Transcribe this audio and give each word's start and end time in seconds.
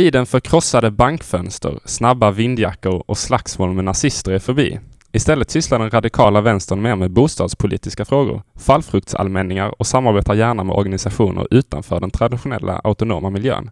Tiden 0.00 0.26
för 0.26 0.40
krossade 0.40 0.90
bankfönster, 0.90 1.78
snabba 1.84 2.30
vindjackor 2.30 3.04
och 3.06 3.18
slagsmål 3.18 3.72
med 3.72 3.84
nazister 3.84 4.32
är 4.32 4.38
förbi. 4.38 4.78
Istället 5.12 5.50
sysslar 5.50 5.78
den 5.78 5.90
radikala 5.90 6.40
vänstern 6.40 6.82
mer 6.82 6.96
med 6.96 7.10
bostadspolitiska 7.10 8.04
frågor, 8.04 8.42
fallfruktsallmänningar 8.58 9.74
och 9.80 9.86
samarbetar 9.86 10.34
gärna 10.34 10.64
med 10.64 10.76
organisationer 10.76 11.46
utanför 11.50 12.00
den 12.00 12.10
traditionella 12.10 12.80
autonoma 12.84 13.30
miljön. 13.30 13.70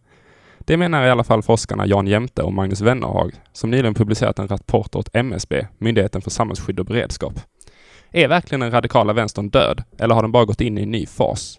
Det 0.59 0.77
menar 0.77 1.07
i 1.07 1.11
alla 1.11 1.25
fall 1.25 1.43
forskarna 1.43 1.87
Jan 1.87 2.07
Jämte 2.07 2.43
och 2.43 2.53
Magnus 2.53 2.81
Wennerhag, 2.81 3.33
som 3.53 3.71
nyligen 3.71 3.95
publicerat 3.95 4.39
en 4.39 4.49
rapport 4.49 4.95
åt 4.95 5.15
MSB, 5.15 5.67
Myndigheten 5.79 6.23
för 6.23 6.31
samhällsskydd 6.31 6.81
och 6.81 6.87
beredskap. 6.87 7.41
Är 8.13 8.29
verkligen 8.29 8.61
den 8.61 8.71
radikala 8.71 9.13
vänstern 9.13 9.49
död, 9.49 9.83
eller 9.99 10.15
har 10.15 10.23
den 10.23 10.33
bara 10.33 10.45
gått 10.45 10.61
in 10.61 10.79
i 10.79 10.83
en 10.83 10.91
ny 10.91 11.07
fas? 11.07 11.59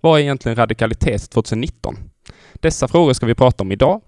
Vad 0.00 0.18
är 0.18 0.22
egentligen 0.22 0.56
radikalitet 0.56 1.30
2019? 1.30 1.96
Dessa 2.62 2.88
frågor 2.88 3.12
ska 3.12 3.26
vi 3.26 3.34
prata 3.34 3.62
om 3.64 3.72
idag. 3.72 4.00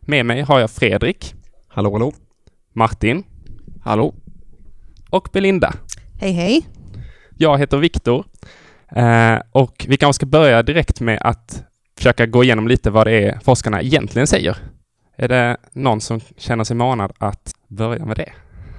Med 0.00 0.26
mig 0.26 0.42
har 0.42 0.60
jag 0.60 0.70
Fredrik. 0.70 1.34
Hallå, 1.68 1.92
hallå. 1.92 2.12
Martin. 2.72 3.24
Hallå. 3.82 4.14
Och 5.10 5.28
Belinda. 5.32 5.74
Hej, 6.20 6.32
hej. 6.32 6.66
Jag 7.36 7.58
heter 7.58 7.76
Viktor. 7.76 8.24
Eh, 8.88 9.38
och 9.52 9.86
vi 9.88 9.96
kanske 9.96 10.18
ska 10.18 10.26
börja 10.26 10.62
direkt 10.62 11.00
med 11.00 11.18
att 11.22 11.64
försöka 11.96 12.26
gå 12.26 12.44
igenom 12.44 12.68
lite 12.68 12.90
vad 12.90 13.06
det 13.06 13.12
är 13.12 13.40
forskarna 13.44 13.82
egentligen 13.82 14.26
säger. 14.26 14.56
Är 15.16 15.28
det 15.28 15.56
någon 15.72 16.00
som 16.00 16.20
känner 16.36 16.64
sig 16.64 16.76
manad 16.76 17.12
att 17.18 17.54
börja 17.68 18.04
med 18.04 18.16
det? 18.16 18.32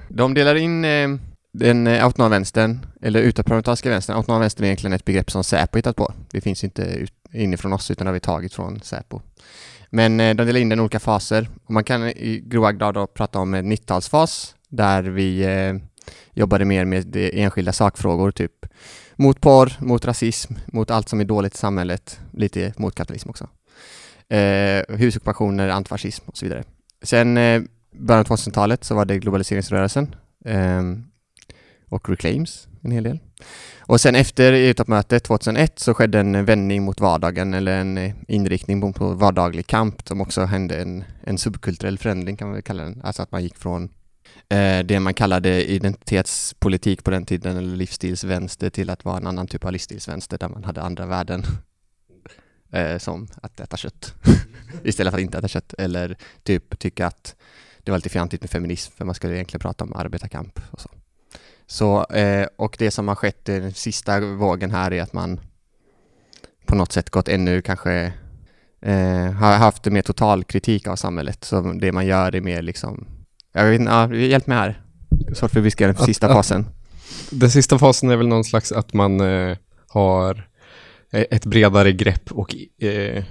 De 0.08 0.34
delar 0.34 0.54
in 0.54 0.84
eh, 0.84 1.08
den 1.52 1.86
eh, 1.86 2.04
autonoma 2.04 2.28
vänstern, 2.28 2.86
eller 3.02 3.20
utomparlamentariska 3.20 3.90
vänstern. 3.90 4.16
Autonoma 4.16 4.40
vänstern 4.40 4.64
är 4.64 4.68
egentligen 4.68 4.92
ett 4.92 5.04
begrepp 5.04 5.30
som 5.30 5.44
Säpo 5.44 5.78
hittat 5.78 5.96
på. 5.96 6.12
Det 6.30 6.40
finns 6.40 6.64
inte 6.64 6.82
ut, 6.82 7.12
inifrån 7.32 7.72
oss, 7.72 7.90
utan 7.90 8.04
det 8.04 8.08
har 8.08 8.14
vi 8.14 8.20
tagit 8.20 8.54
från 8.54 8.80
Säpo. 8.80 9.20
Men 9.90 10.20
eh, 10.20 10.34
de 10.34 10.46
delar 10.46 10.60
in 10.60 10.68
den 10.68 10.78
i 10.78 10.82
olika 10.82 11.00
faser. 11.00 11.48
Och 11.64 11.70
man 11.70 11.84
kan 11.84 12.08
i 12.08 12.42
grova 12.46 12.72
drag 12.72 13.14
prata 13.14 13.38
om 13.38 13.54
en 13.54 13.72
90-talsfas, 13.72 14.54
där 14.68 15.02
vi 15.02 15.42
eh, 15.42 15.74
jobbade 16.32 16.64
mer 16.64 16.84
med 16.84 17.16
enskilda 17.16 17.72
sakfrågor, 17.72 18.30
typ 18.30 18.66
mot 19.16 19.40
porr, 19.40 19.72
mot 19.78 20.04
rasism, 20.04 20.54
mot 20.66 20.90
allt 20.90 21.08
som 21.08 21.20
är 21.20 21.24
dåligt 21.24 21.54
i 21.54 21.58
samhället, 21.58 22.20
lite 22.32 22.72
mot 22.76 22.94
kapitalism 22.94 23.30
också. 23.30 23.48
Eh, 24.28 24.96
husockupationer, 24.96 25.68
antifascism 25.68 26.24
och 26.26 26.36
så 26.36 26.44
vidare. 26.44 26.64
Sen 27.02 27.36
eh, 27.36 27.62
början 27.92 28.20
av 28.20 28.26
2000-talet 28.26 28.84
så 28.84 28.94
var 28.94 29.04
det 29.04 29.18
globaliseringsrörelsen 29.18 30.14
eh, 30.44 30.82
och 31.88 32.08
reclaims 32.08 32.68
en 32.82 32.90
hel 32.90 33.04
del. 33.04 33.18
Och 33.88 34.00
sen 34.00 34.14
efter 34.14 34.52
EU-toppmötet 34.52 35.24
2001 35.24 35.78
så 35.78 35.94
skedde 35.94 36.20
en 36.20 36.44
vändning 36.44 36.82
mot 36.82 37.00
vardagen 37.00 37.54
eller 37.54 37.80
en 37.80 38.14
inriktning 38.28 38.92
på 38.92 39.12
vardaglig 39.14 39.66
kamp 39.66 40.08
som 40.08 40.20
också 40.20 40.44
hände 40.44 40.76
en, 40.76 41.04
en 41.24 41.38
subkulturell 41.38 41.98
förändring 41.98 42.36
kan 42.36 42.48
man 42.48 42.54
väl 42.54 42.62
kalla 42.62 42.82
den. 42.82 43.00
Alltså 43.04 43.22
att 43.22 43.32
man 43.32 43.42
gick 43.42 43.56
från 43.56 43.84
eh, 44.48 44.78
det 44.78 45.00
man 45.00 45.14
kallade 45.14 45.70
identitetspolitik 45.70 47.04
på 47.04 47.10
den 47.10 47.26
tiden 47.26 47.56
eller 47.56 47.76
livsstilsvänster 47.76 48.70
till 48.70 48.90
att 48.90 49.04
vara 49.04 49.16
en 49.16 49.26
annan 49.26 49.46
typ 49.46 49.64
av 49.64 49.72
livsstilsvänster 49.72 50.38
där 50.38 50.48
man 50.48 50.64
hade 50.64 50.82
andra 50.82 51.06
värden 51.06 51.42
eh, 52.72 52.98
som 52.98 53.28
att 53.42 53.60
äta 53.60 53.76
kött 53.76 54.14
istället 54.84 55.12
för 55.12 55.18
att 55.18 55.24
inte 55.24 55.38
äta 55.38 55.48
kött 55.48 55.74
eller 55.78 56.16
typ 56.42 56.78
tycka 56.78 57.06
att 57.06 57.36
det 57.78 57.90
var 57.90 57.98
lite 57.98 58.08
fjantigt 58.08 58.40
med 58.40 58.50
feminism 58.50 58.92
för 58.96 59.04
man 59.04 59.14
skulle 59.14 59.34
egentligen 59.34 59.60
prata 59.60 59.84
om 59.84 59.92
arbetarkamp 59.92 60.60
och 60.70 60.80
så. 60.80 60.90
Så, 61.70 62.04
eh, 62.04 62.46
och 62.56 62.76
det 62.78 62.90
som 62.90 63.08
har 63.08 63.14
skett 63.14 63.44
den 63.44 63.72
sista 63.72 64.20
vågen 64.20 64.70
här 64.70 64.92
är 64.92 65.02
att 65.02 65.12
man 65.12 65.40
på 66.66 66.74
något 66.74 66.92
sätt 66.92 67.10
gått 67.10 67.28
ännu 67.28 67.62
kanske 67.62 68.12
eh, 68.82 69.32
har 69.32 69.56
haft 69.56 69.84
mer 69.84 70.02
total 70.02 70.44
kritik 70.44 70.86
av 70.86 70.96
samhället. 70.96 71.44
Så 71.44 71.60
det 71.60 71.92
man 71.92 72.06
gör 72.06 72.34
är 72.34 72.40
mer 72.40 72.62
liksom, 72.62 73.06
jag 73.52 73.64
vet 73.64 73.80
inte, 73.80 73.92
ja, 73.92 74.14
hjälp 74.14 74.46
mig 74.46 74.58
här. 74.58 74.82
Svårt 75.34 75.50
för 75.50 75.60
beskriva 75.60 75.92
den 75.92 76.06
sista 76.06 76.26
att, 76.26 76.32
fasen. 76.32 76.60
Att, 76.60 77.40
den 77.40 77.50
sista 77.50 77.78
fasen 77.78 78.10
är 78.10 78.16
väl 78.16 78.28
någon 78.28 78.44
slags 78.44 78.72
att 78.72 78.92
man 78.92 79.20
eh, 79.20 79.56
har 79.88 80.48
ett 81.10 81.46
bredare 81.46 81.92
grepp 81.92 82.32
och 82.32 82.54
eh, 82.82 83.24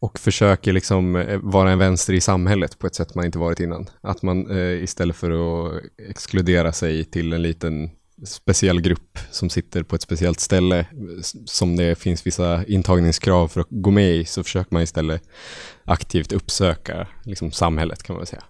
och 0.00 0.18
försöker 0.18 0.72
liksom 0.72 1.16
eh, 1.16 1.38
vara 1.42 1.70
en 1.70 1.78
vänster 1.78 2.12
i 2.12 2.20
samhället 2.20 2.78
på 2.78 2.86
ett 2.86 2.94
sätt 2.94 3.14
man 3.14 3.24
inte 3.24 3.38
varit 3.38 3.60
innan. 3.60 3.86
Att 4.00 4.22
man 4.22 4.50
eh, 4.50 4.82
istället 4.82 5.16
för 5.16 5.30
att 5.30 5.82
exkludera 6.08 6.72
sig 6.72 7.04
till 7.04 7.32
en 7.32 7.42
liten 7.42 7.90
speciell 8.24 8.80
grupp 8.80 9.18
som 9.30 9.50
sitter 9.50 9.82
på 9.82 9.96
ett 9.96 10.02
speciellt 10.02 10.40
ställe 10.40 10.86
som 11.44 11.76
det 11.76 11.98
finns 11.98 12.26
vissa 12.26 12.64
intagningskrav 12.64 13.48
för 13.48 13.60
att 13.60 13.66
gå 13.70 13.90
med 13.90 14.10
i 14.10 14.24
så 14.24 14.42
försöker 14.42 14.74
man 14.74 14.82
istället 14.82 15.22
aktivt 15.84 16.32
uppsöka 16.32 17.06
liksom, 17.24 17.52
samhället 17.52 18.02
kan 18.02 18.14
man 18.14 18.20
väl 18.20 18.26
säga. 18.26 18.44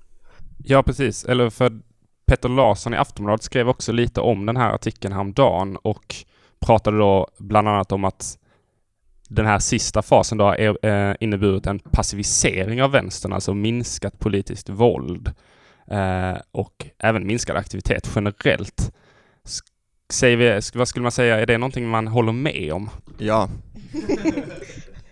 Ja, 0.64 0.82
precis. 0.82 1.24
Eller 1.24 1.50
för 1.50 1.80
Petter 2.26 2.48
Larsson 2.48 2.94
i 2.94 2.96
Aftonbladet 2.96 3.42
skrev 3.42 3.68
också 3.68 3.92
lite 3.92 4.20
om 4.20 4.46
den 4.46 4.56
här 4.56 4.72
artikeln 4.72 5.12
häromdagen 5.12 5.76
och 5.76 6.14
pratade 6.60 6.98
då 6.98 7.28
bland 7.38 7.68
annat 7.68 7.92
om 7.92 8.04
att 8.04 8.38
den 9.30 9.46
här 9.46 9.58
sista 9.58 10.02
fasen 10.02 10.38
då 10.38 10.44
har 10.44 10.86
eh, 10.86 11.14
inneburit 11.20 11.66
en 11.66 11.78
passivisering 11.78 12.82
av 12.82 12.90
vänstern, 12.90 13.32
alltså 13.32 13.54
minskat 13.54 14.18
politiskt 14.18 14.68
våld 14.68 15.32
eh, 15.90 16.36
och 16.52 16.86
även 16.98 17.26
minskad 17.26 17.56
aktivitet 17.56 18.10
generellt. 18.14 18.92
Säger 20.12 20.36
vi, 20.36 20.60
vad 20.74 20.88
skulle 20.88 21.02
man 21.02 21.12
säga, 21.12 21.40
är 21.40 21.46
det 21.46 21.58
någonting 21.58 21.88
man 21.88 22.08
håller 22.08 22.32
med 22.32 22.72
om? 22.72 22.90
Ja. 23.18 23.48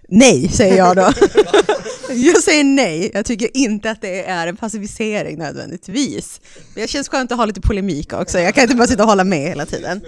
nej, 0.08 0.48
säger 0.48 0.76
jag 0.76 0.96
då. 0.96 1.02
jag 2.08 2.42
säger 2.42 2.64
nej. 2.64 3.10
Jag 3.14 3.24
tycker 3.24 3.56
inte 3.56 3.90
att 3.90 4.00
det 4.00 4.24
är 4.24 4.46
en 4.46 4.56
passivisering 4.56 5.38
nödvändigtvis. 5.38 6.40
Men 6.74 6.82
det 6.82 6.88
känns 6.88 7.08
skönt 7.08 7.32
att 7.32 7.38
ha 7.38 7.44
lite 7.44 7.60
polemik 7.60 8.12
också. 8.12 8.38
Jag 8.38 8.54
kan 8.54 8.62
inte 8.62 8.76
bara 8.76 8.86
sitta 8.86 9.02
och 9.02 9.08
hålla 9.08 9.24
med 9.24 9.48
hela 9.48 9.66
tiden. 9.66 10.00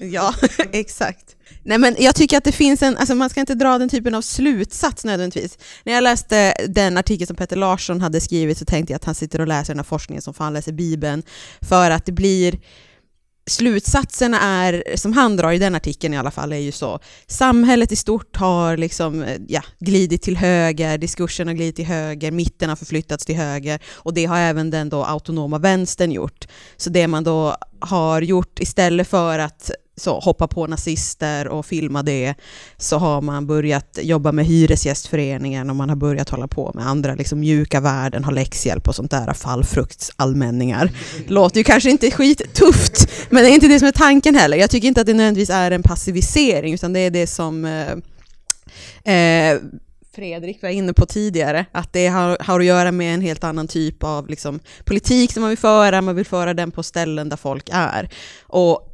Ja, 0.00 0.34
exakt. 0.72 1.36
Nej 1.62 1.78
men 1.78 1.96
jag 1.98 2.14
tycker 2.14 2.38
att 2.38 2.44
det 2.44 2.52
finns 2.52 2.82
en, 2.82 2.96
alltså 2.96 3.14
man 3.14 3.30
ska 3.30 3.40
inte 3.40 3.54
dra 3.54 3.78
den 3.78 3.88
typen 3.88 4.14
av 4.14 4.22
slutsats 4.22 5.04
nödvändigtvis. 5.04 5.58
När 5.84 5.92
jag 5.92 6.04
läste 6.04 6.54
den 6.68 6.96
artikel 6.96 7.26
som 7.26 7.36
Peter 7.36 7.56
Larsson 7.56 8.00
hade 8.00 8.20
skrivit 8.20 8.58
så 8.58 8.64
tänkte 8.64 8.92
jag 8.92 8.96
att 8.96 9.04
han 9.04 9.14
sitter 9.14 9.40
och 9.40 9.48
läser 9.48 9.74
den 9.74 9.78
här 9.78 9.84
forskningen 9.84 10.22
som 10.22 10.34
fan 10.34 10.52
läser 10.52 10.72
Bibeln, 10.72 11.22
för 11.60 11.90
att 11.90 12.06
det 12.06 12.12
blir 12.12 12.58
slutsatserna 13.46 14.40
är, 14.40 14.96
som 14.96 15.12
han 15.12 15.36
drar 15.36 15.52
i 15.52 15.58
den 15.58 15.74
artikeln 15.74 16.14
i 16.14 16.18
alla 16.18 16.30
fall, 16.30 16.52
är 16.52 16.56
ju 16.56 16.72
så. 16.72 16.98
Samhället 17.26 17.92
i 17.92 17.96
stort 17.96 18.36
har 18.36 18.76
liksom, 18.76 19.22
eh, 19.22 19.38
ja, 19.48 19.62
glidit 19.78 20.22
till 20.22 20.36
höger, 20.36 20.98
diskursen 20.98 21.46
har 21.46 21.54
glidit 21.54 21.76
till 21.76 21.86
höger, 21.86 22.30
mitten 22.30 22.68
har 22.68 22.76
förflyttats 22.76 23.26
till 23.26 23.36
höger 23.36 23.80
och 23.92 24.14
det 24.14 24.24
har 24.24 24.38
även 24.38 24.70
den 24.70 24.88
då 24.88 25.04
autonoma 25.04 25.58
vänstern 25.58 26.12
gjort. 26.12 26.46
Så 26.76 26.90
det 26.90 27.06
man 27.06 27.24
då 27.24 27.56
har 27.80 28.22
gjort 28.22 28.58
istället 28.60 29.08
för 29.08 29.38
att 29.38 29.70
så, 30.00 30.18
hoppa 30.20 30.48
på 30.48 30.66
nazister 30.66 31.48
och 31.48 31.66
filma 31.66 32.02
det, 32.02 32.34
så 32.76 32.98
har 32.98 33.20
man 33.20 33.46
börjat 33.46 33.98
jobba 34.02 34.32
med 34.32 34.46
Hyresgästföreningen 34.46 35.70
och 35.70 35.76
man 35.76 35.88
har 35.88 35.96
börjat 35.96 36.28
hålla 36.28 36.48
på 36.48 36.70
med 36.74 36.86
andra 36.86 37.14
liksom, 37.14 37.40
mjuka 37.40 37.80
värden, 37.80 38.24
ha 38.24 38.32
läxhjälp 38.32 38.88
och 38.88 38.94
sånt 38.94 39.10
där, 39.10 39.32
fallfruktsallmänningar. 39.32 40.90
Låter 41.26 41.58
ju 41.58 41.64
kanske 41.64 41.90
inte 41.90 42.10
skittufft, 42.10 43.10
men 43.30 43.42
det 43.42 43.50
är 43.50 43.54
inte 43.54 43.68
det 43.68 43.78
som 43.78 43.88
är 43.88 43.92
tanken 43.92 44.34
heller. 44.34 44.56
Jag 44.56 44.70
tycker 44.70 44.88
inte 44.88 45.00
att 45.00 45.06
det 45.06 45.14
nödvändigtvis 45.14 45.50
är 45.50 45.70
en 45.70 45.82
passivisering, 45.82 46.74
utan 46.74 46.92
det 46.92 47.00
är 47.00 47.10
det 47.10 47.26
som 47.26 47.64
eh, 47.64 47.92
eh, 49.14 49.58
Fredrik 50.14 50.62
var 50.62 50.68
inne 50.68 50.92
på 50.92 51.06
tidigare, 51.06 51.66
att 51.72 51.92
det 51.92 52.06
har, 52.06 52.36
har, 52.40 52.60
att 52.60 52.66
göra 52.66 52.92
med 52.92 53.14
en 53.14 53.20
helt 53.20 53.44
annan 53.44 53.68
typ 53.68 54.04
av 54.04 54.28
liksom, 54.28 54.60
politik 54.84 55.32
som 55.32 55.40
man 55.40 55.50
vill 55.50 55.58
föra, 55.58 56.02
man 56.02 56.16
vill 56.16 56.26
föra 56.26 56.54
den 56.54 56.70
på 56.70 56.82
ställen 56.82 57.28
där 57.28 57.36
folk 57.36 57.68
är. 57.72 58.08
Och 58.42 58.89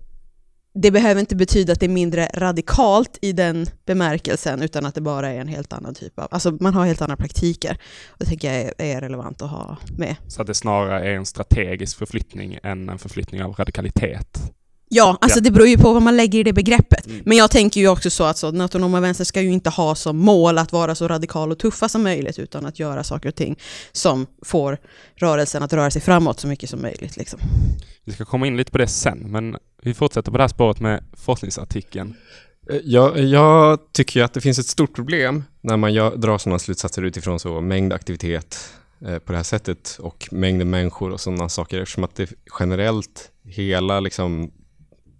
det 0.76 0.90
behöver 0.90 1.20
inte 1.20 1.37
betyda 1.37 1.73
att 1.73 1.81
det 1.81 1.87
är 1.87 1.90
mindre 1.90 2.28
radikalt 2.34 3.19
i 3.23 3.32
den 3.32 3.67
bemärkelsen, 3.87 4.62
utan 4.62 4.87
att 4.87 4.94
det 4.94 5.00
bara 5.00 5.31
är 5.32 5.40
en 5.40 5.49
helt 5.49 5.73
annan 5.73 5.94
typ 5.94 6.19
av, 6.19 6.28
alltså 6.31 6.50
man 6.61 6.75
har 6.75 6.87
helt 6.87 7.02
andra 7.02 7.17
praktiker. 7.17 7.78
Det 8.19 8.25
tycker 8.25 8.52
jag 8.52 8.61
är, 8.61 8.96
är 8.96 9.00
relevant 9.00 9.43
att 9.43 9.50
ha 9.50 9.76
med. 9.99 10.17
Så 10.28 10.40
att 10.40 10.46
det 10.46 10.55
snarare 10.55 11.08
är 11.08 11.14
en 11.14 11.26
strategisk 11.26 11.99
förflyttning 11.99 12.58
än 12.62 12.88
en 12.88 12.99
förflyttning 12.99 13.43
av 13.43 13.52
radikalitet? 13.52 14.52
Ja, 14.88 15.19
alltså 15.21 15.38
ja. 15.38 15.43
det 15.43 15.50
beror 15.50 15.69
ju 15.69 15.79
på 15.79 15.93
vad 15.93 16.03
man 16.03 16.17
lägger 16.17 16.38
i 16.38 16.43
det 16.43 16.53
begreppet. 16.53 17.06
Mm. 17.06 17.23
Men 17.25 17.37
jag 17.37 17.50
tänker 17.50 17.81
ju 17.81 17.88
också 17.88 18.11
så 18.11 18.25
att 18.25 18.38
så, 18.38 18.50
den 18.50 18.61
autonoma 18.61 19.00
vänstern 19.00 19.25
ska 19.25 19.41
ju 19.41 19.53
inte 19.53 19.71
ha 19.71 19.94
som 19.94 20.17
mål 20.17 20.59
att 20.59 20.73
vara 20.73 20.94
så 20.94 21.09
radikal 21.09 21.53
och 21.53 21.59
tuffa 21.59 21.88
som 21.88 22.03
möjligt, 22.03 22.38
utan 22.38 22.67
att 22.67 22.79
göra 22.79 23.05
saker 23.05 23.29
och 23.29 23.35
ting 23.35 23.59
som 23.93 24.27
får 24.43 24.79
rörelsen 25.15 25.62
att 25.62 25.73
röra 25.73 25.91
sig 25.91 26.03
framåt 26.03 26.41
så 26.41 26.47
mycket 26.47 26.71
som 26.71 26.83
möjligt. 26.83 27.17
Liksom. 27.17 27.41
Vi 28.05 28.12
ska 28.12 28.25
komma 28.25 28.47
in 28.47 28.56
lite 28.56 28.71
på 28.71 28.79
det 28.79 28.87
sen, 28.87 29.19
men 29.19 29.56
vi 29.83 29.94
fortsätter 29.94 30.33
på 30.33 30.38
det 30.38 30.43
här 30.43 30.49
spåret 30.49 30.81
med 30.81 31.05
forskningsartikeln. 31.17 32.15
Eh, 32.71 32.81
jag, 32.85 33.19
jag 33.19 33.79
tycker 33.93 34.23
att 34.23 34.35
det 34.35 34.41
finns 34.41 34.59
ett 34.59 34.67
stort 34.67 34.94
problem 34.94 35.44
när 35.61 35.77
man 35.77 35.94
gör, 35.94 36.17
drar 36.17 36.38
sådana 36.38 36.59
slutsatser 36.59 37.03
utifrån 37.03 37.38
så 37.38 37.61
mängd 37.61 37.93
aktivitet 37.93 38.59
eh, 39.06 39.19
på 39.19 39.33
det 39.33 39.38
här 39.38 39.44
sättet 39.44 39.97
och 40.00 40.29
mängden 40.31 40.71
människor 40.71 41.11
och 41.11 41.21
sådana 41.21 41.49
saker 41.49 41.81
eftersom 41.81 42.05
att 42.05 42.15
det 42.15 42.33
generellt 42.61 43.31
hela 43.44 44.00
liksom 44.00 44.50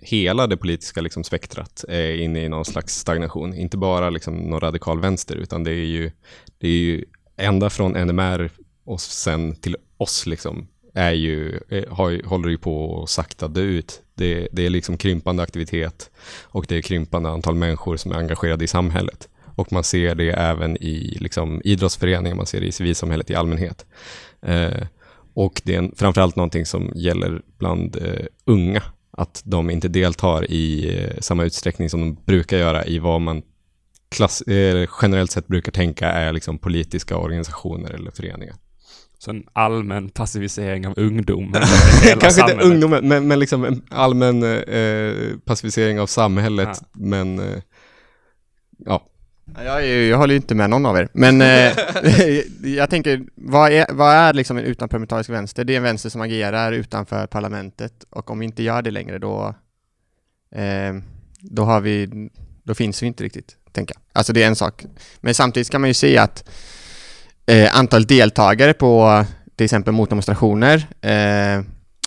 hela 0.06 0.47
det 0.47 0.56
politiska 0.56 1.00
liksom 1.00 1.25
spektrat 1.25 1.85
eh, 1.88 1.94
är 1.94 2.17
inne 2.17 2.44
i 2.44 2.49
någon 2.49 2.64
slags 2.64 2.99
stagnation. 2.99 3.55
Inte 3.55 3.76
bara 3.76 4.11
liksom 4.11 4.35
någon 4.35 4.61
radikal 4.61 5.00
vänster, 5.00 5.37
utan 5.37 5.64
det 5.64 5.70
är 5.70 5.87
ju, 5.87 6.11
det 6.58 6.69
är 6.69 6.73
ju 6.73 7.05
ända 7.37 7.70
från 7.70 7.93
NMR 7.93 8.50
och 8.85 9.00
sen 9.00 9.55
till 9.55 9.76
oss 9.97 10.26
liksom, 10.26 10.69
är 10.94 11.12
ju, 11.12 11.61
eh, 11.69 11.94
har, 11.94 12.26
håller 12.26 12.49
ju 12.49 12.58
på 12.58 13.03
att 13.03 13.11
sakta 13.11 13.49
dö 13.49 13.61
ut. 13.61 14.03
Det, 14.14 14.49
det 14.53 14.67
är 14.67 14.70
liksom 14.70 14.97
krympande 14.97 15.43
aktivitet 15.43 16.11
och 16.43 16.67
det 16.69 16.76
är 16.76 16.82
krympande 16.82 17.29
antal 17.29 17.55
människor 17.55 17.97
som 17.97 18.12
är 18.12 18.17
engagerade 18.17 18.64
i 18.64 18.69
samhället. 18.69 19.29
Och 19.44 19.73
man 19.73 19.85
ser 19.85 20.14
det 20.14 20.31
även 20.31 20.76
i 20.76 21.17
liksom, 21.20 21.61
idrottsföreningar, 21.64 22.37
man 22.37 22.47
ser 22.47 22.61
det 22.61 22.67
i 22.67 22.73
civilsamhället 22.73 23.31
i 23.31 23.35
allmänhet. 23.35 23.87
Eh, 24.43 24.87
och 25.35 25.62
det 25.64 25.75
är 25.75 25.79
en, 25.79 25.93
framförallt 25.97 26.37
någonting 26.37 26.67
som 26.67 26.93
gäller 26.94 27.43
bland 27.58 27.97
eh, 27.97 28.26
unga, 28.44 28.82
att 29.17 29.43
de 29.45 29.71
inte 29.71 29.89
deltar 29.89 30.51
i 30.51 30.97
eh, 30.99 31.21
samma 31.21 31.45
utsträckning 31.45 31.91
som 31.91 32.01
de 32.01 32.15
brukar 32.25 32.59
göra 32.59 32.85
i 32.85 32.99
vad 32.99 33.21
man 33.21 33.43
klass, 34.09 34.43
eh, 34.43 34.89
generellt 35.03 35.31
sett 35.31 35.47
brukar 35.47 35.73
tänka 35.73 36.09
är 36.09 36.33
liksom 36.33 36.59
politiska 36.59 37.17
organisationer 37.17 37.91
eller 37.91 38.11
föreningar. 38.11 38.57
Så 39.19 39.31
en 39.31 39.45
allmän 39.53 40.09
passivisering 40.09 40.87
av 40.87 40.95
ungdomen. 40.97 41.63
Kanske 42.21 42.41
inte 42.41 42.65
ungdomen, 42.65 43.09
men, 43.09 43.29
men 43.29 43.39
liksom 43.39 43.65
en 43.65 43.83
allmän 43.91 44.43
eh, 44.43 45.39
passivisering 45.45 46.01
av 46.01 46.07
samhället. 46.07 46.69
Ja. 46.73 46.87
Men 46.93 47.39
eh, 47.39 47.63
ja. 48.79 49.03
Jag, 49.54 49.87
jag 49.87 50.19
håller 50.19 50.34
inte 50.34 50.54
med 50.54 50.70
någon 50.70 50.87
av 50.87 50.96
er, 50.96 51.08
men 51.12 51.40
eh, 51.40 51.72
jag 52.76 52.90
tänker, 52.90 53.22
vad 53.34 53.72
är, 53.72 53.87
vad 53.93 54.14
är 54.14 54.32
liksom 54.32 54.56
en 54.56 54.64
utanparlamentarisk 54.64 55.31
vänster? 55.31 55.64
Det 55.64 55.72
är 55.72 55.76
en 55.76 55.82
vänster 55.82 56.10
som 56.10 56.20
agerar 56.20 56.72
utanför 56.72 57.26
parlamentet 57.26 57.93
och 58.10 58.31
om 58.31 58.38
vi 58.38 58.44
inte 58.44 58.62
gör 58.62 58.82
det 58.82 58.90
längre 58.90 59.19
då, 59.19 59.54
eh, 60.54 60.94
då 61.40 61.64
har 61.64 61.81
vi, 61.81 62.28
då 62.62 62.75
finns 62.75 63.02
vi 63.02 63.06
inte 63.06 63.25
riktigt, 63.25 63.56
tänker 63.72 63.94
jag. 63.94 64.02
Alltså 64.12 64.32
det 64.32 64.43
är 64.43 64.46
en 64.46 64.56
sak. 64.56 64.84
Men 65.20 65.34
samtidigt 65.34 65.70
kan 65.70 65.81
man 65.81 65.90
ju 65.90 65.94
se 65.94 66.19
att 66.19 66.48
eh, 67.46 67.78
antalet 67.78 68.08
deltagare 68.08 68.72
på 68.72 69.25
till 69.56 69.64
exempel 69.64 69.93
motdemonstrationer 69.93 70.87
eh, 71.00 71.64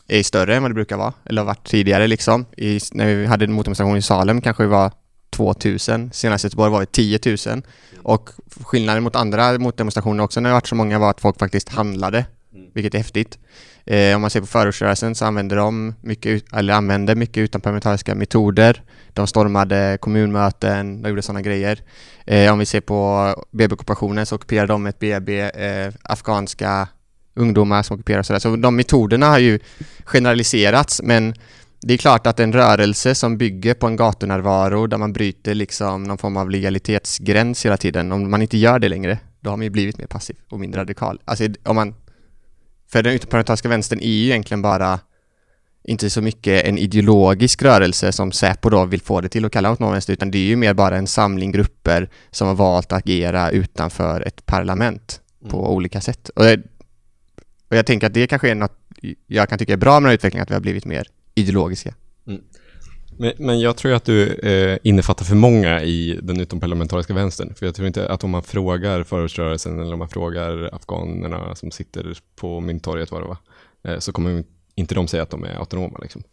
är 0.07 0.23
större 0.23 0.55
än 0.55 0.61
vad 0.61 0.71
det 0.71 0.75
brukar 0.75 0.97
vara, 0.97 1.13
eller 1.25 1.41
har 1.41 1.47
varit 1.47 1.67
tidigare 1.67 2.07
liksom. 2.07 2.45
I, 2.57 2.79
när 2.91 3.15
vi 3.15 3.25
hade 3.25 3.45
en 3.45 3.53
motdemonstration 3.53 3.97
i 3.97 4.01
Salem 4.01 4.41
kanske 4.41 4.63
det 4.63 4.67
var 4.67 4.91
2000, 5.29 6.09
senast 6.13 6.45
i 6.45 6.47
Göteborg 6.47 6.71
var 6.71 6.79
det 6.79 6.91
10 6.91 7.19
000. 7.25 7.61
Och 8.03 8.29
skillnaden 8.63 9.03
mot 9.03 9.15
andra 9.15 9.59
motdemonstrationer 9.59 10.23
också 10.23 10.39
när 10.39 10.49
det 10.49 10.53
varit 10.53 10.67
så 10.67 10.75
många 10.75 10.99
var 10.99 11.09
att 11.09 11.21
folk 11.21 11.39
faktiskt 11.39 11.69
handlade, 11.69 12.25
vilket 12.73 12.93
är 12.93 12.97
häftigt. 12.97 13.37
Eh, 13.85 14.15
om 14.15 14.21
man 14.21 14.29
ser 14.29 14.41
på 14.41 14.47
förortsrörelsen 14.47 15.15
så 15.15 15.25
använder 15.25 15.55
de 15.55 15.93
mycket, 16.01 16.53
eller 16.53 16.73
använder 16.73 17.15
mycket 17.15 17.41
utanparlamentariska 17.41 18.15
metoder. 18.15 18.81
De 19.13 19.27
stormade 19.27 19.97
kommunmöten, 20.01 21.01
de 21.01 21.09
gjorde 21.09 21.21
sådana 21.21 21.41
grejer. 21.41 21.79
Eh, 22.25 22.53
om 22.53 22.59
vi 22.59 22.65
ser 22.65 22.81
på 22.81 23.35
BB-ockupationen 23.51 24.25
så 24.25 24.35
ockuperade 24.35 24.73
de 24.73 24.85
ett 24.85 24.99
BB, 24.99 25.39
eh, 25.39 25.93
afghanska 26.03 26.87
ungdomar 27.35 27.83
som 27.83 27.95
ockuperar 27.95 28.23
sådär. 28.23 28.39
Så 28.39 28.55
de 28.55 28.75
metoderna 28.75 29.27
har 29.27 29.39
ju 29.39 29.59
generaliserats 30.05 31.01
men 31.03 31.33
det 31.81 31.93
är 31.93 31.97
klart 31.97 32.27
att 32.27 32.39
en 32.39 32.53
rörelse 32.53 33.15
som 33.15 33.37
bygger 33.37 33.73
på 33.73 33.87
en 33.87 33.95
gatunärvaro 33.95 34.87
där 34.87 34.97
man 34.97 35.13
bryter 35.13 35.55
liksom 35.55 36.03
någon 36.03 36.17
form 36.17 36.37
av 36.37 36.49
legalitetsgräns 36.49 37.65
hela 37.65 37.77
tiden, 37.77 38.11
om 38.11 38.31
man 38.31 38.41
inte 38.41 38.57
gör 38.57 38.79
det 38.79 38.89
längre, 38.89 39.19
då 39.39 39.49
har 39.49 39.57
man 39.57 39.63
ju 39.63 39.69
blivit 39.69 39.97
mer 39.97 40.05
passiv 40.05 40.35
och 40.49 40.59
mindre 40.59 40.81
radikal. 40.81 41.21
Alltså 41.25 41.47
om 41.63 41.75
man... 41.75 41.95
För 42.91 43.03
den 43.03 43.13
utomparlamentariska 43.13 43.69
vänstern 43.69 43.99
är 43.99 44.07
ju 44.07 44.25
egentligen 44.25 44.61
bara 44.61 44.99
inte 45.83 46.09
så 46.09 46.21
mycket 46.21 46.65
en 46.65 46.77
ideologisk 46.77 47.61
rörelse 47.61 48.11
som 48.11 48.31
Säpo 48.31 48.69
då 48.69 48.85
vill 48.85 49.01
få 49.01 49.21
det 49.21 49.29
till 49.29 49.45
att 49.45 49.51
kalla 49.51 49.69
autonom 49.69 49.91
vänster, 49.91 50.13
utan 50.13 50.31
det 50.31 50.37
är 50.37 50.45
ju 50.45 50.55
mer 50.55 50.73
bara 50.73 50.97
en 50.97 51.07
samling 51.07 51.51
grupper 51.51 52.09
som 52.31 52.47
har 52.47 52.55
valt 52.55 52.91
att 52.91 52.99
agera 52.99 53.51
utanför 53.51 54.21
ett 54.21 54.45
parlament 54.45 55.21
mm. 55.41 55.51
på 55.51 55.73
olika 55.73 56.01
sätt. 56.01 56.29
Och 56.29 56.45
jag, 56.45 56.59
och 57.69 57.77
jag 57.77 57.85
tänker 57.85 58.07
att 58.07 58.13
det 58.13 58.27
kanske 58.27 58.51
är 58.51 58.55
något 58.55 58.75
jag 59.27 59.49
kan 59.49 59.57
tycka 59.57 59.73
är 59.73 59.77
bra 59.77 59.93
med 59.93 60.01
den 60.01 60.09
här 60.09 60.15
utvecklingen, 60.15 60.43
att 60.43 60.49
vi 60.49 60.53
har 60.53 60.61
blivit 60.61 60.85
mer 60.85 61.07
ideologiska. 61.39 61.93
Mm. 62.27 62.41
Men, 63.17 63.33
men, 63.37 63.59
jag 63.59 63.77
tror 63.77 63.93
att 63.93 64.05
du 64.05 64.33
eh, 64.33 64.77
innefattar 64.83 65.25
för 65.25 65.35
många 65.35 65.83
i 65.83 66.19
den 66.23 66.39
utomparlamentariska 66.39 67.13
vänstern. 67.13 67.53
För 67.55 67.65
jag 67.65 67.75
tror 67.75 67.87
inte 67.87 68.09
att 68.09 68.23
om 68.23 68.29
man 68.29 68.43
frågar 68.43 69.03
förortsrörelsen 69.03 69.79
eller 69.79 69.93
om 69.93 69.99
man 69.99 70.09
frågar 70.09 70.75
afghanerna 70.75 71.55
som 71.55 71.71
sitter 71.71 72.17
på 72.35 72.59
Mynttorget, 72.59 73.11
var 73.11 73.21
det 73.21 73.27
var, 73.27 73.37
eh, 73.83 73.99
så 73.99 74.11
kommer 74.11 74.43
inte 74.75 74.95
de 74.95 75.07
säga 75.07 75.23
att 75.23 75.29
de 75.29 75.43
är 75.43 75.59
autonoma. 75.59 75.99
Liksom. 76.01 76.23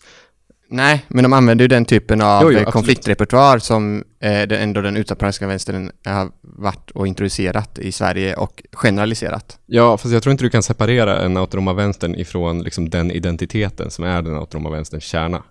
Nej, 0.68 1.04
men 1.08 1.22
de 1.22 1.32
använder 1.32 1.64
ju 1.64 1.68
den 1.68 1.84
typen 1.84 2.20
av 2.20 2.42
jo, 2.42 2.58
jo, 2.58 2.70
konfliktrepertoar 2.70 3.58
som 3.58 4.04
eh, 4.20 4.62
ändå 4.62 4.80
den 4.80 4.96
utomparlamentariska 4.96 5.46
vänstern 5.46 5.90
har 6.04 6.30
varit 6.40 6.90
och 6.90 7.06
introducerat 7.06 7.78
i 7.78 7.92
Sverige 7.92 8.34
och 8.34 8.62
generaliserat. 8.72 9.58
Ja, 9.66 9.96
fast 9.96 10.14
jag 10.14 10.22
tror 10.22 10.30
inte 10.30 10.44
du 10.44 10.50
kan 10.50 10.62
separera 10.62 11.20
en 11.20 11.36
autonoma 11.36 11.72
vänstern 11.72 12.14
ifrån 12.14 12.62
liksom, 12.62 12.90
den 12.90 13.10
identiteten 13.10 13.90
som 13.90 14.04
är 14.04 14.22
den 14.22 14.34
autonoma 14.34 14.70
vänsterns 14.70 15.04
kärna. 15.04 15.42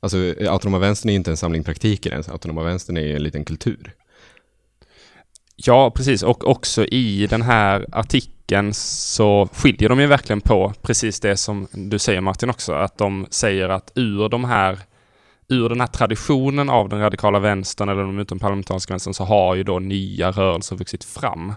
Alltså, 0.00 0.34
autonoma 0.48 0.78
vänstern 0.78 1.10
är 1.10 1.14
inte 1.14 1.30
en 1.30 1.36
samling 1.36 1.64
praktiker 1.64 2.10
ens, 2.10 2.28
autonoma 2.28 2.62
vänstern 2.62 2.96
är 2.96 3.16
en 3.16 3.22
liten 3.22 3.44
kultur. 3.44 3.94
Ja, 5.56 5.90
precis. 5.90 6.22
Och 6.22 6.48
också 6.48 6.84
i 6.84 7.26
den 7.26 7.42
här 7.42 7.86
artikeln 7.92 8.33
så 8.72 9.48
skiljer 9.52 9.88
de 9.88 10.00
ju 10.00 10.06
verkligen 10.06 10.40
på 10.40 10.72
precis 10.82 11.20
det 11.20 11.36
som 11.36 11.66
du 11.72 11.98
säger 11.98 12.20
Martin 12.20 12.50
också, 12.50 12.72
att 12.72 12.98
de 12.98 13.26
säger 13.30 13.68
att 13.68 13.92
ur 13.94 14.28
de 14.28 14.44
här 14.44 14.78
ur 15.48 15.68
den 15.68 15.80
här 15.80 15.86
traditionen 15.86 16.70
av 16.70 16.88
den 16.88 17.00
radikala 17.00 17.38
vänstern 17.38 17.88
eller 17.88 18.02
den 18.02 18.18
utomparlamentariska 18.18 18.92
vänstern 18.92 19.14
så 19.14 19.24
har 19.24 19.54
ju 19.54 19.62
då 19.62 19.78
nya 19.78 20.30
rörelser 20.30 20.76
vuxit 20.76 21.04
fram. 21.04 21.52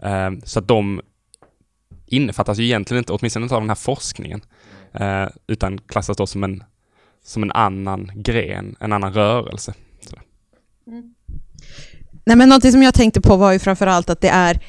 Mm. 0.00 0.40
så 0.44 0.58
att 0.58 0.68
de 0.68 1.00
innefattas 2.06 2.58
ju 2.58 2.64
egentligen 2.64 2.98
inte, 2.98 3.12
åtminstone 3.12 3.44
inte 3.44 3.54
av 3.54 3.60
den 3.60 3.70
här 3.70 3.74
forskningen, 3.74 4.40
eh, 4.92 5.26
utan 5.46 5.78
klassas 5.78 6.16
då 6.16 6.26
som 6.26 6.44
en, 6.44 6.64
som 7.24 7.42
en 7.42 7.52
annan 7.52 8.10
gren, 8.14 8.76
en 8.80 8.92
annan 8.92 9.12
rörelse. 9.12 9.74
Mm. 10.86 11.14
Nej 12.24 12.36
men 12.36 12.48
någonting 12.48 12.72
som 12.72 12.82
jag 12.82 12.94
tänkte 12.94 13.20
på 13.20 13.36
var 13.36 13.52
ju 13.52 13.58
framförallt 13.58 14.10
att 14.10 14.20
det 14.20 14.28
är 14.28 14.60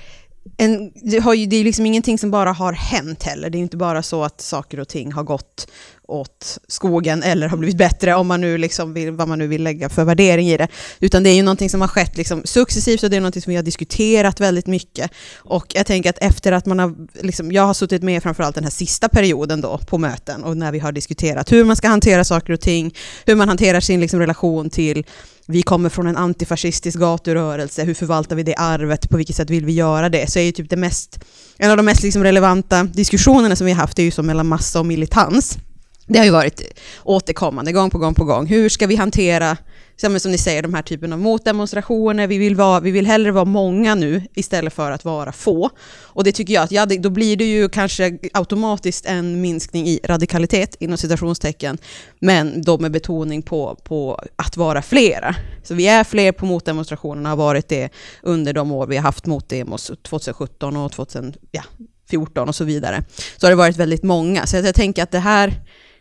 en, 0.58 0.92
det, 0.96 1.20
har 1.20 1.34
ju, 1.34 1.46
det 1.46 1.56
är 1.56 1.64
liksom 1.64 1.86
ingenting 1.86 2.18
som 2.18 2.32
bara 2.32 2.52
har 2.52 2.74
hänt 2.74 3.24
heller. 3.24 3.50
Det 3.50 3.58
är 3.58 3.60
inte 3.60 3.78
bara 3.78 4.04
så 4.04 4.24
att 4.24 4.42
saker 4.42 4.80
och 4.80 4.88
ting 4.88 5.12
har 5.12 5.24
gått 5.24 5.68
åt 6.08 6.60
skogen 6.68 7.24
eller 7.24 7.48
har 7.48 7.58
blivit 7.58 7.78
bättre, 7.78 8.16
om 8.16 8.28
man 8.28 8.42
nu 8.42 8.58
liksom 8.58 8.94
vill, 8.94 9.12
vad 9.12 9.28
man 9.28 9.40
nu 9.40 9.48
vill 9.48 9.64
lägga 9.64 9.90
för 9.90 10.04
värdering 10.04 10.50
i 10.50 10.58
det. 10.58 10.68
Utan 11.00 11.24
det 11.24 11.30
är 11.30 11.36
ju 11.36 11.44
någonting 11.44 11.70
som 11.70 11.82
har 11.82 11.88
skett 11.88 12.18
liksom 12.18 12.42
successivt 12.46 13.04
och 13.04 13.10
det 13.10 13.16
är 13.18 13.22
någonting 13.22 13.42
som 13.42 13.52
vi 13.52 13.56
har 13.56 13.64
diskuterat 13.64 14.40
väldigt 14.40 14.68
mycket. 14.68 15.12
Och 15.38 15.66
jag 15.76 15.86
tänker 15.86 16.10
att 16.10 16.18
efter 16.18 16.52
att 16.52 16.66
man 16.66 16.80
har, 16.80 16.96
liksom, 17.22 17.52
jag 17.52 17.64
har 17.64 17.74
suttit 17.74 18.04
med 18.04 18.24
framförallt 18.24 18.56
den 18.56 18.64
här 18.64 18.72
sista 18.72 19.10
perioden 19.10 19.62
då 19.62 19.78
på 19.78 19.98
möten 19.98 20.44
och 20.44 20.58
när 20.58 20.72
vi 20.72 20.80
har 20.80 20.92
diskuterat 20.92 21.52
hur 21.52 21.66
man 21.66 21.76
ska 21.76 21.88
hantera 21.88 22.24
saker 22.24 22.54
och 22.54 22.62
ting, 22.62 22.96
hur 23.26 23.36
man 23.36 23.48
hanterar 23.48 23.80
sin 23.80 24.00
liksom, 24.00 24.20
relation 24.20 24.70
till 24.70 25.06
vi 25.50 25.62
kommer 25.62 25.90
från 25.90 26.08
en 26.08 26.18
antifascistisk 26.18 27.00
gaturörelse, 27.00 27.84
hur 27.84 27.94
förvaltar 27.94 28.36
vi 28.36 28.44
det 28.44 28.56
arvet, 28.56 29.10
på 29.10 29.18
vilket 29.18 29.36
sätt 29.36 29.50
vill 29.50 29.66
vi 29.66 29.74
göra 29.74 30.10
det? 30.10 30.32
Så 30.32 30.40
är 30.40 30.44
ju 30.44 30.52
typ 30.52 30.70
det 30.70 30.76
mest, 30.76 31.20
en 31.58 31.72
av 31.72 31.78
de 31.78 31.86
mest 31.86 32.04
liksom 32.04 32.24
relevanta 32.24 32.84
diskussionerna 32.84 33.56
som 33.56 33.66
vi 33.66 33.72
har 33.72 33.82
haft 33.82 34.00
är 34.00 34.04
ju 34.04 34.12
som 34.12 34.26
mellan 34.26 34.48
massa 34.48 34.80
och 34.80 34.86
militans. 34.86 35.58
Det 36.06 36.18
har 36.18 36.26
ju 36.26 36.32
varit 36.32 36.62
återkommande 37.04 37.72
gång 37.72 37.90
på 37.90 37.98
gång 37.98 38.14
på 38.14 38.24
gång. 38.24 38.46
Hur 38.46 38.70
ska 38.70 38.88
vi 38.88 38.96
hantera 38.96 39.58
som, 39.98 40.20
som 40.20 40.32
ni 40.32 40.38
säger, 40.38 40.62
de 40.62 40.74
här 40.74 40.82
typen 40.82 41.14
av 41.14 41.20
motdemonstrationer. 41.20 42.28
Vi 42.28 42.38
vill, 42.38 42.56
vara, 42.56 42.80
vi 42.80 42.92
vill 42.92 43.06
hellre 43.06 43.32
vara 43.32 43.46
många 43.46 43.96
nu 43.96 44.22
istället 44.34 44.74
för 44.74 44.92
att 44.92 45.06
vara 45.06 45.32
få. 45.32 45.70
Och 46.02 46.24
det 46.24 46.32
tycker 46.32 46.54
jag 46.54 46.64
att 46.64 46.72
ja, 46.72 46.86
då 46.86 47.10
blir 47.10 47.38
det 47.38 47.46
ju 47.46 47.70
kanske 47.70 48.18
automatiskt 48.34 49.06
en 49.06 49.42
minskning 49.42 49.88
i 49.88 50.00
radikalitet 50.04 50.76
inom 50.80 50.98
citationstecken, 50.98 51.78
men 52.20 52.62
då 52.62 52.78
med 52.78 52.92
betoning 52.92 53.42
på, 53.42 53.76
på 53.84 54.22
att 54.36 54.58
vara 54.58 54.82
flera. 54.82 55.36
Så 55.64 55.74
vi 55.74 55.88
är 55.88 56.04
fler 56.04 56.32
på 56.32 56.46
motdemonstrationerna, 56.46 57.30
har 57.30 57.36
varit 57.36 57.70
det 57.70 57.90
under 58.24 58.54
de 58.54 58.72
år 58.72 58.88
vi 58.88 58.96
har 58.96 59.04
haft 59.04 59.26
motdemos 59.26 59.92
2017 60.04 60.78
och 60.78 60.92
2014 60.92 62.50
och 62.50 62.56
så 62.56 62.64
vidare. 62.64 63.04
Så 63.38 63.46
har 63.46 63.52
det 63.52 63.56
varit 63.56 63.78
väldigt 63.78 64.04
många. 64.04 64.46
Så 64.46 64.56
jag 64.58 64.76
tänker 64.76 65.04
att 65.04 65.12
det 65.12 65.20
här 65.20 65.54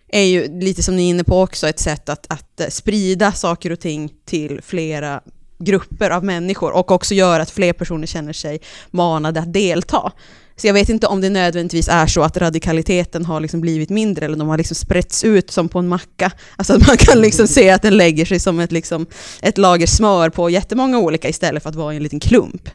är 0.09 0.23
ju 0.23 0.61
lite 0.61 0.83
som 0.83 0.97
ni 0.97 1.07
är 1.07 1.11
inne 1.11 1.25
på 1.25 1.41
också 1.41 1.69
ett 1.69 1.79
sätt 1.79 2.09
att, 2.09 2.27
att 2.29 2.61
eh, 2.61 2.69
sprida 2.69 3.33
saker 3.33 3.73
och 3.73 3.81
ting 3.81 4.13
till 4.25 4.61
flera 4.63 5.21
grupper 5.59 6.11
av 6.11 6.25
människor 6.25 6.73
och 6.73 6.91
också 6.91 7.15
göra 7.15 7.43
att 7.43 7.51
fler 7.51 7.73
personer 7.73 8.07
känner 8.07 8.33
sig 8.33 8.61
manade 8.91 9.41
att 9.41 9.53
delta. 9.53 10.13
Så 10.57 10.67
jag 10.67 10.75
vet 10.75 10.89
inte 10.89 11.07
om 11.07 11.21
det 11.21 11.31
nödvändigtvis 11.31 11.89
är 11.89 12.07
så 12.07 12.23
att 12.23 12.37
radikaliteten 12.37 13.25
har 13.25 13.41
liksom 13.41 13.61
blivit 13.61 13.91
mindre 13.91 14.25
eller 14.25 14.37
de 14.37 14.49
har 14.49 14.59
liksom 14.59 14.75
sprätts 14.75 15.25
ut 15.25 15.51
som 15.51 15.69
på 15.69 15.79
en 15.79 15.89
macka. 15.89 16.33
Alltså 16.57 16.75
att 16.75 16.87
man 16.87 16.97
kan 16.97 17.21
liksom 17.21 17.47
se 17.47 17.71
att 17.71 17.83
den 17.83 17.97
lägger 17.97 18.25
sig 18.25 18.39
som 18.39 18.61
ett, 18.61 18.73
liksom, 18.73 19.07
ett 19.43 19.59
lager 19.59 19.87
smör 19.87 20.31
på 20.31 20.51
jättemånga 20.51 20.99
olika 20.99 21.29
istället 21.29 21.63
för 21.63 21.71
att 21.71 21.77
vara 21.77 21.93
i 21.93 21.97
en 21.97 22.03
liten 22.03 22.21
klump. 22.21 22.69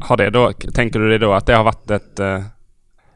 Har 0.00 0.16
det 0.16 0.30
då, 0.30 0.52
tänker 0.52 0.98
du 0.98 1.08
det 1.08 1.18
då 1.18 1.32
att 1.32 1.46
det 1.46 1.54
har 1.54 1.64
varit 1.64 1.90
ett, 1.90 2.18
eh, 2.18 2.42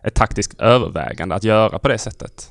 ett 0.04 0.14
taktiskt 0.14 0.60
övervägande 0.60 1.34
att 1.34 1.44
göra 1.44 1.78
på 1.78 1.88
det 1.88 1.98
sättet? 1.98 2.48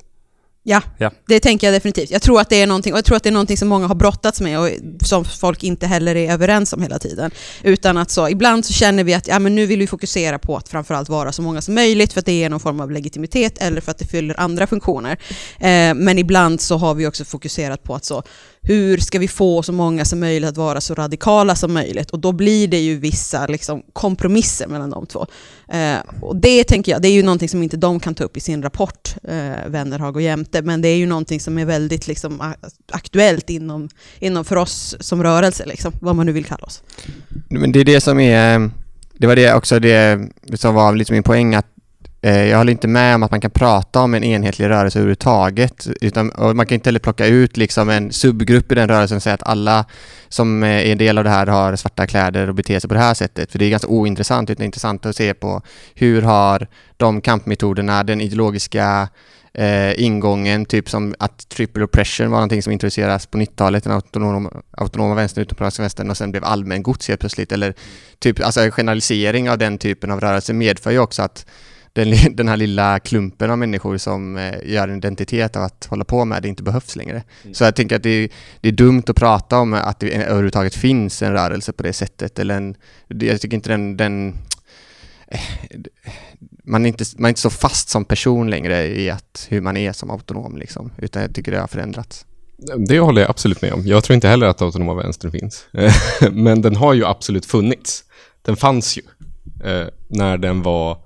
Ja, 0.64 0.82
Ja. 0.98 1.10
det 1.28 1.40
tänker 1.40 1.66
jag 1.66 1.74
definitivt. 1.74 2.10
Jag 2.10 2.22
tror 2.22 2.40
att 2.40 2.48
det 2.48 2.62
är 2.62 2.66
någonting, 2.66 2.92
och 2.92 2.96
jag 2.96 3.04
tror 3.04 3.16
att 3.16 3.22
det 3.22 3.28
är 3.28 3.32
någonting 3.32 3.56
som 3.56 3.68
många 3.68 3.86
har 3.86 3.94
brottats 3.94 4.40
med 4.40 4.58
och 4.60 4.68
som 5.04 5.24
folk 5.24 5.64
inte 5.64 5.86
heller 5.86 6.16
är 6.16 6.32
överens 6.32 6.72
om 6.72 6.82
hela 6.82 6.98
tiden. 6.98 7.30
Utan 7.62 7.96
att 7.98 8.10
så, 8.10 8.28
ibland 8.28 8.64
så 8.66 8.72
känner 8.72 9.04
vi 9.04 9.14
att 9.14 9.26
ja, 9.28 9.38
men 9.38 9.54
nu 9.54 9.66
vill 9.66 9.78
vi 9.78 9.86
fokusera 9.86 10.38
på 10.38 10.56
att 10.56 10.68
framförallt 10.68 11.08
vara 11.08 11.32
så 11.32 11.42
många 11.42 11.60
som 11.62 11.74
möjligt 11.74 12.12
för 12.12 12.20
att 12.20 12.26
det 12.26 12.32
ger 12.32 12.50
någon 12.50 12.60
form 12.60 12.80
av 12.80 12.90
legitimitet 12.90 13.58
eller 13.58 13.80
för 13.80 13.90
att 13.90 13.98
det 13.98 14.04
fyller 14.06 14.40
andra 14.40 14.66
funktioner. 14.66 15.12
Eh, 15.60 15.94
men 15.94 16.18
ibland 16.18 16.60
så 16.60 16.76
har 16.76 16.94
vi 16.94 17.06
också 17.06 17.24
fokuserat 17.24 17.82
på 17.82 17.94
att 17.94 18.04
så, 18.04 18.22
hur 18.64 18.98
ska 18.98 19.18
vi 19.18 19.28
få 19.28 19.62
så 19.62 19.72
många 19.72 20.04
som 20.04 20.20
möjligt 20.20 20.48
att 20.50 20.56
vara 20.56 20.80
så 20.80 20.94
radikala 20.94 21.54
som 21.54 21.72
möjligt? 21.72 22.10
Och 22.10 22.18
då 22.18 22.32
blir 22.32 22.68
det 22.68 22.78
ju 22.78 22.96
vissa 22.96 23.46
liksom, 23.46 23.82
kompromisser 23.92 24.66
mellan 24.66 24.90
de 24.90 25.06
två. 25.06 25.26
Eh, 25.72 25.96
och 26.20 26.36
det 26.36 26.64
tänker 26.64 26.92
jag, 26.92 27.02
det 27.02 27.08
är 27.08 27.12
ju 27.12 27.22
någonting 27.22 27.48
som 27.48 27.62
inte 27.62 27.76
de 27.76 28.00
kan 28.00 28.14
ta 28.14 28.24
upp 28.24 28.36
i 28.36 28.40
sin 28.40 28.62
rapport, 28.62 29.14
eh, 29.22 29.68
Wennerhag 29.68 30.16
och 30.16 30.22
Jämte, 30.22 30.62
men 30.62 30.82
det 30.82 30.88
är 30.88 30.96
ju 30.96 31.06
någonting 31.06 31.40
som 31.40 31.58
är 31.58 31.64
väldigt 31.64 32.06
liksom, 32.06 32.54
aktuellt 32.92 33.50
inom, 33.50 33.88
inom 34.18 34.44
för 34.44 34.56
oss 34.56 34.96
som 35.00 35.22
rörelse, 35.22 35.66
liksom, 35.66 35.92
vad 36.00 36.16
man 36.16 36.26
nu 36.26 36.32
vill 36.32 36.44
kalla 36.44 36.64
oss. 36.64 36.82
Men 37.48 37.72
det 37.72 37.80
är 37.80 37.84
det 37.84 38.00
som 38.00 38.20
är, 38.20 38.70
det 39.12 39.26
var 39.26 39.36
det 39.36 39.54
också 39.54 39.78
det 39.78 40.28
som 40.54 40.74
var 40.74 40.94
lite 40.94 41.12
min 41.12 41.22
poäng 41.22 41.54
att 41.54 41.71
Eh, 42.24 42.48
jag 42.48 42.58
håller 42.58 42.72
inte 42.72 42.88
med 42.88 43.14
om 43.14 43.22
att 43.22 43.30
man 43.30 43.40
kan 43.40 43.50
prata 43.50 44.00
om 44.00 44.14
en 44.14 44.24
enhetlig 44.24 44.68
rörelse 44.68 44.98
överhuvudtaget. 44.98 45.86
Utan, 46.00 46.30
och 46.30 46.56
man 46.56 46.66
kan 46.66 46.74
inte 46.74 46.88
heller 46.88 47.00
plocka 47.00 47.26
ut 47.26 47.56
liksom 47.56 47.88
en 47.88 48.12
subgrupp 48.12 48.72
i 48.72 48.74
den 48.74 48.88
rörelsen 48.88 49.16
och 49.16 49.22
säga 49.22 49.34
att 49.34 49.46
alla 49.46 49.84
som 50.28 50.62
eh, 50.62 50.68
är 50.68 50.92
en 50.92 50.98
del 50.98 51.18
av 51.18 51.24
det 51.24 51.30
här 51.30 51.46
har 51.46 51.76
svarta 51.76 52.06
kläder 52.06 52.48
och 52.48 52.54
beter 52.54 52.80
sig 52.80 52.88
på 52.88 52.94
det 52.94 53.00
här 53.00 53.14
sättet. 53.14 53.52
För 53.52 53.58
det 53.58 53.64
är 53.64 53.70
ganska 53.70 53.88
ointressant. 53.88 54.50
Utan 54.50 54.60
det 54.60 54.64
är 54.64 54.66
intressant 54.66 55.06
att 55.06 55.16
se 55.16 55.34
på 55.34 55.62
hur 55.94 56.22
har 56.22 56.66
de 56.96 57.20
kampmetoderna, 57.20 58.02
den 58.02 58.20
ideologiska 58.20 59.08
eh, 59.54 60.02
ingången, 60.02 60.64
typ 60.64 60.90
som 60.90 61.14
att 61.18 61.48
triple 61.48 61.84
oppression 61.84 62.30
var 62.30 62.38
någonting 62.38 62.62
som 62.62 62.72
introduceras 62.72 63.26
på 63.26 63.38
90-talet, 63.38 63.84
den 63.84 63.92
autonoma, 63.92 64.50
autonoma 64.70 65.14
vänstern, 65.14 65.42
utomparlamentariska 65.42 65.82
vänstern 65.82 66.10
och 66.10 66.16
sen 66.16 66.30
blev 66.30 66.44
allmän 66.44 66.82
gods 66.82 67.08
helt 67.08 67.20
plötsligt. 67.20 67.52
Eller 67.52 67.74
typ, 68.18 68.44
alltså 68.44 68.70
generalisering 68.70 69.50
av 69.50 69.58
den 69.58 69.78
typen 69.78 70.10
av 70.10 70.20
rörelse 70.20 70.52
medför 70.52 70.90
ju 70.90 70.98
också 70.98 71.22
att 71.22 71.46
den, 71.92 72.14
den 72.36 72.48
här 72.48 72.56
lilla 72.56 72.98
klumpen 72.98 73.50
av 73.50 73.58
människor 73.58 73.98
som 73.98 74.36
eh, 74.36 74.54
gör 74.64 74.88
en 74.88 74.96
identitet 74.96 75.56
av 75.56 75.62
att 75.62 75.86
hålla 75.86 76.04
på 76.04 76.24
med 76.24 76.42
det 76.42 76.48
inte 76.48 76.62
behövs 76.62 76.96
längre. 76.96 77.22
Så 77.52 77.64
jag 77.64 77.76
tänker 77.76 77.96
att 77.96 78.02
det 78.02 78.10
är, 78.10 78.28
det 78.60 78.68
är 78.68 78.72
dumt 78.72 79.02
att 79.06 79.16
prata 79.16 79.58
om 79.58 79.74
att 79.74 80.00
det 80.00 80.14
överhuvudtaget 80.14 80.74
finns 80.74 81.22
en 81.22 81.32
rörelse 81.32 81.72
på 81.72 81.82
det 81.82 81.92
sättet. 81.92 82.38
Eller 82.38 82.56
en, 82.56 82.74
jag 83.08 83.40
tycker 83.40 83.56
inte 83.56 83.68
den, 83.68 83.96
den 83.96 84.38
eh, 85.28 85.40
man 86.64 86.84
är, 86.84 86.88
inte, 86.88 87.04
man 87.16 87.24
är 87.24 87.28
inte 87.28 87.40
så 87.40 87.50
fast 87.50 87.88
som 87.88 88.04
person 88.04 88.50
längre 88.50 88.86
i 88.86 89.10
att 89.10 89.46
hur 89.50 89.60
man 89.60 89.76
är 89.76 89.92
som 89.92 90.10
autonom 90.10 90.56
liksom, 90.56 90.92
utan 90.98 91.22
jag 91.22 91.34
tycker 91.34 91.52
det 91.52 91.60
har 91.60 91.66
förändrats. 91.66 92.26
Det 92.88 92.98
håller 92.98 93.20
jag 93.22 93.30
absolut 93.30 93.62
med 93.62 93.72
om. 93.72 93.86
Jag 93.86 94.04
tror 94.04 94.14
inte 94.14 94.28
heller 94.28 94.46
att 94.46 94.62
autonoma 94.62 94.94
vänstern 94.94 95.30
finns. 95.30 95.64
Men 96.32 96.62
den 96.62 96.76
har 96.76 96.94
ju 96.94 97.04
absolut 97.04 97.46
funnits. 97.46 98.04
Den 98.42 98.56
fanns 98.56 98.98
ju 98.98 99.02
eh, 99.64 99.86
när 100.08 100.38
den 100.38 100.62
var 100.62 100.98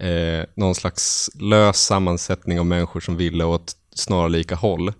eh, 0.00 0.44
någon 0.54 0.74
slags 0.74 1.30
lös 1.40 1.76
sammansättning 1.76 2.60
av 2.60 2.66
människor 2.66 3.00
som 3.00 3.16
ville 3.16 3.44
åt 3.44 3.76
snarlika 3.94 4.54
håll 4.54 4.92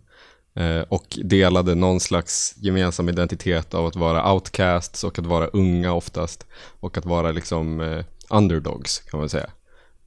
eh, 0.55 0.81
och 0.81 1.19
delade 1.25 1.75
någon 1.75 2.00
slags 2.00 2.55
gemensam 2.57 3.09
identitet 3.09 3.75
av 3.75 3.87
att 3.87 3.97
vara 3.97 4.33
outcasts 4.33 5.05
och 5.05 5.19
att 5.19 5.26
vara 5.26 5.47
unga 5.47 5.93
oftast 5.93 6.47
och 6.81 6.99
att 6.99 7.07
vara 7.07 7.33
liksom 7.33 7.81
eh, 7.81 8.05
underdogs 8.31 8.99
kan 8.99 9.21
man 9.21 9.29
säga. 9.29 9.50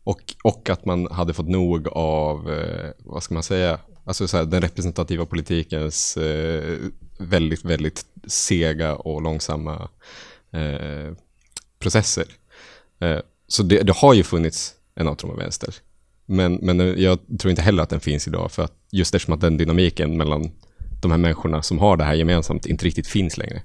Och, 0.03 0.35
och 0.43 0.69
att 0.69 0.85
man 0.85 1.11
hade 1.11 1.33
fått 1.33 1.49
nog 1.49 1.87
av, 1.87 2.53
eh, 2.53 2.89
vad 2.99 3.23
ska 3.23 3.33
man 3.33 3.43
säga, 3.43 3.79
alltså 4.05 4.27
så 4.27 4.37
här, 4.37 4.45
den 4.45 4.61
representativa 4.61 5.25
politikens 5.25 6.17
eh, 6.17 6.77
väldigt, 7.19 7.65
väldigt 7.65 8.05
sega 8.27 8.95
och 8.95 9.21
långsamma 9.21 9.89
eh, 10.51 11.13
processer. 11.79 12.25
Eh, 12.99 13.19
så 13.47 13.63
det, 13.63 13.81
det 13.83 13.93
har 13.93 14.13
ju 14.13 14.23
funnits 14.23 14.75
en 14.99 15.07
autonom 15.07 15.37
vänster. 15.37 15.73
Men, 16.25 16.53
men 16.53 17.01
jag 17.01 17.19
tror 17.39 17.49
inte 17.49 17.61
heller 17.61 17.83
att 17.83 17.89
den 17.89 17.99
finns 17.99 18.27
idag 18.27 18.51
för 18.51 18.63
att 18.63 18.73
just 18.91 19.15
eftersom 19.15 19.33
att 19.33 19.41
den 19.41 19.57
dynamiken 19.57 20.17
mellan 20.17 20.51
de 21.01 21.11
här 21.11 21.17
människorna 21.17 21.61
som 21.61 21.79
har 21.79 21.97
det 21.97 22.03
här 22.03 22.13
gemensamt 22.13 22.65
inte 22.65 22.85
riktigt 22.85 23.07
finns 23.07 23.37
längre. 23.37 23.61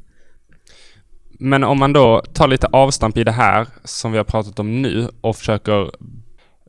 Men 1.38 1.64
om 1.64 1.78
man 1.78 1.92
då 1.92 2.22
tar 2.32 2.48
lite 2.48 2.66
avstamp 2.66 3.16
i 3.16 3.24
det 3.24 3.32
här 3.32 3.66
som 3.84 4.12
vi 4.12 4.18
har 4.18 4.24
pratat 4.24 4.58
om 4.58 4.82
nu 4.82 5.08
och 5.20 5.36
försöker 5.36 5.90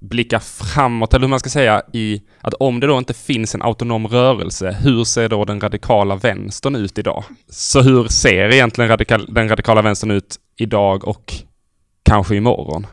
blicka 0.02 0.40
framåt, 0.40 1.14
eller 1.14 1.26
hur 1.26 1.30
man 1.30 1.40
ska 1.40 1.50
säga, 1.50 1.82
i 1.94 2.22
att 2.42 2.54
om 2.54 2.80
det 2.80 2.88
då 2.88 2.98
inte 2.98 3.14
finns 3.14 3.56
en 3.56 3.62
autonom 3.62 4.08
rörelse, 4.08 4.78
hur 4.82 5.04
ser 5.04 5.30
då 5.30 5.46
den 5.46 5.62
radikala 5.62 6.16
vänstern 6.16 6.76
ut 6.76 6.98
idag? 6.98 7.24
Så 7.50 7.82
hur 7.82 8.08
ser 8.08 8.54
egentligen 8.54 8.90
radikal, 8.90 9.26
den 9.34 9.50
radikala 9.50 9.82
vänstern 9.82 10.12
ut 10.12 10.36
idag 10.58 11.08
och 11.08 11.34
kanske 12.04 12.36
imorgon? 12.36 12.88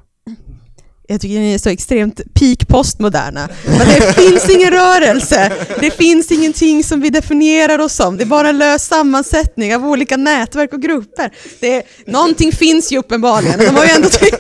Jag 1.13 1.21
tycker 1.21 1.35
ni 1.41 1.55
är 1.55 1.59
så 1.59 1.69
extremt 1.69 2.21
peak 2.35 2.69
postmoderna. 2.69 3.49
Men 3.67 3.79
det 3.79 4.15
finns 4.15 4.51
ingen 4.51 4.71
rörelse. 4.71 5.53
Det 5.81 5.91
finns 5.91 6.31
ingenting 6.33 6.85
som 6.85 7.01
vi 7.01 7.11
definierar 7.11 7.79
oss 7.79 7.95
som. 7.95 8.17
Det 8.17 8.25
är 8.25 8.27
bara 8.27 8.49
en 8.49 8.59
lös 8.59 8.87
sammansättning 8.87 9.75
av 9.75 9.87
olika 9.87 10.17
nätverk 10.17 10.73
och 10.73 10.83
grupper. 10.83 11.31
Det 11.61 11.75
är, 11.77 11.83
någonting 12.07 12.53
finns 12.53 12.93
ju 12.93 12.99
uppenbarligen. 12.99 13.59
De 13.59 13.67
har 13.67 13.85
ju 13.85 13.91
ändå 13.91 14.09
ty- 14.09 14.31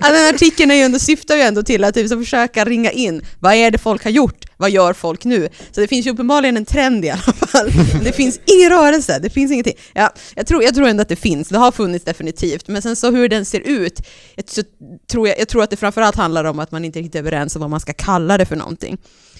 den 0.00 0.34
artikeln 0.34 0.70
är 0.70 0.74
ju 0.74 0.82
ändå, 0.82 0.98
syftar 0.98 1.36
ju 1.36 1.42
ändå 1.42 1.62
till 1.62 1.84
att 1.84 1.94
typ, 1.94 2.08
försöka 2.08 2.64
ringa 2.64 2.90
in. 2.90 3.22
Vad 3.40 3.54
är 3.54 3.70
det 3.70 3.78
folk 3.78 4.04
har 4.04 4.10
gjort? 4.10 4.44
Vad 4.62 4.70
gör 4.70 4.92
folk 4.92 5.24
nu? 5.24 5.48
Så 5.70 5.80
det 5.80 5.88
finns 5.88 6.06
ju 6.06 6.10
uppenbarligen 6.10 6.56
en 6.56 6.64
trend 6.64 7.04
i 7.04 7.10
alla 7.10 7.20
fall. 7.20 7.70
Det 8.04 8.12
finns 8.12 8.40
ingen 8.46 8.70
rörelse. 8.70 9.18
Det 9.18 9.30
finns 9.30 9.52
ingenting. 9.52 9.74
Ja, 9.92 10.12
jag, 10.34 10.46
tror, 10.46 10.62
jag 10.62 10.74
tror 10.74 10.86
ändå 10.86 11.02
att 11.02 11.08
det 11.08 11.16
finns. 11.16 11.48
Det 11.48 11.58
har 11.58 11.72
funnits 11.72 12.04
definitivt. 12.04 12.68
Men 12.68 12.82
sen 12.82 12.96
så 12.96 13.10
hur 13.10 13.28
den 13.28 13.44
ser 13.44 13.60
ut, 13.60 14.00
jag, 14.34 14.48
så 14.48 14.62
tror 15.10 15.28
jag, 15.28 15.38
jag 15.38 15.48
tror 15.48 15.62
att 15.62 15.70
det 15.70 15.76
framförallt 15.76 16.16
handlar 16.16 16.44
om 16.44 16.58
att 16.58 16.70
man 16.70 16.84
inte 16.84 16.98
är 16.98 17.02
riktigt 17.02 17.20
överens 17.20 17.56
om 17.56 17.60
vad 17.60 17.70
man 17.70 17.80
ska 17.80 17.92
kalla 17.92 18.38
det 18.38 18.46
för 18.46 18.56
någonting. 18.56 18.98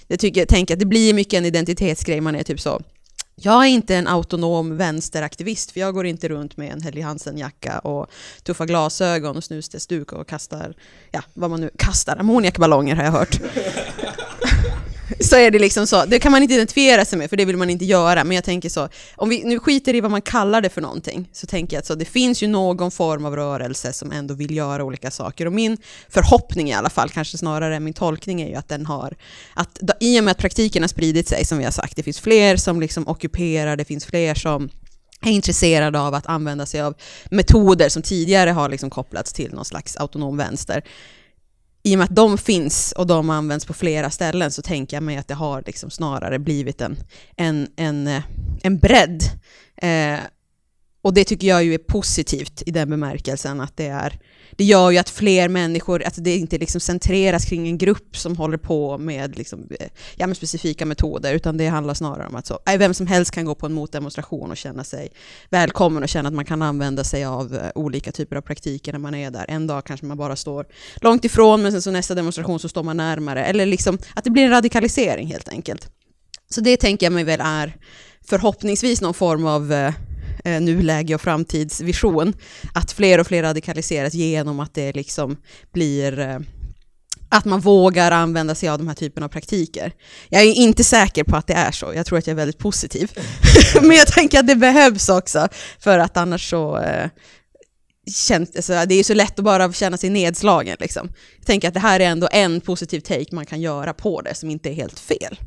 Jag 0.08 0.18
tycker, 0.18 0.40
jag 0.40 0.48
tänker 0.48 0.74
att 0.74 0.80
det 0.80 0.86
blir 0.86 1.14
mycket 1.14 1.38
en 1.38 1.44
identitetsgrej, 1.44 2.20
man 2.20 2.34
är 2.34 2.42
typ 2.42 2.60
så 2.60 2.82
jag 3.34 3.64
är 3.64 3.68
inte 3.68 3.96
en 3.96 4.08
autonom 4.08 4.76
vänsteraktivist, 4.76 5.70
för 5.70 5.80
jag 5.80 5.94
går 5.94 6.06
inte 6.06 6.28
runt 6.28 6.56
med 6.56 6.72
en 6.72 6.82
Helly 6.82 7.00
Hansen-jacka 7.00 7.78
och 7.78 8.06
tuffa 8.42 8.66
glasögon 8.66 9.36
och 9.36 9.44
snusduk 9.44 10.12
och 10.12 10.28
kastar, 10.28 10.74
ja, 11.10 11.22
vad 11.34 11.50
man 11.50 11.60
nu 11.60 11.70
kastar, 11.78 12.16
ammoniakballonger 12.16 12.96
har 12.96 13.04
jag 13.04 13.12
hört. 13.12 13.40
så 15.20 15.36
är 15.36 15.50
det 15.50 15.58
liksom 15.58 15.86
så, 15.86 16.04
det 16.04 16.18
kan 16.18 16.32
man 16.32 16.42
inte 16.42 16.54
identifiera 16.54 17.04
sig 17.04 17.18
med 17.18 17.30
för 17.30 17.36
det 17.36 17.44
vill 17.44 17.56
man 17.56 17.70
inte 17.70 17.84
göra, 17.84 18.24
men 18.24 18.34
jag 18.34 18.44
tänker 18.44 18.68
så, 18.68 18.88
om 19.16 19.28
vi 19.28 19.44
nu 19.44 19.58
skiter 19.58 19.94
i 19.94 20.00
vad 20.00 20.10
man 20.10 20.22
kallar 20.22 20.60
det 20.60 20.68
för 20.68 20.80
någonting, 20.80 21.28
så 21.32 21.46
tänker 21.46 21.76
jag 21.76 21.80
att 21.80 21.86
så, 21.86 21.94
det 21.94 22.04
finns 22.04 22.42
ju 22.42 22.48
någon 22.48 22.90
form 22.90 23.24
av 23.24 23.36
rörelse 23.36 23.92
som 23.92 24.12
ändå 24.12 24.34
vill 24.34 24.56
göra 24.56 24.84
olika 24.84 25.10
saker 25.10 25.46
och 25.46 25.52
min 25.52 25.76
förhoppning 26.08 26.70
i 26.70 26.72
alla 26.72 26.90
fall, 26.90 27.08
kanske 27.08 27.38
snarare 27.38 27.80
min 27.80 27.94
tolkning 27.94 28.42
är 28.42 28.48
ju 28.48 28.54
att 28.54 28.68
den 28.68 28.86
har, 28.86 29.16
att 29.54 29.74
då- 29.80 29.94
i 30.00 30.20
och 30.20 30.24
med 30.24 30.32
att 30.32 30.38
praktiken 30.38 30.82
har 30.82 30.88
spridit 30.88 31.28
sig 31.28 31.44
som 31.44 31.58
vi 31.58 31.64
har 31.64 31.70
sagt, 31.70 31.96
det 31.96 32.02
finns 32.02 32.20
fler 32.20 32.56
som 32.56 32.80
liksom 32.80 33.08
ockuperar, 33.08 33.76
det 33.76 33.84
finns 33.84 34.04
fler 34.04 34.34
som 34.34 34.68
är 35.24 35.30
intresserade 35.30 36.00
av 36.00 36.14
att 36.14 36.26
använda 36.26 36.66
sig 36.66 36.80
av 36.80 36.94
metoder 37.30 37.88
som 37.88 38.02
tidigare 38.02 38.50
har 38.50 38.68
liksom 38.68 38.90
kopplats 38.90 39.32
till 39.32 39.52
någon 39.52 39.64
slags 39.64 39.96
autonom 39.96 40.36
vänster. 40.36 40.82
I 41.82 41.94
och 41.94 41.98
med 41.98 42.04
att 42.04 42.16
de 42.16 42.38
finns 42.38 42.92
och 42.92 43.06
de 43.06 43.30
används 43.30 43.66
på 43.66 43.74
flera 43.74 44.10
ställen 44.10 44.50
så 44.50 44.62
tänker 44.62 44.96
jag 44.96 45.02
mig 45.02 45.16
att 45.16 45.28
det 45.28 45.34
har 45.34 45.62
liksom 45.66 45.90
snarare 45.90 46.38
blivit 46.38 46.80
en, 46.80 46.96
en, 47.36 47.68
en, 47.76 48.06
eh, 48.06 48.22
en 48.62 48.78
bredd. 48.78 49.22
Eh, 49.76 50.18
och 51.02 51.14
det 51.14 51.24
tycker 51.24 51.46
jag 51.46 51.64
ju 51.64 51.74
är 51.74 51.78
positivt 51.78 52.62
i 52.66 52.70
den 52.70 52.90
bemärkelsen 52.90 53.60
att 53.60 53.76
det 53.76 53.86
är 53.86 54.18
det 54.56 54.64
gör 54.64 54.90
ju 54.90 54.98
att 54.98 55.10
fler 55.10 55.48
människor, 55.48 56.02
att 56.02 56.24
det 56.24 56.36
inte 56.36 56.58
liksom 56.58 56.80
centreras 56.80 57.44
kring 57.44 57.68
en 57.68 57.78
grupp 57.78 58.16
som 58.16 58.36
håller 58.36 58.56
på 58.56 58.98
med, 58.98 59.38
liksom, 59.38 59.68
eh, 59.80 59.86
ja, 60.16 60.26
med 60.26 60.36
specifika 60.36 60.86
metoder, 60.86 61.34
utan 61.34 61.56
det 61.56 61.66
handlar 61.66 61.94
snarare 61.94 62.26
om 62.26 62.34
att 62.34 62.46
så, 62.46 62.58
eh, 62.66 62.78
vem 62.78 62.94
som 62.94 63.06
helst 63.06 63.30
kan 63.30 63.44
gå 63.44 63.54
på 63.54 63.66
en 63.66 63.72
motdemonstration 63.72 64.50
och 64.50 64.56
känna 64.56 64.84
sig 64.84 65.08
välkommen 65.50 66.02
och 66.02 66.08
känna 66.08 66.28
att 66.28 66.34
man 66.34 66.44
kan 66.44 66.62
använda 66.62 67.04
sig 67.04 67.24
av 67.24 67.54
eh, 67.54 67.70
olika 67.74 68.12
typer 68.12 68.36
av 68.36 68.40
praktiker 68.40 68.92
när 68.92 68.98
man 68.98 69.14
är 69.14 69.30
där. 69.30 69.44
En 69.48 69.66
dag 69.66 69.84
kanske 69.84 70.06
man 70.06 70.16
bara 70.16 70.36
står 70.36 70.66
långt 70.96 71.24
ifrån, 71.24 71.62
men 71.62 71.72
sen 71.72 71.82
så 71.82 71.90
nästa 71.90 72.14
demonstration 72.14 72.58
så 72.58 72.68
står 72.68 72.82
man 72.82 72.96
närmare, 72.96 73.44
eller 73.44 73.66
liksom 73.66 73.98
att 74.14 74.24
det 74.24 74.30
blir 74.30 74.42
en 74.42 74.50
radikalisering 74.50 75.26
helt 75.26 75.48
enkelt. 75.48 75.88
Så 76.50 76.60
det 76.60 76.76
tänker 76.76 77.06
jag 77.06 77.12
mig 77.12 77.24
väl 77.24 77.40
är 77.42 77.76
förhoppningsvis 78.26 79.00
någon 79.00 79.14
form 79.14 79.46
av 79.46 79.92
eh, 80.44 80.60
nuläge 80.60 81.14
och 81.14 81.20
framtidsvision. 81.20 82.32
Att 82.74 82.92
fler 82.92 83.20
och 83.20 83.26
fler 83.26 83.42
radikaliseras 83.42 84.14
genom 84.14 84.60
att 84.60 84.74
det 84.74 84.92
liksom 84.92 85.36
blir 85.72 86.18
eh, 86.18 86.38
att 87.28 87.44
man 87.44 87.60
vågar 87.60 88.10
använda 88.10 88.54
sig 88.54 88.68
av 88.68 88.78
de 88.78 88.88
här 88.88 88.94
typen 88.94 89.22
av 89.22 89.28
praktiker. 89.28 89.92
Jag 90.28 90.42
är 90.42 90.52
inte 90.52 90.84
säker 90.84 91.24
på 91.24 91.36
att 91.36 91.46
det 91.46 91.54
är 91.54 91.72
så, 91.72 91.92
jag 91.94 92.06
tror 92.06 92.18
att 92.18 92.26
jag 92.26 92.32
är 92.32 92.36
väldigt 92.36 92.58
positiv. 92.58 93.12
Men 93.82 93.96
jag 93.96 94.06
tänker 94.06 94.38
att 94.38 94.46
det 94.46 94.56
behövs 94.56 95.08
också, 95.08 95.48
för 95.78 95.98
att 95.98 96.16
annars 96.16 96.50
så 96.50 96.78
eh, 96.78 97.08
känns, 98.10 98.56
alltså, 98.56 98.72
det 98.86 98.94
är 98.94 99.04
så 99.04 99.14
lätt 99.14 99.38
att 99.38 99.44
bara 99.44 99.72
känna 99.72 99.96
sig 99.96 100.10
nedslagen. 100.10 100.76
Liksom. 100.80 101.08
Jag 101.38 101.46
tänker 101.46 101.68
att 101.68 101.74
det 101.74 101.80
här 101.80 102.00
är 102.00 102.04
ändå 102.04 102.28
en 102.32 102.60
positiv 102.60 103.00
take 103.00 103.34
man 103.34 103.46
kan 103.46 103.60
göra 103.60 103.94
på 103.94 104.20
det 104.20 104.34
som 104.34 104.50
inte 104.50 104.70
är 104.70 104.74
helt 104.74 104.98
fel. 104.98 105.38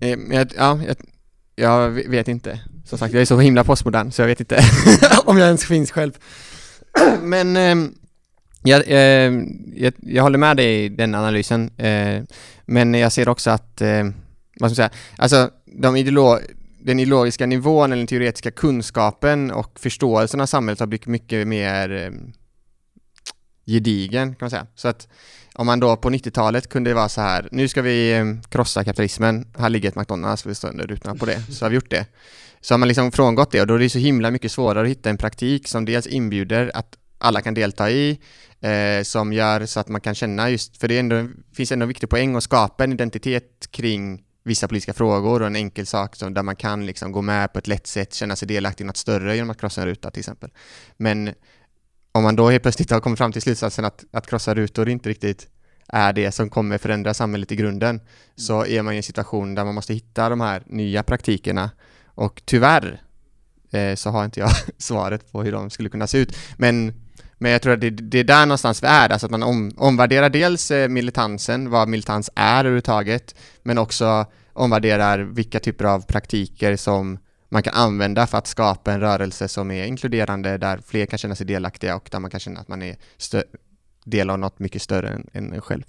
Eh, 0.00 0.18
jag, 0.30 0.52
ja, 0.56 0.80
jag, 0.86 0.96
jag 1.54 1.90
vet 1.90 2.28
inte. 2.28 2.60
Som 2.84 2.98
sagt, 2.98 3.14
jag 3.14 3.20
är 3.20 3.26
så 3.26 3.38
himla 3.38 3.64
postmodern 3.64 4.12
så 4.12 4.22
jag 4.22 4.26
vet 4.26 4.40
inte 4.40 4.60
om 5.24 5.38
jag 5.38 5.46
ens 5.46 5.64
finns 5.64 5.90
själv. 5.90 6.12
Men 7.22 7.56
eh, 7.56 7.90
jag, 8.62 8.82
eh, 8.86 9.32
jag, 9.74 9.94
jag, 9.98 10.22
håller 10.22 10.38
med 10.38 10.56
dig 10.56 10.84
i 10.84 10.88
den 10.88 11.14
analysen. 11.14 11.70
Eh, 11.78 12.22
men 12.66 12.94
jag 12.94 13.12
ser 13.12 13.28
också 13.28 13.50
att, 13.50 13.80
eh, 13.80 14.04
vad 14.60 14.70
ska 14.70 14.82
man 14.82 14.90
säga, 14.90 14.90
alltså 15.16 15.50
de 15.66 15.96
ideolo 15.96 16.38
den 16.84 17.00
ideologiska 17.00 17.46
nivån 17.46 17.92
eller 17.92 18.00
den 18.00 18.06
teoretiska 18.06 18.50
kunskapen 18.50 19.50
och 19.50 19.80
förståelsen 19.80 20.40
av 20.40 20.46
samhället 20.46 20.80
har 20.80 20.86
blivit 20.86 21.06
mycket 21.06 21.48
mer 21.48 21.92
eh, 21.92 22.10
gedigen 23.66 24.28
kan 24.28 24.36
man 24.40 24.50
säga. 24.50 24.66
Så 24.74 24.88
att 24.88 25.08
om 25.54 25.66
man 25.66 25.80
då 25.80 25.96
på 25.96 26.10
90-talet 26.10 26.68
kunde 26.68 26.94
vara 26.94 27.08
så 27.08 27.20
här, 27.20 27.48
nu 27.52 27.68
ska 27.68 27.82
vi 27.82 28.12
eh, 28.12 28.24
krossa 28.48 28.84
kapitalismen, 28.84 29.46
här 29.58 29.68
ligger 29.68 29.88
ett 29.88 29.96
McDonalds, 29.96 30.46
vi 30.46 30.54
står 30.54 30.68
under 30.68 30.86
rutorna 30.86 31.14
på 31.14 31.26
det, 31.26 31.40
så 31.50 31.64
har 31.64 31.70
vi 31.70 31.74
gjort 31.74 31.90
det. 31.90 32.06
Så 32.60 32.74
har 32.74 32.78
man 32.78 32.88
liksom 32.88 33.12
frångått 33.12 33.50
det 33.50 33.60
och 33.60 33.66
då 33.66 33.74
är 33.74 33.78
det 33.78 33.90
så 33.90 33.98
himla 33.98 34.30
mycket 34.30 34.52
svårare 34.52 34.82
att 34.82 34.90
hitta 34.90 35.10
en 35.10 35.18
praktik 35.18 35.68
som 35.68 35.84
dels 35.84 36.06
inbjuder 36.06 36.70
att 36.74 36.98
alla 37.18 37.40
kan 37.40 37.54
delta 37.54 37.90
i, 37.90 38.18
eh, 38.60 39.02
som 39.02 39.32
gör 39.32 39.66
så 39.66 39.80
att 39.80 39.88
man 39.88 40.00
kan 40.00 40.14
känna 40.14 40.50
just, 40.50 40.76
för 40.76 40.88
det 40.88 40.98
ändå, 40.98 41.28
finns 41.56 41.72
ändå 41.72 41.84
en 41.84 41.88
viktig 41.88 42.08
poäng 42.08 42.36
att 42.36 42.44
skapa 42.44 42.84
en 42.84 42.92
identitet 42.92 43.68
kring 43.70 44.24
vissa 44.44 44.68
politiska 44.68 44.92
frågor 44.92 45.40
och 45.40 45.46
en 45.46 45.56
enkel 45.56 45.86
sak 45.86 46.16
som, 46.16 46.34
där 46.34 46.42
man 46.42 46.56
kan 46.56 46.86
liksom 46.86 47.12
gå 47.12 47.22
med 47.22 47.52
på 47.52 47.58
ett 47.58 47.66
lätt 47.66 47.86
sätt, 47.86 48.14
känna 48.14 48.36
sig 48.36 48.48
delaktig 48.48 48.84
i 48.84 48.86
något 48.86 48.96
större 48.96 49.34
genom 49.36 49.50
att 49.50 49.60
krossa 49.60 49.80
en 49.80 49.86
ruta 49.86 50.10
till 50.10 50.20
exempel. 50.20 50.50
Men 50.96 51.34
om 52.14 52.22
man 52.22 52.36
då 52.36 52.50
helt 52.50 52.62
plötsligt 52.62 52.90
har 52.90 53.00
kommit 53.00 53.18
fram 53.18 53.32
till 53.32 53.42
slutsatsen 53.42 53.84
att, 53.84 54.04
att 54.10 54.26
krossa 54.26 54.54
rutor 54.54 54.88
inte 54.88 55.08
riktigt 55.08 55.48
är 55.88 56.12
det 56.12 56.32
som 56.32 56.50
kommer 56.50 56.78
förändra 56.78 57.14
samhället 57.14 57.52
i 57.52 57.56
grunden, 57.56 58.00
så 58.36 58.66
är 58.66 58.82
man 58.82 58.94
i 58.94 58.96
en 58.96 59.02
situation 59.02 59.54
där 59.54 59.64
man 59.64 59.74
måste 59.74 59.94
hitta 59.94 60.28
de 60.28 60.40
här 60.40 60.62
nya 60.66 61.02
praktikerna. 61.02 61.70
Och 62.04 62.42
tyvärr 62.44 63.02
eh, 63.70 63.94
så 63.94 64.10
har 64.10 64.24
inte 64.24 64.40
jag 64.40 64.50
svaret 64.78 65.32
på 65.32 65.42
hur 65.42 65.52
de 65.52 65.70
skulle 65.70 65.88
kunna 65.88 66.06
se 66.06 66.18
ut. 66.18 66.36
Men, 66.56 66.92
men 67.38 67.52
jag 67.52 67.62
tror 67.62 67.72
att 67.72 67.80
det, 67.80 67.90
det 67.90 68.18
är 68.18 68.24
där 68.24 68.46
någonstans 68.46 68.82
vi 68.82 68.86
är, 68.86 69.08
alltså 69.08 69.26
att 69.26 69.30
man 69.30 69.42
om, 69.42 69.72
omvärderar 69.76 70.28
dels 70.28 70.70
eh, 70.70 70.88
militansen, 70.88 71.70
vad 71.70 71.88
militans 71.88 72.30
är 72.34 72.60
överhuvudtaget, 72.60 73.34
men 73.62 73.78
också 73.78 74.26
omvärderar 74.52 75.18
vilka 75.18 75.60
typer 75.60 75.84
av 75.84 76.00
praktiker 76.00 76.76
som 76.76 77.18
man 77.54 77.62
kan 77.62 77.74
använda 77.74 78.26
för 78.26 78.38
att 78.38 78.46
skapa 78.46 78.92
en 78.92 79.00
rörelse 79.00 79.48
som 79.48 79.70
är 79.70 79.84
inkluderande, 79.84 80.58
där 80.58 80.80
fler 80.86 81.06
kan 81.06 81.18
känna 81.18 81.34
sig 81.34 81.46
delaktiga 81.46 81.96
och 81.96 82.08
där 82.12 82.20
man 82.20 82.30
kan 82.30 82.40
känna 82.40 82.60
att 82.60 82.68
man 82.68 82.82
är 82.82 82.96
del 84.04 84.30
av 84.30 84.38
något 84.38 84.58
mycket 84.58 84.82
större 84.82 85.08
än, 85.08 85.26
än 85.32 85.52
en 85.52 85.60
själv. 85.60 85.84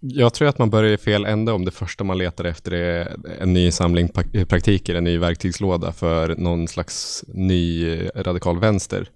Jag 0.00 0.34
tror 0.34 0.48
att 0.48 0.58
man 0.58 0.70
börjar 0.70 0.92
i 0.92 0.96
fel 0.96 1.24
ände 1.24 1.52
om 1.52 1.64
det 1.64 1.70
första 1.70 2.04
man 2.04 2.18
letar 2.18 2.44
efter 2.44 2.72
är 2.72 3.16
en 3.40 3.52
ny 3.52 3.70
samling 3.70 4.08
praktiker, 4.48 4.94
en 4.94 5.04
ny 5.04 5.18
verktygslåda 5.18 5.92
för 5.92 6.36
någon 6.36 6.68
slags 6.68 7.24
ny 7.28 7.88
eh, 7.88 8.10
radikal 8.14 8.60
vänster. 8.60 9.08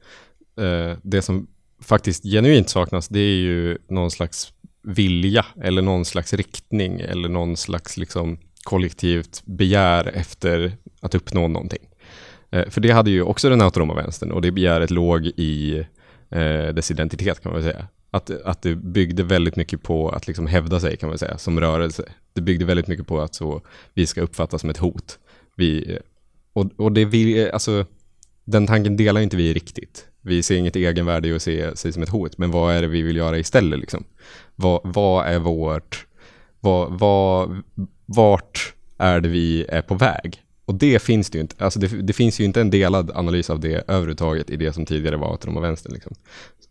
Eh, 0.60 0.98
det 1.02 1.22
som 1.22 1.46
faktiskt 1.82 2.22
genuint 2.22 2.68
saknas, 2.68 3.08
det 3.08 3.20
är 3.20 3.36
ju 3.36 3.78
någon 3.88 4.10
slags 4.10 4.52
vilja 4.82 5.46
eller 5.62 5.82
någon 5.82 6.04
slags 6.04 6.32
riktning 6.32 7.00
eller 7.00 7.28
någon 7.28 7.56
slags 7.56 7.96
liksom 7.96 8.38
kollektivt 8.64 9.42
begär 9.44 10.06
efter 10.14 10.76
att 11.00 11.14
uppnå 11.14 11.48
någonting. 11.48 11.88
Eh, 12.50 12.68
för 12.68 12.80
det 12.80 12.90
hade 12.90 13.10
ju 13.10 13.22
också 13.22 13.50
den 13.50 13.62
autonoma 13.62 13.94
vänstern 13.94 14.32
och 14.32 14.42
det 14.42 14.50
begäret 14.50 14.90
låg 14.90 15.26
i 15.26 15.84
eh, 16.30 16.74
dess 16.74 16.90
identitet 16.90 17.42
kan 17.42 17.52
man 17.52 17.62
säga. 17.62 17.86
Att, 18.10 18.30
att 18.30 18.62
det 18.62 18.74
byggde 18.74 19.22
väldigt 19.22 19.56
mycket 19.56 19.82
på 19.82 20.08
att 20.08 20.26
liksom 20.26 20.46
hävda 20.46 20.80
sig 20.80 20.96
kan 20.96 21.08
man 21.08 21.18
säga 21.18 21.38
som 21.38 21.60
rörelse. 21.60 22.04
Det 22.32 22.40
byggde 22.40 22.64
väldigt 22.64 22.86
mycket 22.86 23.06
på 23.06 23.20
att 23.20 23.34
så, 23.34 23.62
vi 23.94 24.06
ska 24.06 24.20
uppfattas 24.20 24.60
som 24.60 24.70
ett 24.70 24.78
hot. 24.78 25.18
Vi, 25.56 25.98
och, 26.52 26.70
och 26.76 26.92
det 26.92 27.04
vi, 27.04 27.50
alltså, 27.50 27.86
den 28.44 28.66
tanken 28.66 28.96
delar 28.96 29.20
inte 29.20 29.36
vi 29.36 29.54
riktigt. 29.54 30.06
Vi 30.20 30.42
ser 30.42 30.56
inget 30.56 30.76
egenvärde 30.76 31.28
i 31.28 31.34
att 31.34 31.42
se 31.42 31.76
sig 31.76 31.92
som 31.92 32.02
ett 32.02 32.08
hot, 32.08 32.38
men 32.38 32.50
vad 32.50 32.74
är 32.74 32.82
det 32.82 32.88
vi 32.88 33.02
vill 33.02 33.16
göra 33.16 33.38
istället? 33.38 33.80
Liksom? 33.80 34.04
Vad, 34.54 34.80
vad 34.84 35.26
är 35.26 35.38
vårt, 35.38 36.06
vad, 36.60 36.98
vad, 36.98 37.62
vart 38.06 38.74
är 38.98 39.20
det 39.20 39.28
vi 39.28 39.66
är 39.68 39.82
på 39.82 39.94
väg? 39.94 40.42
Och 40.68 40.74
det 40.74 41.02
finns 41.02 41.30
det 41.30 41.38
ju 41.38 41.42
inte. 41.42 41.64
Alltså 41.64 41.78
det, 41.78 41.86
det, 41.86 42.12
finns 42.12 42.40
ju 42.40 42.44
inte 42.44 42.60
en 42.60 42.70
delad 42.70 43.10
analys 43.14 43.50
av 43.50 43.60
det 43.60 43.84
överhuvudtaget 43.88 44.50
i 44.50 44.56
det 44.56 44.72
som 44.72 44.86
tidigare 44.86 45.16
var 45.16 45.30
autonom 45.30 45.56
och 45.56 45.62
vänster. 45.62 45.90
Liksom. 45.90 46.14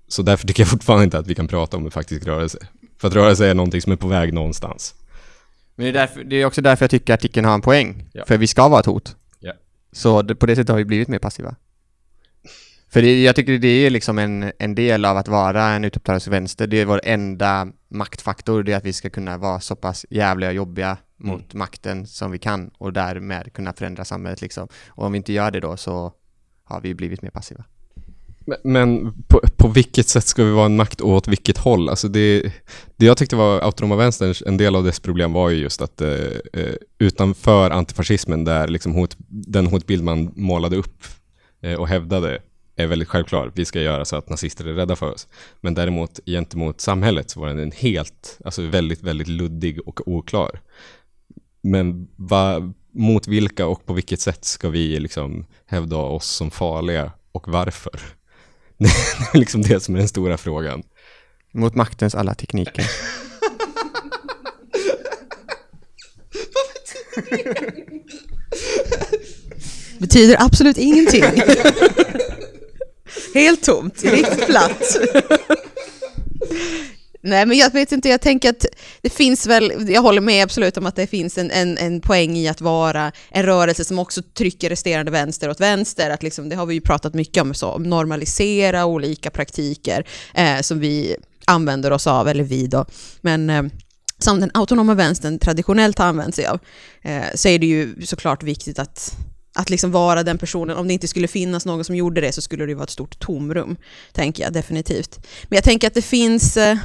Så 0.08 0.22
därför 0.22 0.48
tycker 0.48 0.64
jag 0.64 0.70
fortfarande 0.70 1.04
inte 1.04 1.18
att 1.18 1.28
vi 1.28 1.36
kan 1.36 1.48
prata 1.48 1.78
om 1.78 1.86
en 1.86 1.92
faktisk 1.92 2.26
rörelse. 2.26 2.58
För 2.98 3.08
att 3.08 3.14
rörelse 3.14 3.48
är 3.48 3.54
någonting 3.54 3.82
som 3.82 3.92
är 3.92 3.96
på 3.96 4.08
väg 4.08 4.34
någonstans. 4.34 4.96
Men 5.76 5.84
det 5.84 5.90
är, 5.90 5.94
därför, 5.94 6.24
det 6.24 6.36
är 6.36 6.46
också 6.46 6.62
därför 6.62 6.84
jag 6.84 6.92
tycker 6.92 7.14
artikeln 7.14 7.46
har 7.46 7.54
en 7.54 7.62
poäng. 7.62 8.10
Ja. 8.14 8.26
För 8.28 8.38
vi 8.38 8.48
ska 8.48 8.68
vara 8.68 8.80
ett 8.80 8.86
hot. 8.86 9.16
Ja. 9.40 9.54
Så 9.92 10.22
det, 10.22 10.36
på 10.36 10.46
det 10.46 10.56
sättet 10.56 10.70
har 10.70 10.78
vi 10.78 10.86
blivit 10.86 11.08
mer 11.08 11.20
passiva. 11.20 11.56
För 12.90 13.02
det, 13.02 13.24
jag 13.24 13.36
tycker 13.36 13.58
det 13.58 13.86
är 13.86 13.90
liksom 13.90 14.20
en, 14.20 14.52
en 14.60 14.76
del 14.76 15.06
av 15.06 15.18
att 15.18 15.28
vara 15.28 15.70
en 15.70 15.86
utåtrörelse 15.86 16.66
Det 16.68 16.82
är 16.82 16.86
vår 16.86 17.02
enda 17.04 17.68
maktfaktor, 17.88 18.64
det 18.64 18.74
är 18.74 18.78
att 18.78 18.86
vi 18.86 18.94
ska 18.94 19.10
kunna 19.10 19.38
vara 19.38 19.60
så 19.60 19.76
pass 19.76 20.06
jävliga 20.10 20.50
och 20.50 20.56
jobbiga 20.56 20.98
Mm. 21.20 21.32
mot 21.32 21.54
mm. 21.54 21.60
makten 21.60 22.08
som 22.08 22.32
vi 22.32 22.40
kan 22.40 22.70
och 22.78 22.94
därmed 22.94 23.54
kunna 23.54 23.74
förändra 23.74 24.06
samhället 24.06 24.42
liksom. 24.42 24.68
Och 24.88 25.06
om 25.06 25.12
vi 25.12 25.18
inte 25.18 25.34
gör 25.34 25.52
det 25.52 25.60
då 25.60 25.78
så 25.78 26.14
har 26.64 26.82
vi 26.82 26.96
blivit 26.96 27.22
mer 27.22 27.30
passiva. 27.30 27.64
Men, 28.64 29.14
på, 29.28 29.42
på, 29.58 29.68
vilket 29.68 30.08
sätt 30.08 30.24
ska 30.24 30.44
vi 30.44 30.52
vara 30.52 30.66
en 30.66 30.76
makt 30.76 31.02
och 31.02 31.10
åt 31.10 31.28
vilket 31.28 31.58
håll? 31.58 31.90
Alltså 31.90 32.08
det, 32.08 32.54
det 32.96 33.06
jag 33.06 33.18
tyckte 33.18 33.36
var 33.36 33.62
autonoma 33.62 33.96
vänsterns, 33.96 34.44
en 34.46 34.58
del 34.58 34.76
av 34.76 34.84
dess 34.84 35.00
problem 35.00 35.34
var 35.34 35.50
ju 35.50 35.56
just 35.56 35.82
att 35.82 36.02
eh, 36.02 36.10
eh, 36.54 36.76
utanför 37.00 37.72
antifascismen 37.72 38.44
där 38.44 38.68
liksom 38.68 38.94
hot, 38.94 39.16
den 39.28 39.68
hotbild 39.68 40.04
man 40.04 40.32
målade 40.36 40.76
upp 40.76 41.04
eh, 41.62 41.74
och 41.74 41.88
hävdade 41.88 42.42
är 42.78 42.88
väldigt 42.88 43.08
självklar. 43.08 43.52
Vi 43.56 43.66
ska 43.66 43.82
göra 43.82 44.06
så 44.06 44.16
att 44.16 44.30
nazister 44.30 44.66
är 44.66 44.74
rädda 44.74 44.96
för 44.96 45.12
oss. 45.12 45.28
Men 45.62 45.74
däremot 45.74 46.20
gentemot 46.26 46.82
samhället 46.82 47.30
så 47.30 47.40
var 47.40 47.48
den 47.48 47.60
en 47.60 47.72
helt, 47.72 48.40
alltså 48.46 48.62
väldigt, 48.62 49.04
väldigt 49.04 49.28
luddig 49.28 49.88
och 49.88 50.08
oklar. 50.08 50.62
Men 51.62 52.08
va, 52.16 52.74
mot 52.92 53.28
vilka 53.28 53.68
och 53.68 53.86
på 53.86 53.94
vilket 53.94 54.22
sätt 54.22 54.46
ska 54.46 54.70
vi 54.70 55.00
liksom 55.00 55.46
hävda 55.66 55.96
oss 55.96 56.28
som 56.28 56.52
farliga 56.52 57.12
och 57.32 57.48
varför? 57.48 58.02
Det 58.78 58.88
är 59.34 59.38
liksom 59.38 59.62
det 59.62 59.80
som 59.80 59.96
är 59.96 60.00
den 60.00 60.08
stora 60.08 60.38
frågan. 60.38 60.84
Mot 61.54 61.76
maktens 61.76 62.16
alla 62.16 62.34
tekniker. 62.34 62.86
Vad 66.46 67.24
betyder 67.24 67.54
det? 67.54 67.88
betyder 70.00 70.36
absolut 70.40 70.78
ingenting. 70.78 71.24
Helt 73.38 73.64
tomt, 73.64 74.04
riktigt 74.04 74.46
platt. 74.46 74.98
Nej 77.22 77.46
men 77.46 77.58
jag 77.58 77.74
vet 77.74 77.92
inte, 77.92 78.10
jag 78.10 78.22
tänker 78.22 78.50
att 78.50 78.66
det 79.02 79.10
finns 79.10 79.48
väl, 79.48 79.90
jag 79.90 80.02
håller 80.02 80.22
med 80.22 80.44
absolut 80.44 80.78
om 80.78 80.86
att 80.86 80.96
det 80.96 81.08
finns 81.08 81.38
en, 81.38 81.52
en, 81.52 81.78
en 81.78 82.02
poäng 82.02 82.38
i 82.38 82.48
att 82.48 82.62
vara 82.62 83.12
en 83.30 83.46
rörelse 83.46 83.86
som 83.86 84.00
också 84.00 84.22
trycker 84.22 84.70
resterande 84.70 85.12
vänster 85.12 85.50
åt 85.50 85.60
vänster, 85.60 86.10
att 86.10 86.24
liksom, 86.24 86.50
det 86.50 86.56
har 86.56 86.66
vi 86.66 86.74
ju 86.74 86.82
pratat 86.82 87.14
mycket 87.14 87.44
om, 87.44 87.54
så, 87.54 87.78
normalisera 87.78 88.86
olika 88.86 89.30
praktiker 89.30 90.08
eh, 90.34 90.62
som 90.62 90.80
vi 90.80 91.16
använder 91.46 91.92
oss 91.92 92.08
av, 92.08 92.28
eller 92.28 92.44
vi 92.44 92.68
då. 92.68 92.86
Men 93.22 93.50
eh, 93.50 93.64
som 94.20 94.40
den 94.40 94.52
autonoma 94.54 94.94
vänstern 94.94 95.40
traditionellt 95.40 95.98
har 95.98 96.06
använt 96.06 96.36
sig 96.36 96.46
av, 96.46 96.60
eh, 97.02 97.24
så 97.36 97.48
är 97.48 97.60
det 97.60 97.68
ju 97.68 98.06
såklart 98.06 98.44
viktigt 98.44 98.80
att 98.80 99.18
att 99.58 99.70
liksom 99.70 99.92
vara 99.92 100.24
den 100.24 100.38
personen, 100.38 100.78
om 100.78 100.88
det 100.88 100.94
inte 100.94 101.08
skulle 101.08 101.28
finnas 101.28 101.66
någon 101.66 101.84
som 101.84 101.96
gjorde 101.96 102.22
det 102.22 102.32
så 102.32 102.42
skulle 102.42 102.66
det 102.66 102.76
vara 102.76 102.84
ett 102.84 102.90
stort 102.90 103.20
tomrum, 103.20 103.76
tänker 104.12 104.44
jag 104.44 104.54
definitivt. 104.54 105.20
Men 105.44 105.56
jag 105.56 105.64
tänker 105.64 105.88
att 105.88 105.94
det 105.94 106.02
finns, 106.02 106.58
eh, 106.58 106.78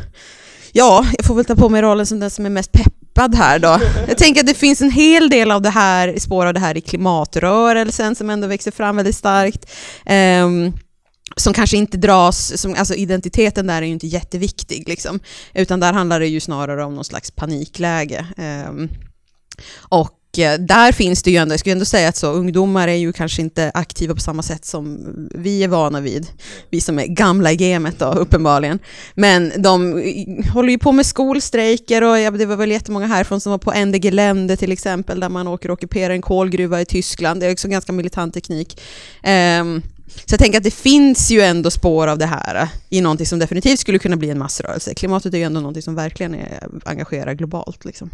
ja, 0.73 1.07
jag 1.17 1.27
får 1.27 1.35
väl 1.35 1.45
ta 1.45 1.57
på 1.57 1.69
mig 1.69 1.83
rollen 1.83 2.07
som 2.07 2.21
den 2.21 2.31
som 2.31 2.47
är 2.47 2.51
mest 2.51 2.73
peppad 2.73 3.35
här 3.35 3.59
då. 3.59 3.81
Jag 4.09 4.19
tänker 4.19 4.41
att 4.41 4.47
det 4.47 4.55
finns 4.55 4.81
en 4.81 4.91
hel 4.91 5.31
del 5.31 5.51
av 5.51 5.63
det 5.63 5.71
här, 5.71 6.19
spår 6.19 6.47
av 6.47 6.55
det 6.55 6.61
här 6.61 6.77
i 6.77 6.81
klimatrörelsen 6.81 8.15
som 8.15 8.31
ändå 8.31 8.47
växer 8.47 8.71
fram 8.71 8.97
väldigt 8.97 9.17
starkt. 9.17 9.71
Um, 10.45 10.73
som 11.37 11.53
kanske 11.53 11.77
inte 11.77 11.97
dras, 11.97 12.61
som, 12.61 12.75
alltså 12.75 12.95
identiteten 12.95 13.67
där 13.67 13.83
är 13.83 13.87
ju 13.87 13.93
inte 13.93 14.07
jätteviktig 14.07 14.89
liksom, 14.89 15.21
utan 15.55 15.81
där 15.81 15.93
handlar 15.93 16.21
det 16.21 16.27
ju 16.27 16.41
snarare 16.41 16.85
om 16.85 16.95
någon 16.95 17.05
slags 17.05 17.31
panikläge. 17.31 18.27
Um, 18.69 18.89
och 19.79 20.19
Eh, 20.39 20.55
där 20.55 20.93
finns 20.93 21.23
det 21.23 21.31
ju 21.31 21.37
ändå, 21.37 21.53
jag 21.53 21.61
skulle 21.61 21.73
ändå 21.73 21.85
säga 21.85 22.09
att 22.09 22.17
så, 22.17 22.33
ungdomar 22.33 22.89
är 22.89 22.95
ju 22.95 23.13
kanske 23.13 23.43
inte 23.43 23.71
aktiva 23.75 24.15
på 24.15 24.21
samma 24.21 24.43
sätt 24.43 24.65
som 24.65 24.99
vi 25.31 25.65
är 25.65 25.69
vana 25.69 26.01
vid. 26.01 26.27
Vi 26.71 26.81
som 26.81 26.99
är 26.99 27.07
gamla 27.07 27.53
i 27.53 27.57
gamet 27.57 27.99
då, 27.99 28.07
uppenbarligen. 28.07 28.79
Men 29.15 29.53
de 29.57 29.99
eh, 29.99 30.53
håller 30.53 30.71
ju 30.71 30.79
på 30.79 30.93
med 30.93 31.07
skolstrejker 31.07 32.03
och 32.03 32.19
ja, 32.19 32.31
det 32.31 32.47
var 32.47 32.57
väl 32.57 32.71
jättemånga 32.71 33.07
härifrån 33.07 33.41
som 33.41 33.51
var 33.51 33.59
på 33.59 33.73
Ende 33.73 33.99
Gelände 33.99 34.57
till 34.57 34.73
exempel, 34.73 35.21
där 35.21 35.29
man 35.29 35.49
åker 35.49 35.71
och 35.71 35.73
ockuperar 35.73 36.15
en 36.15 36.23
kolgruva 36.23 36.81
i 36.81 36.85
Tyskland. 36.85 37.41
Det 37.41 37.47
är 37.47 37.53
också 37.53 37.69
ganska 37.69 37.93
militant 37.93 38.35
teknik. 38.35 38.81
Um, 39.61 39.83
så 40.15 40.33
jag 40.33 40.41
tänker 40.41 40.59
att 40.59 40.65
det 40.65 40.75
finns 40.75 41.31
ju 41.31 41.41
ändå 41.41 41.71
spår 41.71 42.07
av 42.07 42.19
det 42.19 42.27
här 42.27 42.63
eh, 42.63 42.69
i 42.89 43.01
någonting 43.01 43.27
som 43.27 43.39
definitivt 43.39 43.81
skulle 43.81 43.99
kunna 43.99 44.17
bli 44.17 44.31
en 44.31 44.39
massrörelse. 44.39 44.95
Klimatet 44.95 45.35
är 45.35 45.39
ju 45.39 45.45
ändå 45.45 45.61
någonting 45.61 45.83
som 45.83 45.95
verkligen 45.95 46.35
är, 46.35 46.69
engagerar 46.85 47.35
globalt. 47.35 47.85
Liksom. 47.85 48.11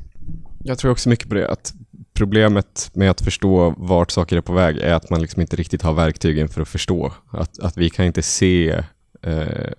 Jag 0.65 0.79
tror 0.79 0.91
också 0.91 1.09
mycket 1.09 1.29
på 1.29 1.35
det, 1.35 1.51
att 1.51 1.73
problemet 2.19 2.91
med 2.95 3.11
att 3.11 3.21
förstå 3.21 3.75
vart 3.77 4.11
saker 4.11 4.37
är 4.37 4.41
på 4.41 4.53
väg 4.53 4.77
är 4.77 4.95
att 4.95 5.11
man 5.11 5.23
liksom 5.23 5.41
inte 5.41 5.57
riktigt 5.57 5.83
har 5.83 5.93
verktygen 5.93 6.49
för 6.49 6.63
att 6.63 6.69
förstå. 6.69 7.13
Att, 7.31 7.59
att 7.59 7.77
vi 7.77 7.91
kan 7.91 8.07
inte 8.07 8.23
se 8.23 8.83
eh, 9.23 9.73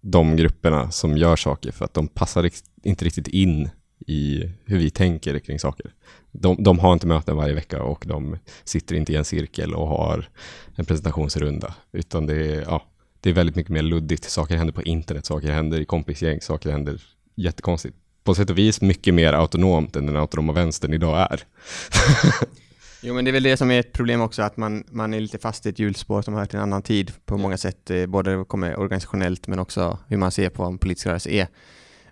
de 0.00 0.36
grupperna 0.36 0.90
som 0.90 1.16
gör 1.16 1.36
saker 1.36 1.72
för 1.72 1.84
att 1.84 1.94
de 1.94 2.08
passar 2.08 2.50
inte 2.82 3.04
riktigt 3.04 3.28
in 3.28 3.70
i 4.06 4.50
hur 4.64 4.78
vi 4.78 4.90
tänker 4.90 5.38
kring 5.38 5.58
saker. 5.58 5.92
De, 6.32 6.62
de, 6.62 6.78
har 6.78 6.92
inte 6.92 7.06
möten 7.06 7.36
varje 7.36 7.54
vecka 7.54 7.82
och 7.82 8.04
de 8.06 8.36
sitter 8.64 8.96
inte 8.96 9.12
i 9.12 9.16
en 9.16 9.24
cirkel 9.24 9.74
och 9.74 9.88
har 9.88 10.28
en 10.76 10.84
presentationsrunda, 10.84 11.74
utan 11.92 12.26
det 12.26 12.34
är, 12.34 12.62
ja, 12.62 12.82
det 13.20 13.30
är 13.30 13.34
väldigt 13.34 13.56
mycket 13.56 13.72
mer 13.72 13.82
luddigt. 13.82 14.24
Saker 14.24 14.56
händer 14.56 14.74
på 14.74 14.82
internet, 14.82 15.26
saker 15.26 15.50
händer 15.50 15.80
i 15.80 15.84
kompisgäng, 15.84 16.40
saker 16.40 16.70
händer 16.70 17.02
jättekonstigt. 17.34 17.96
På 18.24 18.34
sätt 18.34 18.50
och 18.50 18.58
vis 18.58 18.80
mycket 18.80 19.14
mer 19.14 19.32
autonomt 19.32 19.96
än 19.96 20.06
den 20.06 20.16
autonoma 20.16 20.52
vänstern 20.52 20.92
idag 20.92 21.28
är. 21.30 21.40
Jo 23.06 23.14
men 23.14 23.24
det 23.24 23.30
är 23.30 23.32
väl 23.32 23.42
det 23.42 23.56
som 23.56 23.70
är 23.70 23.80
ett 23.80 23.92
problem 23.92 24.20
också, 24.20 24.42
att 24.42 24.56
man, 24.56 24.84
man 24.90 25.14
är 25.14 25.20
lite 25.20 25.38
fast 25.38 25.66
i 25.66 25.68
ett 25.68 25.78
hjulspår 25.78 26.22
som 26.22 26.34
hör 26.34 26.46
till 26.46 26.56
en 26.56 26.62
annan 26.62 26.82
tid 26.82 27.12
på 27.26 27.38
många 27.38 27.56
sätt, 27.56 27.90
eh, 27.90 28.06
både 28.06 28.44
kommer 28.44 28.78
organisationellt 28.78 29.46
men 29.46 29.58
också 29.58 29.98
hur 30.08 30.16
man 30.16 30.30
ser 30.30 30.48
på 30.48 30.62
vad 30.62 30.72
en 30.72 30.78
politisk 30.78 31.06
rörelse 31.06 31.30
är. 31.30 31.48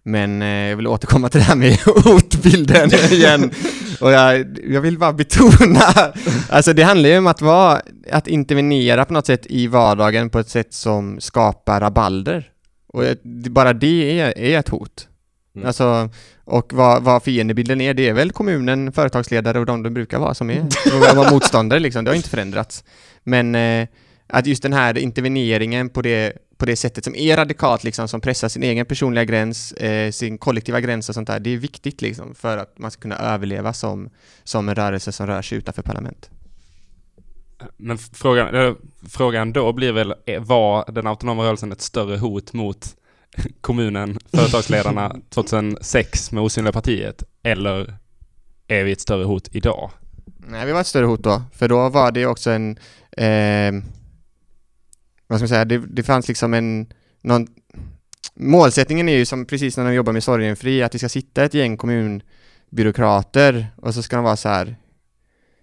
Men 0.02 0.42
eh, 0.42 0.48
jag 0.48 0.76
vill 0.76 0.86
återkomma 0.86 1.28
till 1.28 1.40
det 1.40 1.44
här 1.44 1.56
med 1.56 1.78
hotbilden 2.04 2.90
igen. 3.10 3.50
Och 4.00 4.12
jag, 4.12 4.58
jag 4.68 4.80
vill 4.80 4.98
bara 4.98 5.12
betona, 5.12 6.12
alltså 6.48 6.72
det 6.72 6.82
handlar 6.82 7.08
ju 7.08 7.18
om 7.18 7.26
att 7.26 7.42
vara, 7.42 7.80
att 8.10 8.28
intervenera 8.28 9.04
på 9.04 9.12
något 9.12 9.26
sätt 9.26 9.46
i 9.46 9.66
vardagen 9.66 10.30
på 10.30 10.38
ett 10.38 10.48
sätt 10.48 10.74
som 10.74 11.20
skapar 11.20 11.80
rabalder. 11.80 12.50
Och 12.86 13.04
bara 13.50 13.72
det 13.72 14.20
är, 14.20 14.38
är 14.38 14.58
ett 14.58 14.68
hot. 14.68 15.08
Mm. 15.54 15.66
Alltså, 15.66 16.10
och 16.44 16.72
vad, 16.72 17.02
vad 17.02 17.22
fiendebilden 17.22 17.80
är, 17.80 17.94
det 17.94 18.08
är 18.08 18.12
väl 18.12 18.32
kommunen, 18.32 18.92
företagsledare 18.92 19.58
och 19.58 19.66
de 19.66 19.82
de 19.82 19.94
brukar 19.94 20.18
vara 20.18 20.34
som 20.34 20.50
är 20.50 21.14
vara 21.14 21.30
motståndare 21.30 21.80
liksom, 21.80 22.04
det 22.04 22.10
har 22.10 22.16
inte 22.16 22.28
förändrats. 22.28 22.84
Men 23.22 23.54
eh, 23.54 23.88
att 24.26 24.46
just 24.46 24.62
den 24.62 24.72
här 24.72 24.98
interveneringen 24.98 25.88
på 25.88 26.02
det, 26.02 26.32
på 26.56 26.66
det 26.66 26.76
sättet 26.76 27.04
som 27.04 27.14
är 27.14 27.36
radikalt, 27.36 27.84
liksom, 27.84 28.08
som 28.08 28.20
pressar 28.20 28.48
sin 28.48 28.62
egen 28.62 28.86
personliga 28.86 29.24
gräns, 29.24 29.72
eh, 29.72 30.10
sin 30.10 30.38
kollektiva 30.38 30.80
gräns 30.80 31.08
och 31.08 31.14
sånt 31.14 31.28
där, 31.28 31.40
det 31.40 31.50
är 31.50 31.56
viktigt 31.56 32.02
liksom, 32.02 32.34
för 32.34 32.58
att 32.58 32.78
man 32.78 32.90
ska 32.90 33.00
kunna 33.00 33.16
överleva 33.16 33.72
som, 33.72 34.10
som 34.44 34.68
en 34.68 34.74
rörelse 34.74 35.12
som 35.12 35.26
rör 35.26 35.42
sig 35.42 35.58
utanför 35.58 35.82
parlament. 35.82 36.30
Men 37.76 37.98
frågan, 37.98 38.76
frågan 39.08 39.52
då 39.52 39.72
blir 39.72 39.92
väl, 39.92 40.14
var 40.40 40.92
den 40.92 41.06
autonoma 41.06 41.42
rörelsen 41.44 41.72
ett 41.72 41.80
större 41.80 42.16
hot 42.16 42.52
mot 42.52 42.96
kommunen, 43.60 44.18
företagsledarna 44.32 45.16
2006 45.30 46.32
med 46.32 46.42
Osynliga 46.42 46.72
partiet, 46.72 47.24
eller 47.42 47.96
är 48.68 48.84
vi 48.84 48.92
ett 48.92 49.00
större 49.00 49.24
hot 49.24 49.48
idag? 49.52 49.90
Nej, 50.46 50.66
vi 50.66 50.72
var 50.72 50.80
ett 50.80 50.86
större 50.86 51.06
hot 51.06 51.22
då, 51.22 51.42
för 51.52 51.68
då 51.68 51.88
var 51.88 52.12
det 52.12 52.26
också 52.26 52.50
en 52.50 52.78
eh, 53.16 53.82
vad 55.32 55.38
ska 55.38 55.42
man 55.42 55.48
säga, 55.48 55.64
det, 55.64 55.78
det 55.78 56.02
fanns 56.02 56.28
liksom 56.28 56.54
en, 56.54 56.86
någon, 57.22 57.46
målsättningen 58.34 59.08
är 59.08 59.16
ju 59.16 59.24
som 59.24 59.46
precis 59.46 59.76
när 59.76 59.84
de 59.84 59.94
jobbar 59.94 60.12
med 60.12 60.24
Sorgenfri, 60.24 60.82
att 60.82 60.92
det 60.92 60.98
ska 60.98 61.08
sitta 61.08 61.44
ett 61.44 61.54
gäng 61.54 61.76
kommunbyråkrater 61.76 63.66
och 63.76 63.94
så 63.94 64.02
ska 64.02 64.16
de 64.16 64.24
vara 64.24 64.36
så 64.36 64.48
här, 64.48 64.76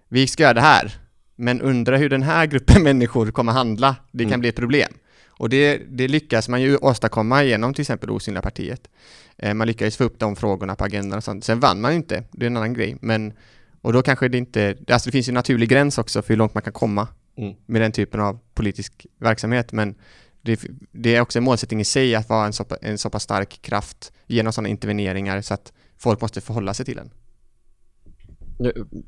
vi 0.08 0.26
ska 0.26 0.42
göra 0.42 0.54
det 0.54 0.60
här, 0.60 0.98
men 1.36 1.60
undra 1.60 1.96
hur 1.96 2.08
den 2.08 2.22
här 2.22 2.46
gruppen 2.46 2.82
människor 2.88 3.30
kommer 3.30 3.52
handla, 3.52 3.96
det 4.10 4.24
kan 4.24 4.32
mm. 4.32 4.40
bli 4.40 4.48
ett 4.48 4.56
problem. 4.56 4.92
Och 5.40 5.48
det, 5.48 5.82
det, 5.88 6.08
lyckas 6.08 6.48
man 6.48 6.62
ju 6.62 6.76
åstadkomma 6.76 7.44
genom 7.44 7.74
till 7.74 7.82
exempel 7.82 8.10
Osynliga 8.10 8.42
partiet. 8.42 8.88
Eh, 9.36 9.54
man 9.54 9.66
lyckades 9.66 9.96
få 9.96 10.04
upp 10.04 10.18
de 10.18 10.36
frågorna 10.36 10.76
på 10.76 10.84
agendan 10.84 11.16
och 11.16 11.24
sånt. 11.24 11.44
Sen 11.44 11.60
vann 11.60 11.80
man 11.80 11.90
ju 11.92 11.96
inte, 11.96 12.24
det 12.32 12.44
är 12.44 12.46
en 12.46 12.56
annan 12.56 12.74
grej, 12.74 12.96
men 13.00 13.32
och 13.80 13.92
då 13.92 14.02
kanske 14.02 14.28
det 14.28 14.38
inte, 14.38 14.76
alltså 14.88 15.08
det 15.08 15.12
finns 15.12 15.28
ju 15.28 15.30
en 15.30 15.34
naturlig 15.34 15.68
gräns 15.68 15.98
också 15.98 16.22
för 16.22 16.28
hur 16.28 16.36
långt 16.36 16.54
man 16.54 16.62
kan 16.62 16.72
komma 16.72 17.08
mm. 17.36 17.54
med 17.66 17.82
den 17.82 17.92
typen 17.92 18.20
av 18.20 18.38
politisk 18.54 19.06
verksamhet. 19.18 19.72
Men 19.72 19.94
det, 20.42 20.60
det, 20.92 21.16
är 21.16 21.20
också 21.20 21.38
en 21.38 21.44
målsättning 21.44 21.80
i 21.80 21.84
sig 21.84 22.14
att 22.14 22.28
vara 22.28 22.46
en 22.46 22.52
så, 22.52 22.64
en 22.82 22.98
så 22.98 23.10
pass 23.10 23.22
stark 23.22 23.62
kraft 23.62 24.12
genom 24.26 24.52
sådana 24.52 24.68
interveneringar 24.68 25.40
så 25.40 25.54
att 25.54 25.72
folk 25.98 26.20
måste 26.20 26.40
förhålla 26.40 26.74
sig 26.74 26.86
till 26.86 26.96
den. 26.96 27.10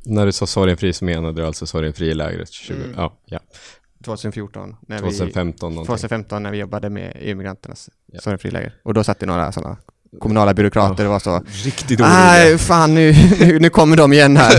När 0.05 0.27
du 0.27 0.33
sa 0.33 0.47
sorgenfri 0.47 0.93
så 0.93 1.05
menade 1.05 1.41
du 1.41 1.47
alltså 1.47 1.67
sorgenfri-lägret? 1.67 2.51
Mm. 2.71 2.93
Ja, 2.97 3.19
ja. 3.25 3.41
2014. 4.03 4.77
När 4.81 4.99
2015 4.99 5.73
vi, 5.73 5.77
2015 5.77 6.43
när 6.43 6.51
vi 6.51 6.59
jobbade 6.59 6.91
med 6.91 7.17
EU-migranternas 7.21 7.91
ja. 8.13 8.21
sorgenfri-läger. 8.21 8.75
Och 8.83 8.95
då 8.95 9.05
satt 9.05 9.21
det 9.21 9.27
några 9.27 9.53
sådana 9.53 9.77
kommunala 10.21 10.55
byråkrater 10.55 11.07
var 11.07 11.19
så 11.19 11.43
Riktigt 11.65 11.99
Nej, 11.99 12.59
fan 12.59 12.95
nu, 12.95 13.15
nu, 13.41 13.59
nu 13.59 13.71
kommer 13.71 13.97
de 13.97 14.13
igen 14.13 14.37
här. 14.37 14.55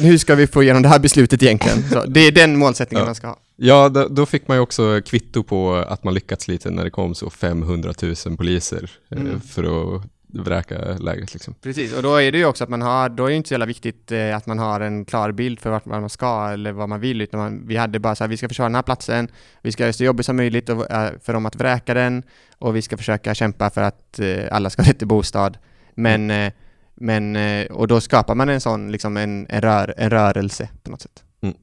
Hur 0.02 0.18
ska 0.18 0.34
vi 0.34 0.46
få 0.46 0.62
igenom 0.62 0.82
det 0.82 0.88
här 0.88 0.98
beslutet 0.98 1.42
egentligen? 1.42 1.82
Så 1.90 2.04
det 2.04 2.20
är 2.20 2.32
den 2.32 2.58
målsättningen 2.58 3.02
ja. 3.02 3.06
man 3.06 3.14
ska 3.14 3.26
ha. 3.26 3.38
Ja, 3.56 3.88
då, 3.88 4.08
då, 4.08 4.26
fick 4.26 4.48
man 4.48 4.56
ju 4.56 4.60
också 4.60 5.00
kvitto 5.06 5.42
på 5.42 5.74
att 5.74 6.04
man 6.04 6.14
lyckats 6.14 6.48
lite 6.48 6.70
när 6.70 6.84
det 6.84 6.90
kom 6.90 7.14
så 7.14 7.30
500 7.30 7.94
000 8.02 8.36
poliser 8.36 8.90
eh, 9.10 9.20
mm. 9.20 9.40
för 9.40 9.62
att 9.62 10.02
vräka 10.32 10.78
lägret 10.98 11.32
liksom. 11.34 11.54
Precis, 11.62 11.96
och 11.96 12.02
då 12.02 12.16
är 12.16 12.32
det 12.32 12.38
ju 12.38 12.44
också 12.44 12.64
att 12.64 12.70
man 12.70 12.82
har, 12.82 13.08
då 13.08 13.24
är 13.24 13.30
det 13.30 13.36
inte 13.36 13.48
så 13.48 13.54
jävla 13.54 13.66
viktigt 13.66 14.12
eh, 14.12 14.36
att 14.36 14.46
man 14.46 14.58
har 14.58 14.80
en 14.80 15.04
klar 15.04 15.32
bild 15.32 15.60
för 15.60 15.70
vart 15.70 15.84
man 15.84 16.10
ska 16.10 16.50
eller 16.52 16.72
vad 16.72 16.88
man 16.88 17.00
vill, 17.00 17.20
utan 17.20 17.40
man, 17.40 17.66
vi 17.66 17.76
hade 17.76 17.98
bara 17.98 18.14
så 18.14 18.24
här, 18.24 18.28
vi 18.28 18.36
ska 18.36 18.48
försvara 18.48 18.68
den 18.68 18.74
här 18.74 18.82
platsen, 18.82 19.28
vi 19.62 19.72
ska 19.72 19.82
göra 19.82 19.88
det 19.88 19.92
så 19.92 20.04
jobbigt 20.04 20.26
som 20.26 20.36
möjligt 20.36 20.68
och, 20.68 20.90
eh, 20.90 21.12
för 21.22 21.32
dem 21.32 21.46
att 21.46 21.56
vräka 21.56 21.94
den 21.94 22.22
och 22.58 22.76
vi 22.76 22.82
ska 22.82 22.96
försöka 22.96 23.34
kämpa 23.34 23.70
för 23.70 23.82
att 23.82 24.18
eh, 24.18 24.44
alla 24.50 24.70
ska 24.70 24.82
ha 24.82 24.90
rätt 24.90 24.98
till 24.98 25.08
bostad. 25.08 25.58
Men, 25.94 26.30
mm. 26.30 26.46
eh, 26.46 26.52
men, 26.94 27.36
eh, 27.36 27.66
och 27.66 27.88
då 27.88 28.00
skapar 28.00 28.34
man 28.34 28.48
en 28.48 28.60
sån, 28.60 28.92
liksom 28.92 29.16
en, 29.16 29.46
en, 29.48 29.60
rör, 29.60 29.94
en 29.96 30.10
rörelse 30.10 30.68
på 30.82 30.90
något 30.90 31.02
sätt. 31.02 31.24
Mm. 31.40 31.54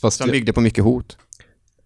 Fast 0.00 0.18
som 0.18 0.30
byggde 0.30 0.52
på 0.52 0.60
mycket 0.60 0.84
hot. 0.84 1.18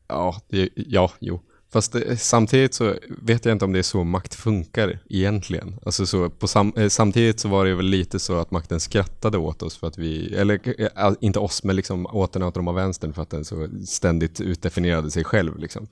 Ja, 0.08 0.36
det, 0.48 0.68
ja, 0.74 1.12
jo. 1.18 1.40
Fast 1.76 1.92
det, 1.92 2.16
samtidigt 2.16 2.74
så 2.74 2.94
vet 3.08 3.44
jag 3.44 3.52
inte 3.52 3.64
om 3.64 3.72
det 3.72 3.78
är 3.78 3.82
så 3.82 4.04
makt 4.04 4.34
funkar 4.34 4.98
egentligen. 5.08 5.78
Alltså 5.86 6.06
så 6.06 6.30
på 6.30 6.48
sam, 6.48 6.72
eh, 6.76 6.88
samtidigt 6.88 7.40
så 7.40 7.48
var 7.48 7.64
det 7.64 7.74
väl 7.74 7.86
lite 7.86 8.18
så 8.18 8.38
att 8.38 8.50
makten 8.50 8.80
skrattade 8.80 9.38
åt 9.38 9.62
oss 9.62 9.76
för 9.76 9.86
att 9.86 9.98
vi, 9.98 10.34
eller 10.34 10.80
eh, 10.80 11.12
inte 11.20 11.38
oss, 11.38 11.64
men 11.64 11.76
liksom 11.76 12.06
åt 12.06 12.32
den 12.32 12.42
autonoma 12.42 12.72
vänstern 12.72 13.12
för 13.12 13.22
att 13.22 13.30
den 13.30 13.44
så 13.44 13.68
ständigt 13.86 14.40
utdefinierade 14.40 15.10
sig 15.10 15.24
själv. 15.24 15.58
Liksom. 15.58 15.88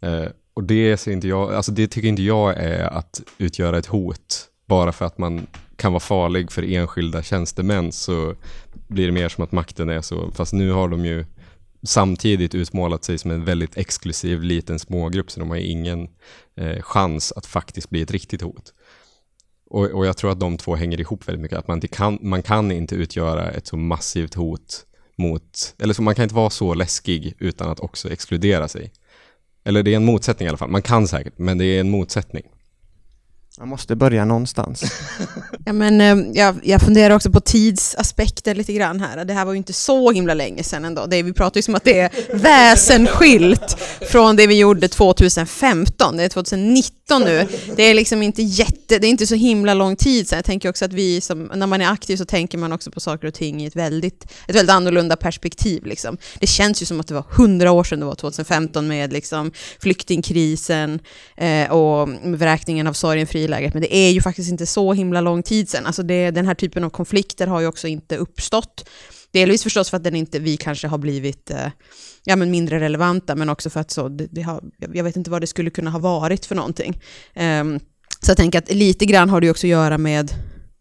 Eh, 0.00 0.26
och 0.54 0.62
det, 0.62 0.96
ser 0.96 1.12
inte 1.12 1.28
jag, 1.28 1.54
alltså 1.54 1.72
det 1.72 1.88
tycker 1.88 2.08
inte 2.08 2.22
jag 2.22 2.56
är 2.56 2.84
att 2.84 3.22
utgöra 3.38 3.78
ett 3.78 3.86
hot. 3.86 4.48
Bara 4.66 4.92
för 4.92 5.04
att 5.04 5.18
man 5.18 5.46
kan 5.76 5.92
vara 5.92 6.00
farlig 6.00 6.52
för 6.52 6.62
enskilda 6.62 7.22
tjänstemän 7.22 7.92
så 7.92 8.34
blir 8.88 9.06
det 9.06 9.12
mer 9.12 9.28
som 9.28 9.44
att 9.44 9.52
makten 9.52 9.88
är 9.88 10.00
så, 10.00 10.30
fast 10.30 10.52
nu 10.52 10.70
har 10.70 10.88
de 10.88 11.04
ju 11.04 11.24
samtidigt 11.86 12.54
utmålat 12.54 13.04
sig 13.04 13.18
som 13.18 13.30
en 13.30 13.44
väldigt 13.44 13.76
exklusiv 13.76 14.42
liten 14.42 14.78
smågrupp 14.78 15.30
så 15.30 15.40
de 15.40 15.50
har 15.50 15.56
ingen 15.56 16.08
eh, 16.56 16.82
chans 16.82 17.32
att 17.36 17.46
faktiskt 17.46 17.90
bli 17.90 18.02
ett 18.02 18.10
riktigt 18.10 18.42
hot. 18.42 18.72
Och, 19.70 19.84
och, 19.84 20.06
jag 20.06 20.16
tror 20.16 20.32
att 20.32 20.40
de 20.40 20.56
två 20.56 20.76
hänger 20.76 21.00
ihop 21.00 21.28
väldigt 21.28 21.42
mycket. 21.42 21.58
Att 21.58 21.68
man, 21.68 21.76
inte 21.76 21.88
kan, 21.88 22.18
man 22.22 22.42
kan 22.42 22.72
inte 22.72 22.94
utgöra 22.94 23.50
ett 23.50 23.66
så 23.66 23.76
massivt 23.76 24.34
hot 24.34 24.86
mot, 25.16 25.74
eller 25.78 25.94
så 25.94 26.02
man 26.02 26.14
kan 26.14 26.22
inte 26.22 26.34
vara 26.34 26.50
så 26.50 26.74
läskig 26.74 27.34
utan 27.38 27.70
att 27.70 27.80
också 27.80 28.10
exkludera 28.10 28.68
sig. 28.68 28.92
Eller 29.64 29.82
det 29.82 29.92
är 29.92 29.96
en 29.96 30.04
motsättning 30.04 30.46
i 30.46 30.48
alla 30.48 30.58
fall. 30.58 30.70
Man 30.70 30.82
kan 30.82 31.08
säkert, 31.08 31.38
men 31.38 31.58
det 31.58 31.64
är 31.64 31.80
en 31.80 31.90
motsättning. 31.90 32.44
Man 33.58 33.68
måste 33.68 33.96
börja 33.96 34.24
någonstans. 34.24 34.84
ja, 35.64 35.72
men, 35.72 36.00
eh, 36.00 36.26
jag, 36.32 36.56
jag 36.62 36.82
funderar 36.82 37.14
också 37.14 37.30
på 37.30 37.40
tidsaspekter 37.40 38.54
lite 38.54 38.72
grann 38.72 39.00
här. 39.00 39.24
Det 39.24 39.32
här 39.32 39.44
var 39.44 39.52
ju 39.52 39.58
inte 39.58 39.72
så 39.72 40.10
himla 40.10 40.34
länge 40.34 40.62
sedan 40.62 40.84
ändå. 40.84 41.06
Det, 41.06 41.22
vi 41.22 41.32
pratar 41.32 41.58
ju 41.58 41.62
som 41.62 41.74
att 41.74 41.84
det 41.84 42.00
är 42.00 42.10
väsensskilt 42.36 43.76
från 44.10 44.36
det 44.36 44.46
vi 44.46 44.58
gjorde 44.58 44.88
2015. 44.88 46.16
Det 46.16 46.24
är 46.24 46.28
2019 46.28 46.95
nu. 47.14 47.48
Det 47.76 47.82
är 47.82 47.94
liksom 47.94 48.22
inte 48.22 48.42
jätte, 48.42 48.98
det 48.98 49.06
är 49.06 49.08
inte 49.08 49.26
så 49.26 49.34
himla 49.34 49.74
lång 49.74 49.96
tid 49.96 50.28
sedan. 50.28 50.36
Jag 50.36 50.44
tänker 50.44 50.68
också 50.68 50.84
att 50.84 50.92
vi 50.92 51.20
som, 51.20 51.44
när 51.54 51.66
man 51.66 51.80
är 51.80 51.90
aktiv 51.90 52.16
så 52.16 52.24
tänker 52.24 52.58
man 52.58 52.72
också 52.72 52.90
på 52.90 53.00
saker 53.00 53.28
och 53.28 53.34
ting 53.34 53.62
i 53.62 53.66
ett 53.66 53.76
väldigt, 53.76 54.24
ett 54.24 54.54
väldigt 54.54 54.74
annorlunda 54.74 55.16
perspektiv. 55.16 55.84
Liksom. 55.84 56.16
Det 56.40 56.46
känns 56.46 56.82
ju 56.82 56.86
som 56.86 57.00
att 57.00 57.06
det 57.06 57.14
var 57.14 57.24
hundra 57.30 57.72
år 57.72 57.84
sedan 57.84 58.00
det 58.00 58.06
var 58.06 58.14
2015 58.14 58.88
med 58.88 59.12
liksom 59.12 59.52
flyktingkrisen 59.80 61.00
eh, 61.36 61.72
och 61.72 62.08
vräkningen 62.24 62.86
av 62.86 62.92
sorgen 62.92 63.26
läget, 63.50 63.74
men 63.74 63.82
det 63.82 63.96
är 63.96 64.10
ju 64.10 64.20
faktiskt 64.22 64.50
inte 64.50 64.66
så 64.66 64.92
himla 64.92 65.20
lång 65.20 65.42
tid 65.42 65.68
sedan. 65.68 65.86
Alltså 65.86 66.02
det, 66.02 66.30
den 66.30 66.46
här 66.46 66.54
typen 66.54 66.84
av 66.84 66.90
konflikter 66.90 67.46
har 67.46 67.60
ju 67.60 67.66
också 67.66 67.88
inte 67.88 68.16
uppstått. 68.16 68.84
Delvis 69.36 69.62
förstås 69.62 69.90
för 69.90 69.96
att 69.96 70.04
den 70.04 70.16
inte, 70.16 70.38
vi 70.38 70.56
kanske 70.56 70.88
har 70.88 70.98
blivit 70.98 71.50
eh, 71.50 71.66
ja, 72.24 72.36
men 72.36 72.50
mindre 72.50 72.80
relevanta, 72.80 73.34
men 73.34 73.48
också 73.48 73.70
för 73.70 73.80
att 73.80 73.90
så, 73.90 74.08
det, 74.08 74.26
det 74.30 74.42
har, 74.42 74.62
jag 74.92 75.04
vet 75.04 75.16
inte 75.16 75.30
vad 75.30 75.40
det 75.40 75.46
skulle 75.46 75.70
kunna 75.70 75.90
ha 75.90 75.98
varit 75.98 76.46
för 76.46 76.54
någonting. 76.54 77.02
Um, 77.34 77.80
så 78.20 78.30
jag 78.30 78.36
tänker 78.36 78.58
att 78.58 78.72
lite 78.72 79.06
grann 79.06 79.28
har 79.28 79.40
det 79.40 79.50
också 79.50 79.66
att 79.66 79.70
göra 79.70 79.98
med 79.98 80.30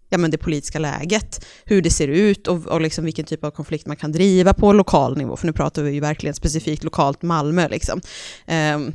ja, 0.10 0.18
men 0.18 0.32
det 0.32 0.38
politiska 0.38 0.80
läget, 0.80 1.46
hur 1.66 1.82
det 1.82 1.90
ser 1.90 2.08
ut 2.08 2.48
och, 2.48 2.68
och 2.68 2.82
liksom 2.82 3.06
vilken 3.06 3.26
typ 3.26 3.44
av 3.44 3.52
konflikt 3.52 3.88
man 3.88 3.98
kan 3.98 4.12
driva 4.12 4.54
på 4.54 4.74
lokal 4.74 5.18
nivå, 5.18 5.36
för 5.38 5.48
nu 5.48 5.54
pratar 5.54 5.84
vi 5.84 5.92
ju 5.92 6.00
verkligen 6.00 6.34
specifikt 6.34 6.84
lokalt 6.84 7.22
Malmö. 7.22 7.68
Liksom. 7.68 8.02
Um, 8.48 8.92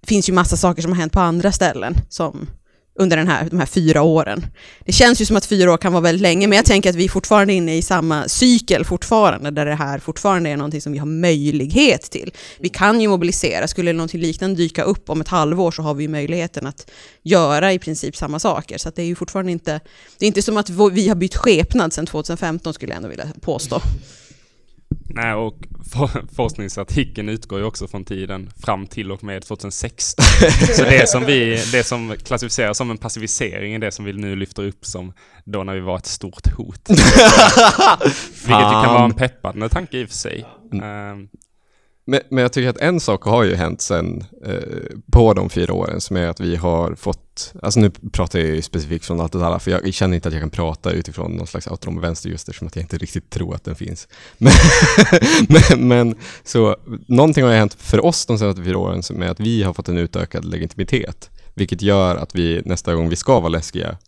det 0.00 0.08
finns 0.08 0.28
ju 0.28 0.32
massa 0.32 0.56
saker 0.56 0.82
som 0.82 0.92
har 0.92 0.98
hänt 0.98 1.12
på 1.12 1.20
andra 1.20 1.52
ställen 1.52 1.96
som 2.08 2.46
under 2.96 3.16
den 3.16 3.28
här, 3.28 3.48
de 3.50 3.58
här 3.58 3.66
fyra 3.66 4.02
åren. 4.02 4.46
Det 4.84 4.92
känns 4.92 5.20
ju 5.20 5.24
som 5.24 5.36
att 5.36 5.46
fyra 5.46 5.72
år 5.72 5.76
kan 5.76 5.92
vara 5.92 6.02
väldigt 6.02 6.22
länge, 6.22 6.46
men 6.46 6.56
jag 6.56 6.64
tänker 6.64 6.90
att 6.90 6.96
vi 6.96 7.04
är 7.04 7.08
fortfarande 7.08 7.52
inne 7.52 7.76
i 7.76 7.82
samma 7.82 8.28
cykel 8.28 8.84
fortfarande, 8.84 9.50
där 9.50 9.66
det 9.66 9.74
här 9.74 9.98
fortfarande 9.98 10.50
är 10.50 10.56
någonting 10.56 10.80
som 10.80 10.92
vi 10.92 10.98
har 10.98 11.06
möjlighet 11.06 12.02
till. 12.02 12.32
Vi 12.58 12.68
kan 12.68 13.00
ju 13.00 13.08
mobilisera, 13.08 13.68
skulle 13.68 13.92
någonting 13.92 14.20
liknande 14.20 14.56
dyka 14.56 14.82
upp 14.82 15.10
om 15.10 15.20
ett 15.20 15.28
halvår 15.28 15.70
så 15.70 15.82
har 15.82 15.94
vi 15.94 16.02
ju 16.04 16.08
möjligheten 16.08 16.66
att 16.66 16.90
göra 17.22 17.72
i 17.72 17.78
princip 17.78 18.16
samma 18.16 18.38
saker. 18.38 18.78
Så 18.78 18.90
det 18.90 19.02
är 19.02 19.06
ju 19.06 19.14
fortfarande 19.14 19.52
inte, 19.52 19.80
det 20.18 20.24
är 20.24 20.26
inte 20.26 20.42
som 20.42 20.56
att 20.56 20.70
vi 20.70 21.08
har 21.08 21.14
bytt 21.14 21.36
skepnad 21.36 21.92
sedan 21.92 22.06
2015 22.06 22.74
skulle 22.74 22.92
jag 22.92 22.96
ändå 22.96 23.08
vilja 23.08 23.26
påstå. 23.40 23.80
Nej, 25.14 25.34
och 25.34 25.56
forskningsartikeln 26.36 27.28
utgår 27.28 27.58
ju 27.58 27.64
också 27.64 27.88
från 27.88 28.04
tiden 28.04 28.50
fram 28.62 28.86
till 28.86 29.12
och 29.12 29.24
med 29.24 29.42
2016. 29.42 30.24
Så 30.76 30.82
det 30.82 31.08
som 31.08 31.24
vi, 31.24 31.62
det 31.72 31.84
som 31.84 32.14
klassificeras 32.24 32.78
som 32.78 32.90
en 32.90 32.98
passivisering 32.98 33.74
är 33.74 33.78
det 33.78 33.92
som 33.92 34.04
vi 34.04 34.12
nu 34.12 34.36
lyfter 34.36 34.62
upp 34.62 34.86
som 34.86 35.12
då 35.44 35.64
när 35.64 35.74
vi 35.74 35.80
var 35.80 35.96
ett 35.96 36.06
stort 36.06 36.46
hot. 36.56 36.88
Vilket 36.88 38.48
ju 38.48 38.82
kan 38.82 38.94
vara 38.94 39.04
en 39.04 39.14
peppande 39.14 39.68
tanke 39.68 39.98
i 39.98 40.04
och 40.04 40.08
för 40.08 40.16
sig. 40.16 40.44
Mm. 40.72 41.28
Men, 42.06 42.20
men, 42.28 42.42
jag 42.42 42.52
tycker 42.52 42.68
att 42.68 42.78
en 42.78 43.00
sak 43.00 43.24
har 43.24 43.44
ju 43.44 43.54
hänt 43.54 43.80
sen 43.80 44.24
eh, 44.44 44.56
på 45.12 45.34
de 45.34 45.50
fyra 45.50 45.72
åren 45.74 46.00
som 46.00 46.16
är 46.16 46.26
att 46.26 46.40
vi 46.40 46.56
har 46.56 46.94
fått, 46.94 47.52
alltså 47.62 47.80
nu 47.80 47.90
pratar 47.90 48.38
jag 48.38 48.48
ju 48.48 48.62
specifikt 48.62 49.04
från 49.04 49.20
allt 49.20 49.34
och 49.34 49.42
alla 49.42 49.58
för 49.58 49.70
jag 49.70 49.94
känner 49.94 50.14
inte 50.14 50.28
att 50.28 50.34
jag 50.34 50.42
kan 50.42 50.50
prata 50.50 50.90
utifrån 50.90 51.32
någon 51.32 51.46
slags 51.46 51.68
autonom 51.68 52.00
vänster 52.00 52.30
just 52.30 52.48
eftersom 52.48 52.68
att 52.68 52.76
jag 52.76 52.82
inte 52.82 52.98
riktigt 52.98 53.30
tror 53.30 53.54
att 53.54 53.64
den 53.64 53.74
finns. 53.74 54.08
Men, 54.38 54.52
men, 55.48 55.88
men, 55.88 56.16
så 56.44 56.76
någonting 57.08 57.44
har 57.44 57.50
ju 57.50 57.58
hänt 57.58 57.74
för 57.74 58.04
oss 58.04 58.26
de 58.26 58.38
senaste 58.38 58.62
fyra 58.62 58.78
åren 58.78 59.02
som 59.02 59.22
är 59.22 59.28
att 59.28 59.40
vi 59.40 59.62
har 59.62 59.72
fått 59.72 59.88
en 59.88 59.98
utökad 59.98 60.44
legitimitet, 60.44 61.30
vilket 61.54 61.82
gör 61.82 62.16
att 62.16 62.34
vi 62.34 62.62
nästa 62.64 62.94
gång 62.94 63.08
vi 63.08 63.16
ska 63.16 63.40
vara 63.40 63.48
läskiga 63.48 63.98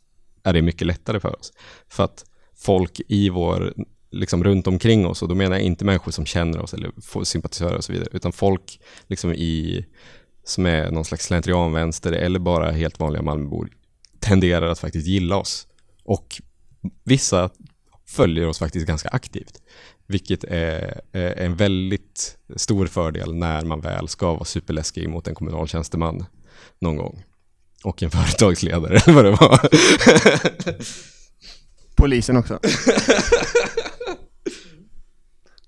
är 0.45 0.53
det 0.53 0.63
mycket 0.63 0.87
lättare 0.87 1.21
för 1.21 1.39
oss. 1.39 1.53
För 1.89 2.05
att 2.05 2.25
folk 2.57 3.01
i 3.09 3.29
vår 3.29 3.75
liksom 4.11 4.45
runt 4.45 4.66
omkring 4.66 5.07
oss 5.07 5.23
och 5.23 5.29
då 5.29 5.35
menar 5.35 5.57
jag 5.57 5.64
inte 5.64 5.85
människor 5.85 6.12
som 6.12 6.27
känner 6.27 6.61
oss 6.61 6.75
eller 6.75 7.25
sympatisörer 7.25 7.77
och 7.77 7.85
så 7.85 7.92
vidare 7.92 8.09
utan 8.12 8.33
folk 8.33 8.81
liksom 9.07 9.33
i 9.33 9.87
som 10.45 10.66
är 10.66 10.90
någon 10.90 11.05
slags 11.05 11.27
slentrianvänster 11.27 12.12
eller 12.12 12.38
bara 12.38 12.71
helt 12.71 13.01
vanliga 13.01 13.23
Malmöbor 13.23 13.69
tenderar 14.21 14.69
att 14.69 14.79
faktiskt 14.79 15.07
gilla 15.07 15.37
oss. 15.37 15.66
Och 16.05 16.42
vissa 17.05 17.51
följer 18.07 18.47
oss 18.47 18.59
faktiskt 18.59 18.87
ganska 18.87 19.09
aktivt. 19.09 19.62
Vilket 20.07 20.45
är, 20.45 21.01
en 21.12 21.57
väldigt 21.57 22.38
stor 22.57 22.87
fördel 22.87 23.35
när 23.35 23.62
man 23.62 23.81
väl 23.81 24.09
ska 24.09 24.33
vara 24.33 24.45
superläskig 24.45 25.09
mot 25.09 25.29
en 25.29 25.35
kommunal 25.35 25.69
tjänsteman 25.69 26.25
någon 26.79 26.97
gång. 26.97 27.25
Och 27.85 28.03
en 28.03 28.11
företagsledare 28.16 29.12
vad 29.12 29.25
det 29.25 29.31
var. 29.31 29.69
Polisen 31.97 32.37
också. 32.37 32.59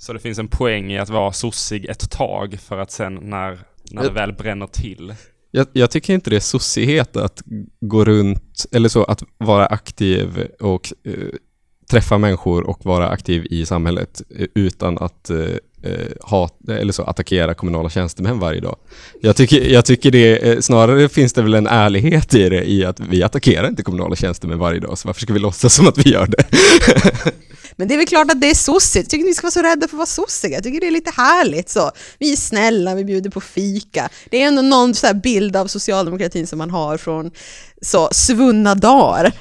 Så 0.08 0.12
det 0.12 0.18
finns 0.18 0.38
en 0.38 0.48
poäng 0.48 0.92
i 0.92 0.98
att 0.98 1.08
vara 1.08 1.32
sossig 1.32 1.84
ett 1.84 2.10
tag 2.10 2.58
för 2.60 2.78
att 2.78 2.90
sen 2.90 3.14
när, 3.14 3.58
när 3.90 4.02
det 4.02 4.10
väl 4.10 4.32
bränner 4.32 4.66
till. 4.66 5.14
Jag, 5.50 5.66
jag 5.72 5.90
tycker 5.90 6.14
inte 6.14 6.30
det 6.30 6.36
är 6.36 6.40
sossighet 6.40 7.16
att 7.16 7.42
gå 7.80 8.04
runt, 8.04 8.66
eller 8.72 8.88
så, 8.88 9.04
att 9.04 9.22
vara 9.38 9.66
aktiv 9.66 10.48
och 10.60 10.92
uh, 11.06 11.28
träffa 11.90 12.18
människor 12.18 12.62
och 12.68 12.84
vara 12.84 13.08
aktiv 13.08 13.46
i 13.50 13.66
samhället 13.66 14.22
uh, 14.40 14.46
utan 14.54 14.98
att 14.98 15.30
uh, 15.30 15.46
ha, 16.20 16.50
eller 16.68 16.92
så, 16.92 17.02
attackera 17.02 17.54
kommunala 17.54 17.90
tjänstemän 17.90 18.38
varje 18.38 18.60
dag. 18.60 18.76
Jag 19.20 19.36
tycker, 19.36 19.68
jag 19.68 19.84
tycker 19.84 20.10
det, 20.10 20.64
snarare 20.64 21.08
finns 21.08 21.32
det 21.32 21.42
väl 21.42 21.54
en 21.54 21.66
ärlighet 21.66 22.34
i 22.34 22.48
det 22.48 22.70
i 22.70 22.84
att 22.84 23.00
vi 23.00 23.22
attackerar 23.22 23.68
inte 23.68 23.82
kommunala 23.82 24.16
tjänstemän 24.16 24.58
varje 24.58 24.80
dag, 24.80 24.98
så 24.98 25.08
varför 25.08 25.20
ska 25.20 25.32
vi 25.32 25.38
låtsas 25.38 25.74
som 25.74 25.86
att 25.88 26.06
vi 26.06 26.10
gör 26.10 26.26
det? 26.26 26.44
Men 27.78 27.88
det 27.88 27.94
är 27.94 27.98
väl 27.98 28.06
klart 28.06 28.30
att 28.30 28.40
det 28.40 28.50
är 28.50 28.54
sossigt. 28.54 29.04
Jag 29.04 29.10
tycker 29.10 29.24
ni 29.24 29.34
ska 29.34 29.44
vara 29.44 29.50
så 29.50 29.62
rädda 29.62 29.88
för 29.88 29.96
att 29.96 29.98
vara 29.98 30.06
sossiga. 30.06 30.56
Jag 30.56 30.62
tycker 30.62 30.80
det 30.80 30.86
är 30.86 30.90
lite 30.90 31.12
härligt 31.16 31.68
så. 31.68 31.90
Vi 32.18 32.32
är 32.32 32.36
snälla, 32.36 32.94
vi 32.94 33.04
bjuder 33.04 33.30
på 33.30 33.40
fika. 33.40 34.08
Det 34.30 34.42
är 34.42 34.46
ändå 34.46 34.62
någon 34.62 34.94
så 34.94 35.14
bild 35.14 35.56
av 35.56 35.66
socialdemokratin 35.66 36.46
som 36.46 36.58
man 36.58 36.70
har 36.70 36.96
från 36.96 37.30
så 37.82 38.08
svunna 38.12 38.74
dagar. 38.74 39.32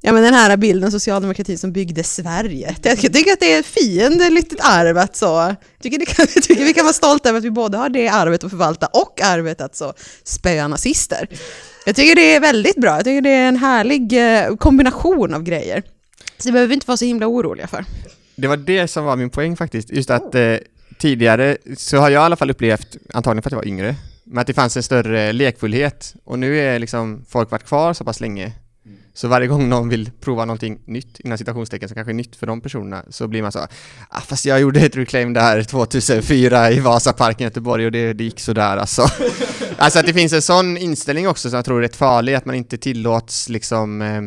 Ja 0.00 0.12
men 0.12 0.22
den 0.22 0.34
här 0.34 0.56
bilden 0.56 0.92
socialdemokratin 0.92 1.58
som 1.58 1.72
byggde 1.72 2.04
Sverige. 2.04 2.76
Jag 2.82 2.98
tycker 2.98 3.32
att 3.32 3.40
det 3.40 3.52
är 3.52 3.60
ett 3.60 3.66
fiendeligt 3.66 4.54
arv 4.60 4.98
att 4.98 5.16
så. 5.16 5.26
Jag 5.26 5.56
tycker, 5.82 6.04
kan, 6.04 6.26
jag 6.34 6.42
tycker 6.44 6.64
vi 6.64 6.74
kan 6.74 6.84
vara 6.84 6.94
stolta 6.94 7.28
över 7.28 7.38
att 7.38 7.44
vi 7.44 7.50
både 7.50 7.78
har 7.78 7.88
det 7.88 8.08
arvet 8.08 8.44
att 8.44 8.50
förvalta 8.50 8.86
och 8.86 9.20
arvet 9.22 9.60
att 9.60 9.76
så 9.76 9.92
spöa 10.24 10.68
nazister. 10.68 11.28
Jag 11.86 11.96
tycker 11.96 12.14
det 12.14 12.34
är 12.34 12.40
väldigt 12.40 12.76
bra. 12.76 12.96
Jag 12.96 13.04
tycker 13.04 13.22
det 13.22 13.30
är 13.30 13.48
en 13.48 13.56
härlig 13.56 14.12
eh, 14.12 14.56
kombination 14.56 15.34
av 15.34 15.42
grejer. 15.42 15.82
Så 16.38 16.48
det 16.48 16.52
behöver 16.52 16.68
vi 16.68 16.74
inte 16.74 16.86
vara 16.86 16.96
så 16.96 17.04
himla 17.04 17.26
oroliga 17.26 17.66
för. 17.66 17.84
Det 18.36 18.48
var 18.48 18.56
det 18.56 18.88
som 18.88 19.04
var 19.04 19.16
min 19.16 19.30
poäng 19.30 19.56
faktiskt, 19.56 19.90
just 19.90 20.10
att 20.10 20.34
eh, 20.34 20.56
tidigare 20.98 21.56
så 21.76 21.96
har 21.96 22.10
jag 22.10 22.22
i 22.22 22.24
alla 22.24 22.36
fall 22.36 22.50
upplevt, 22.50 22.96
antagligen 23.14 23.42
för 23.42 23.48
att 23.48 23.52
jag 23.52 23.58
var 23.58 23.68
yngre, 23.68 23.94
men 24.24 24.38
att 24.38 24.46
det 24.46 24.54
fanns 24.54 24.76
en 24.76 24.82
större 24.82 25.32
lekfullhet 25.32 26.14
och 26.24 26.38
nu 26.38 26.58
är 26.58 26.78
liksom 26.78 27.24
folk 27.28 27.50
varit 27.50 27.64
kvar 27.64 27.92
så 27.92 28.04
pass 28.04 28.20
länge 28.20 28.52
så 29.18 29.28
varje 29.28 29.46
gång 29.46 29.68
någon 29.68 29.88
vill 29.88 30.10
prova 30.20 30.44
någonting 30.44 30.78
nytt, 30.84 31.20
inom 31.20 31.38
citationstecken, 31.38 31.88
som 31.88 31.94
kanske 31.94 32.12
är 32.12 32.14
nytt 32.14 32.36
för 32.36 32.46
de 32.46 32.60
personerna, 32.60 33.04
så 33.10 33.28
blir 33.28 33.42
man 33.42 33.52
så 33.52 33.58
ah, 34.08 34.20
fast 34.20 34.44
jag 34.44 34.60
gjorde 34.60 34.80
ett 34.80 34.96
reclaim 34.96 35.32
där 35.32 35.62
2004 35.62 36.70
i 36.70 36.80
Vasaparken 36.80 37.40
i 37.40 37.44
Göteborg 37.44 37.86
och 37.86 37.92
det, 37.92 38.12
det 38.12 38.24
gick 38.24 38.40
sådär 38.40 38.76
alltså. 38.76 39.02
alltså 39.78 39.98
att 39.98 40.06
det 40.06 40.12
finns 40.12 40.32
en 40.32 40.42
sån 40.42 40.76
inställning 40.76 41.28
också 41.28 41.50
som 41.50 41.56
jag 41.56 41.64
tror 41.64 41.78
är 41.78 41.82
rätt 41.82 41.96
farlig, 41.96 42.34
att 42.34 42.44
man 42.44 42.54
inte 42.54 42.78
tillåts 42.78 43.48
liksom 43.48 44.02
eh, 44.02 44.22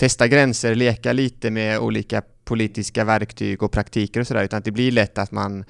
testa 0.00 0.28
gränser, 0.28 0.74
leka 0.74 1.12
lite 1.12 1.50
med 1.50 1.78
olika 1.78 2.22
politiska 2.44 3.04
verktyg 3.04 3.62
och 3.62 3.72
praktiker 3.72 4.20
och 4.20 4.26
sådär, 4.26 4.44
utan 4.44 4.58
att 4.58 4.64
det 4.64 4.70
blir 4.70 4.92
lätt 4.92 5.18
att 5.18 5.32
man 5.32 5.64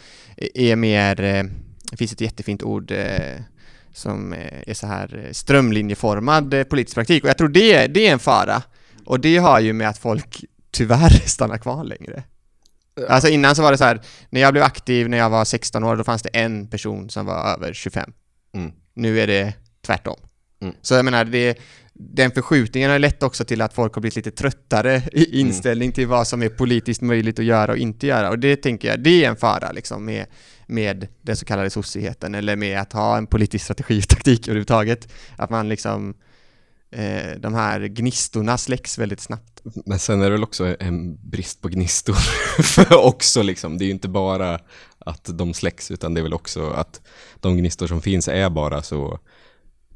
är 0.55 0.77
mer, 0.77 1.21
eh, 1.21 1.45
det 1.91 1.97
finns 1.97 2.13
ett 2.13 2.21
jättefint 2.21 2.63
ord 2.63 2.91
eh, 2.91 3.41
som 3.93 4.33
eh, 4.33 4.63
är 4.67 4.75
så 4.75 4.87
här 4.87 5.29
strömlinjeformad 5.33 6.69
politisk 6.69 6.95
praktik 6.95 7.25
och 7.25 7.31
jag 7.31 7.39
tror 7.39 7.49
det, 7.49 7.87
det 7.87 8.07
är 8.07 8.13
en 8.13 8.19
fara. 8.19 8.63
Och 9.05 9.21
det 9.21 9.37
har 9.37 9.61
ju 9.61 9.73
med 9.73 9.89
att 9.89 9.99
folk 9.99 10.45
tyvärr 10.71 11.11
stannar 11.27 11.59
kvar 11.59 11.85
längre. 11.85 12.23
Alltså 13.09 13.29
innan 13.29 13.57
så 13.57 13.63
var 13.63 13.71
det 13.71 13.79
så 13.79 13.85
här, 13.85 14.01
när 14.31 14.41
jag 14.41 14.53
blev 14.53 14.65
aktiv 14.65 15.09
när 15.09 15.19
jag 15.19 15.31
var 15.31 15.45
16 15.45 15.85
år, 15.85 15.97
då 15.97 16.05
fanns 16.05 16.23
det 16.23 16.29
en 16.29 16.69
person 16.69 17.11
som 17.11 17.27
var 17.27 17.53
över 17.55 17.73
25. 17.73 18.13
Mm. 18.55 18.73
Nu 18.95 19.21
är 19.21 19.27
det 19.27 19.55
tvärtom. 19.87 20.17
Mm. 20.63 20.75
Så 20.83 20.95
jag 20.95 21.05
menar, 21.05 21.25
det, 21.25 21.59
den 22.01 22.31
förskjutningen 22.31 22.91
har 22.91 22.99
lett 22.99 23.23
också 23.23 23.45
till 23.45 23.61
att 23.61 23.75
folk 23.75 23.95
har 23.95 24.01
blivit 24.01 24.17
lite 24.17 24.31
tröttare 24.31 25.03
i 25.13 25.27
mm. 25.27 25.47
inställning 25.47 25.87
mm. 25.87 25.95
till 25.95 26.07
vad 26.07 26.27
som 26.27 26.43
är 26.43 26.49
politiskt 26.49 27.01
möjligt 27.01 27.39
att 27.39 27.45
göra 27.45 27.73
och 27.73 27.79
inte 27.79 28.07
göra. 28.07 28.31
Och 28.31 28.39
det 28.39 28.57
tänker 28.57 28.89
jag, 28.89 29.03
det 29.03 29.25
är 29.25 29.29
en 29.29 29.37
fara 29.37 29.73
liksom 29.73 30.05
med, 30.05 30.27
med 30.67 31.09
den 31.23 31.37
så 31.37 31.45
kallade 31.45 31.71
sossigheten 31.71 32.35
eller 32.35 32.57
med 32.57 32.81
att 32.81 32.93
ha 32.93 33.17
en 33.17 33.27
politisk 33.27 33.65
strategi 33.65 34.01
och 34.01 34.09
taktik 34.09 34.49
överhuvudtaget. 34.49 35.13
Att 35.37 35.51
man 35.51 35.69
liksom 35.69 36.15
eh, 36.91 37.39
de 37.39 37.55
här 37.55 37.81
gnistorna 37.81 38.59
släcks 38.59 38.99
väldigt 38.99 39.21
snabbt. 39.21 39.63
Men 39.87 39.99
sen 39.99 40.21
är 40.21 40.25
det 40.25 40.31
väl 40.31 40.43
också 40.43 40.77
en 40.81 41.31
brist 41.31 41.63
på 41.63 41.69
gnistor 41.69 42.17
också 42.91 43.43
liksom. 43.43 43.79
Det 43.79 43.85
är 43.85 43.87
ju 43.87 43.93
inte 43.93 44.09
bara 44.09 44.59
att 44.99 45.39
de 45.39 45.55
släcks 45.55 45.91
utan 45.91 46.15
det 46.15 46.21
är 46.21 46.23
väl 46.23 46.35
också 46.35 46.71
att 46.71 47.01
de 47.41 47.57
gnistor 47.57 47.87
som 47.87 48.03
finns 48.03 48.29
är 48.29 48.51
bara 48.51 48.83
så 48.83 49.19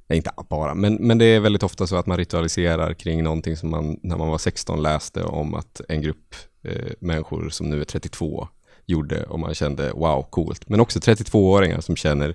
Nej, 0.06 0.16
inte 0.16 0.30
bara, 0.48 0.74
men, 0.74 0.94
men 0.94 1.18
det 1.18 1.24
är 1.24 1.40
väldigt 1.40 1.62
ofta 1.62 1.86
så 1.86 1.96
att 1.96 2.06
man 2.06 2.16
ritualiserar 2.16 2.94
kring 2.94 3.24
någonting 3.24 3.56
som 3.56 3.70
man 3.70 4.00
när 4.02 4.16
man 4.16 4.28
var 4.28 4.38
16 4.38 4.82
läste 4.82 5.24
om 5.24 5.54
att 5.54 5.80
en 5.88 6.02
grupp 6.02 6.34
eh, 6.62 6.92
människor 6.98 7.48
som 7.48 7.70
nu 7.70 7.80
är 7.80 7.84
32 7.84 8.48
gjorde 8.86 9.24
och 9.24 9.40
man 9.40 9.54
kände 9.54 9.92
wow, 9.92 10.22
coolt. 10.30 10.68
Men 10.68 10.80
också 10.80 10.98
32-åringar 10.98 11.80
som 11.80 11.96
känner 11.96 12.28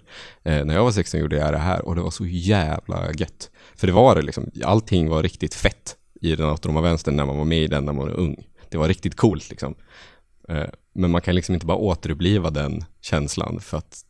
eh, 0.44 0.66
när 0.66 0.74
jag 0.74 0.84
var 0.84 0.92
16 0.92 1.20
gjorde 1.20 1.36
jag 1.36 1.54
det 1.54 1.58
här 1.58 1.86
och 1.86 1.96
det 1.96 2.02
var 2.02 2.12
så 2.12 2.26
jävla 2.26 3.12
gött. 3.14 3.50
För 3.76 3.88
det 3.88 3.94
var 3.94 4.16
det 4.16 4.22
liksom, 4.22 4.52
allting 4.64 5.10
var 5.10 5.24
riktigt 5.24 5.56
fett 5.56 5.96
i 6.22 6.36
den 6.36 6.50
autonoma 6.50 6.82
vänstern 6.82 7.16
när 7.16 7.26
man 7.26 7.38
var 7.38 7.46
med 7.46 7.64
i 7.64 7.68
den 7.68 7.86
när 7.86 7.94
man 7.94 8.08
var 8.08 8.20
ung. 8.20 8.48
Det 8.70 8.78
var 8.78 8.88
riktigt 8.88 9.16
coolt 9.16 9.50
liksom. 9.50 9.76
Eh, 10.50 10.70
men 10.94 11.12
man 11.12 11.22
kan 11.22 11.36
liksom 11.36 11.54
inte 11.54 11.66
bara 11.66 11.78
återuppliva 11.78 12.50
den 12.50 12.84
känslan 13.02 13.60
för 13.60 13.78
att 13.78 14.06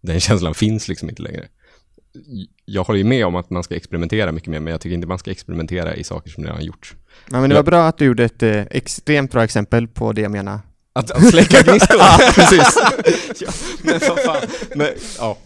den 0.00 0.20
känslan 0.20 0.54
finns 0.54 0.88
liksom 0.88 1.08
inte 1.08 1.22
längre 1.22 1.48
jag 2.64 2.84
håller 2.84 2.98
ju 2.98 3.04
med 3.04 3.26
om 3.26 3.36
att 3.36 3.50
man 3.50 3.62
ska 3.62 3.76
experimentera 3.76 4.32
mycket 4.32 4.48
mer, 4.48 4.60
men 4.60 4.70
jag 4.70 4.80
tycker 4.80 4.94
inte 4.94 5.06
man 5.06 5.18
ska 5.18 5.30
experimentera 5.30 5.94
i 5.94 6.04
saker 6.04 6.30
som 6.30 6.44
redan 6.44 6.64
gjorts. 6.64 6.94
Ja, 7.30 7.40
men 7.40 7.50
det 7.50 7.56
var 7.56 7.62
bra 7.62 7.86
att 7.86 7.98
du 7.98 8.04
gjorde 8.04 8.24
ett 8.24 8.42
eh, 8.42 8.62
extremt 8.70 9.32
bra 9.32 9.44
exempel 9.44 9.88
på 9.88 10.12
det 10.12 10.20
jag 10.20 10.30
menar. 10.30 10.60
Att, 10.96 11.10
att 11.10 11.28
släcka 11.28 11.62
gnistor? 11.62 11.96
ja, 12.00 12.18
precis. 12.34 12.78
ja, 13.40 13.50
men 13.82 14.00
vad 14.08 14.20
fan. 14.20 14.48
Men, 14.74 14.88
ja. 15.18 15.36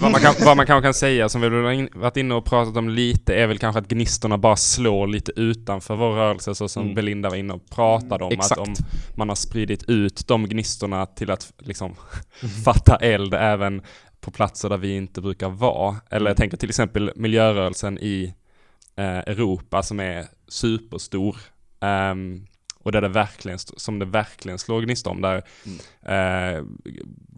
vad, 0.00 0.10
man 0.10 0.20
kan, 0.20 0.34
vad 0.44 0.56
man 0.56 0.66
kanske 0.66 0.86
kan 0.86 0.94
säga, 0.94 1.28
som 1.28 1.40
vi 1.40 1.48
har 1.48 1.98
varit 1.98 2.16
inne 2.16 2.34
och 2.34 2.44
pratat 2.44 2.76
om 2.76 2.88
lite, 2.88 3.34
är 3.34 3.46
väl 3.46 3.58
kanske 3.58 3.80
att 3.80 3.88
gnistorna 3.88 4.38
bara 4.38 4.56
slår 4.56 5.06
lite 5.06 5.32
utanför 5.36 5.96
vår 5.96 6.12
rörelse, 6.12 6.54
så 6.54 6.68
som 6.68 6.82
mm. 6.82 6.94
Belinda 6.94 7.30
var 7.30 7.36
inne 7.36 7.52
och 7.52 7.70
pratade 7.70 8.24
om. 8.24 8.32
Exakt. 8.32 8.60
Att 8.60 8.68
om 8.68 8.74
man 9.14 9.28
har 9.28 9.36
spridit 9.36 9.82
ut 9.88 10.26
de 10.26 10.48
gnistorna 10.48 11.06
till 11.06 11.30
att 11.30 11.52
liksom 11.58 11.94
fatta 12.64 12.96
eld 12.96 13.34
även 13.34 13.82
på 14.20 14.30
platser 14.30 14.68
där 14.68 14.76
vi 14.76 14.96
inte 14.96 15.20
brukar 15.20 15.48
vara. 15.48 15.96
Eller 16.10 16.26
jag 16.26 16.30
mm. 16.30 16.36
tänker 16.36 16.56
till 16.56 16.68
exempel 16.68 17.12
miljörörelsen 17.16 17.98
i 17.98 18.34
eh, 18.96 19.18
Europa 19.18 19.82
som 19.82 20.00
är 20.00 20.26
superstor. 20.48 21.36
Um, 21.80 22.46
och 22.82 22.92
där 22.92 23.00
det 23.00 23.08
verkligen, 23.08 23.58
som 23.58 23.98
det 23.98 24.04
verkligen 24.04 24.58
slår 24.58 24.80
gnista 24.80 25.10
om 25.10 25.20
där 25.20 25.42
mm. 25.66 26.56
eh, 26.56 26.64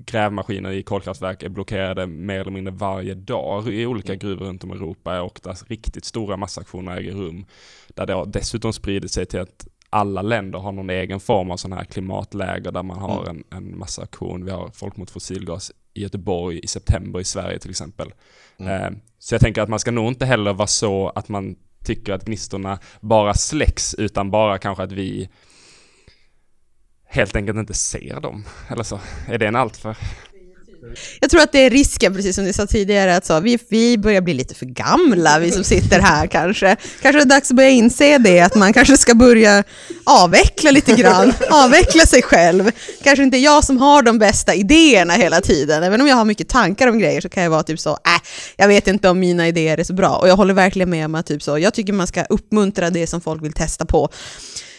grävmaskiner 0.05 0.71
i 0.71 0.83
kolkraftverk 0.83 1.43
är 1.43 1.49
blockerade 1.49 2.07
mer 2.07 2.41
eller 2.41 2.51
mindre 2.51 2.75
varje 2.75 3.15
dag 3.15 3.69
i 3.69 3.87
olika 3.87 4.13
mm. 4.13 4.19
gruvor 4.19 4.47
runt 4.47 4.65
om 4.65 4.71
i 4.71 4.75
Europa 4.75 5.23
och 5.23 5.41
där 5.43 5.59
riktigt 5.69 6.05
stora 6.05 6.37
massaktioner 6.37 6.97
äger 6.97 7.13
rum. 7.13 7.45
Där 7.89 8.07
det 8.07 8.13
har 8.15 8.27
dessutom 8.27 8.73
spridit 8.73 9.11
sig 9.11 9.27
till 9.27 9.41
att 9.41 9.69
alla 9.91 10.23
länder 10.23 10.59
har 10.59 10.73
någon 10.73 10.91
egen 10.91 11.21
form 11.21 11.51
av 11.51 11.57
sådana 11.57 11.77
här 11.77 11.85
klimatläger 11.85 12.73
där 12.73 12.83
man 12.83 12.99
har 12.99 13.23
mm. 13.23 13.45
en, 13.51 13.59
en 13.59 13.79
massa 13.79 14.03
aktion. 14.03 14.45
Vi 14.45 14.51
har 14.51 14.71
Folk 14.75 14.97
mot 14.97 15.11
fossilgas 15.11 15.73
i 15.95 16.03
Göteborg 16.03 16.61
i 16.63 16.67
september 16.67 17.21
i 17.21 17.25
Sverige 17.25 17.59
till 17.59 17.71
exempel. 17.71 18.13
Mm. 18.59 18.83
Eh, 18.83 18.99
så 19.19 19.35
jag 19.35 19.41
tänker 19.41 19.63
att 19.63 19.69
man 19.69 19.79
ska 19.79 19.91
nog 19.91 20.09
inte 20.09 20.27
heller 20.27 20.53
vara 20.53 20.67
så 20.67 21.09
att 21.09 21.29
man 21.29 21.57
tycker 21.85 22.13
att 22.13 22.25
gnistorna 22.25 22.79
bara 23.01 23.35
släcks 23.35 23.95
utan 23.95 24.31
bara 24.31 24.59
kanske 24.59 24.83
att 24.83 24.93
vi 24.93 25.29
helt 27.05 27.37
enkelt 27.37 27.59
inte 27.59 27.75
ser 27.75 28.21
dem. 28.21 28.45
Eller 28.69 28.83
så. 28.83 29.01
Är 29.29 29.39
det 29.39 29.47
en 29.47 29.57
alltför 29.57 29.97
jag 31.21 31.31
tror 31.31 31.43
att 31.43 31.53
det 31.53 31.59
är 31.59 31.71
risken, 31.71 32.15
precis 32.15 32.35
som 32.35 32.45
ni 32.45 32.53
sa 32.53 32.67
tidigare, 32.67 33.17
att 33.17 33.27
så, 33.27 33.41
vi, 33.41 33.59
vi 33.69 33.99
börjar 33.99 34.21
bli 34.21 34.35
lite 34.35 34.55
för 34.55 34.67
gamla, 34.67 35.39
vi 35.39 35.51
som 35.51 35.65
sitter 35.65 36.01
här 36.01 36.27
kanske. 36.27 36.77
Kanske 37.03 37.21
är 37.21 37.25
det 37.25 37.35
dags 37.35 37.51
att 37.51 37.57
börja 37.57 37.71
inse 37.71 38.19
det, 38.19 38.41
att 38.41 38.55
man 38.55 38.73
kanske 38.73 38.97
ska 38.97 39.15
börja 39.15 39.65
avveckla 40.05 40.71
lite 40.71 40.93
grann, 40.93 41.33
avveckla 41.51 42.07
sig 42.07 42.23
själv. 42.23 42.71
Kanske 43.03 43.23
inte 43.23 43.37
jag 43.37 43.65
som 43.65 43.77
har 43.77 44.03
de 44.03 44.19
bästa 44.19 44.55
idéerna 44.55 45.15
hela 45.15 45.41
tiden, 45.41 45.83
även 45.83 46.01
om 46.01 46.07
jag 46.07 46.17
har 46.17 46.25
mycket 46.25 46.49
tankar 46.49 46.89
om 46.89 46.99
grejer 46.99 47.21
så 47.21 47.29
kan 47.29 47.43
jag 47.43 47.51
vara 47.51 47.63
typ 47.63 47.81
så, 47.81 47.91
äh, 47.91 48.23
jag 48.57 48.69
vet 48.69 48.89
inte 48.89 49.09
om 49.09 49.21
mina 49.21 49.49
idéer 49.49 49.79
är 49.79 49.85
så 49.85 49.93
bra. 49.93 50.17
Och 50.17 50.29
jag 50.29 50.37
håller 50.37 50.55
verkligen 50.55 50.91
med 50.91 51.07
om 51.07 51.15
att 51.15 51.27
typ 51.27 51.43
så, 51.43 51.59
jag 51.59 51.75
tycker 51.75 51.93
man 51.93 52.07
ska 52.07 52.25
uppmuntra 52.25 52.91
det 52.91 53.07
som 53.07 53.21
folk 53.21 53.45
vill 53.45 53.53
testa 53.53 53.85
på. 53.85 54.09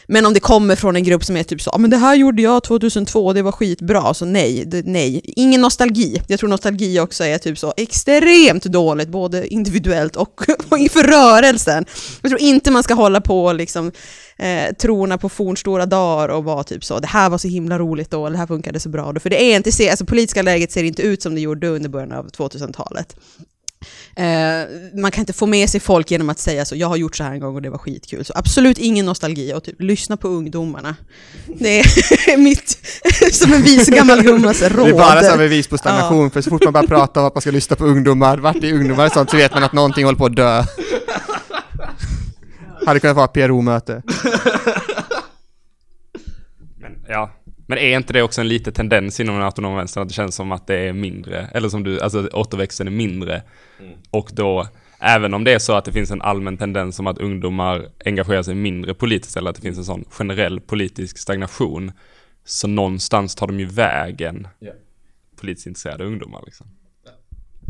Men 0.07 0.25
om 0.25 0.33
det 0.33 0.39
kommer 0.39 0.75
från 0.75 0.95
en 0.95 1.03
grupp 1.03 1.23
som 1.23 1.37
är 1.37 1.43
typ 1.43 1.61
så, 1.61 1.77
men 1.77 1.89
det 1.89 1.97
här 1.97 2.15
gjorde 2.15 2.41
jag 2.41 2.63
2002 2.63 3.25
och 3.25 3.33
det 3.33 3.41
var 3.41 3.51
skitbra, 3.51 4.13
så 4.13 4.25
nej, 4.25 4.63
det, 4.65 4.85
nej. 4.85 5.21
Ingen 5.23 5.61
nostalgi. 5.61 6.21
Jag 6.27 6.39
tror 6.39 6.49
nostalgi 6.49 6.99
också 6.99 7.23
är 7.23 7.37
typ 7.37 7.57
så 7.57 7.73
extremt 7.77 8.63
dåligt, 8.63 9.09
både 9.09 9.47
individuellt 9.47 10.15
och, 10.15 10.41
och 10.69 10.77
inför 10.77 11.03
rörelsen. 11.03 11.85
Jag 12.21 12.29
tror 12.29 12.41
inte 12.41 12.71
man 12.71 12.83
ska 12.83 12.93
hålla 12.93 13.21
på 13.21 13.53
liksom 13.53 13.91
eh, 14.37 14.75
trona 14.75 15.17
på 15.17 15.29
fornstora 15.29 15.85
dagar 15.85 16.29
och 16.29 16.43
vara 16.43 16.63
typ 16.63 16.83
så, 16.83 16.99
det 16.99 17.07
här 17.07 17.29
var 17.29 17.37
så 17.37 17.47
himla 17.47 17.79
roligt 17.79 18.11
då, 18.11 18.29
det 18.29 18.37
här 18.37 18.47
funkade 18.47 18.79
så 18.79 18.89
bra 18.89 19.11
då. 19.11 19.19
För 19.19 19.29
det 19.29 19.43
är 19.43 19.55
inte, 19.55 19.89
alltså 19.89 20.05
politiska 20.05 20.41
läget 20.41 20.71
ser 20.71 20.83
inte 20.83 21.01
ut 21.01 21.21
som 21.21 21.35
det 21.35 21.41
gjorde 21.41 21.67
under 21.67 21.89
början 21.89 22.11
av 22.11 22.29
2000-talet. 22.29 23.15
Eh, 24.15 24.99
man 25.01 25.11
kan 25.11 25.21
inte 25.21 25.33
få 25.33 25.45
med 25.45 25.69
sig 25.69 25.79
folk 25.79 26.11
genom 26.11 26.29
att 26.29 26.39
säga 26.39 26.65
så, 26.65 26.75
jag 26.75 26.87
har 26.87 26.95
gjort 26.95 27.15
så 27.15 27.23
här 27.23 27.31
en 27.31 27.39
gång 27.39 27.55
och 27.55 27.61
det 27.61 27.69
var 27.69 27.77
skitkul. 27.77 28.25
Så 28.25 28.33
absolut 28.35 28.77
ingen 28.77 29.05
nostalgi 29.05 29.53
och 29.53 29.63
typ 29.63 29.81
lyssna 29.81 30.17
på 30.17 30.27
ungdomarna. 30.27 30.95
Det 31.59 31.79
är 31.79 32.37
mitt, 32.43 32.77
som 33.31 33.53
en 33.53 33.61
vis 33.61 33.87
gammal 33.87 34.21
gummas 34.23 34.61
råd. 34.61 34.85
Det 34.85 34.89
är 34.89 34.93
bara 34.93 35.23
som 35.23 35.37
bevis 35.37 35.67
på 35.67 35.77
stagnation, 35.77 36.23
ja. 36.23 36.29
för 36.29 36.41
så 36.41 36.49
fort 36.49 36.63
man 36.63 36.73
bara 36.73 36.87
pratar 36.87 37.21
om 37.21 37.27
att 37.27 37.35
man 37.35 37.41
ska 37.41 37.51
lyssna 37.51 37.75
på 37.75 37.85
ungdomar, 37.85 38.37
vart 38.37 38.63
är 38.63 38.73
ungdomar 38.73 39.05
och 39.05 39.11
sånt, 39.11 39.29
så 39.29 39.37
vet 39.37 39.53
man 39.53 39.63
att 39.63 39.73
någonting 39.73 40.05
håller 40.05 40.17
på 40.17 40.25
att 40.25 40.35
dö. 40.35 40.63
Hade 42.85 42.99
kunnat 42.99 43.15
vara 43.15 43.27
PRO-möte. 43.27 44.01
Men 46.81 46.91
ja, 47.07 47.31
men 47.65 47.78
är 47.78 47.97
inte 47.97 48.13
det 48.13 48.21
också 48.21 48.41
en 48.41 48.47
liten 48.47 48.73
tendens 48.73 49.19
inom 49.19 49.36
den 49.36 49.43
autonoma 49.43 49.78
vänstern 49.78 50.02
att 50.02 50.08
det 50.08 50.13
känns 50.13 50.36
som 50.36 50.52
att 50.52 50.67
det 50.67 50.76
är 50.76 50.93
mindre, 50.93 51.47
eller 51.54 51.69
som 51.69 51.84
du, 51.84 52.02
alltså 52.02 52.30
återväxten 52.34 52.88
är 52.88 52.91
mindre. 52.91 53.41
Mm. 53.80 53.93
Och 54.10 54.30
då, 54.34 54.67
även 54.99 55.34
om 55.34 55.43
det 55.43 55.54
är 55.54 55.60
så 55.60 55.73
att 55.73 55.86
det 55.86 55.91
finns 55.91 56.12
en 56.12 56.21
allmän 56.21 56.58
tendens 56.58 56.95
som 56.95 57.08
att 57.08 57.17
ungdomar 57.17 57.88
engagerar 58.06 58.43
sig 58.43 58.56
mindre 58.56 58.93
politiskt 58.93 59.38
eller 59.38 59.49
att 59.49 59.56
det 59.56 59.62
finns 59.62 59.78
en 59.78 59.86
sån 59.86 60.06
generell 60.10 60.60
politisk 60.60 61.17
stagnation, 61.17 61.91
så 62.45 62.67
någonstans 62.67 63.36
tar 63.36 63.47
de 63.47 63.60
ju 63.60 63.65
vägen 63.65 64.47
yeah. 64.62 64.76
politiskt 65.41 65.67
intresserade 65.67 66.06
ungdomar 66.06 66.41
liksom. 66.45 66.67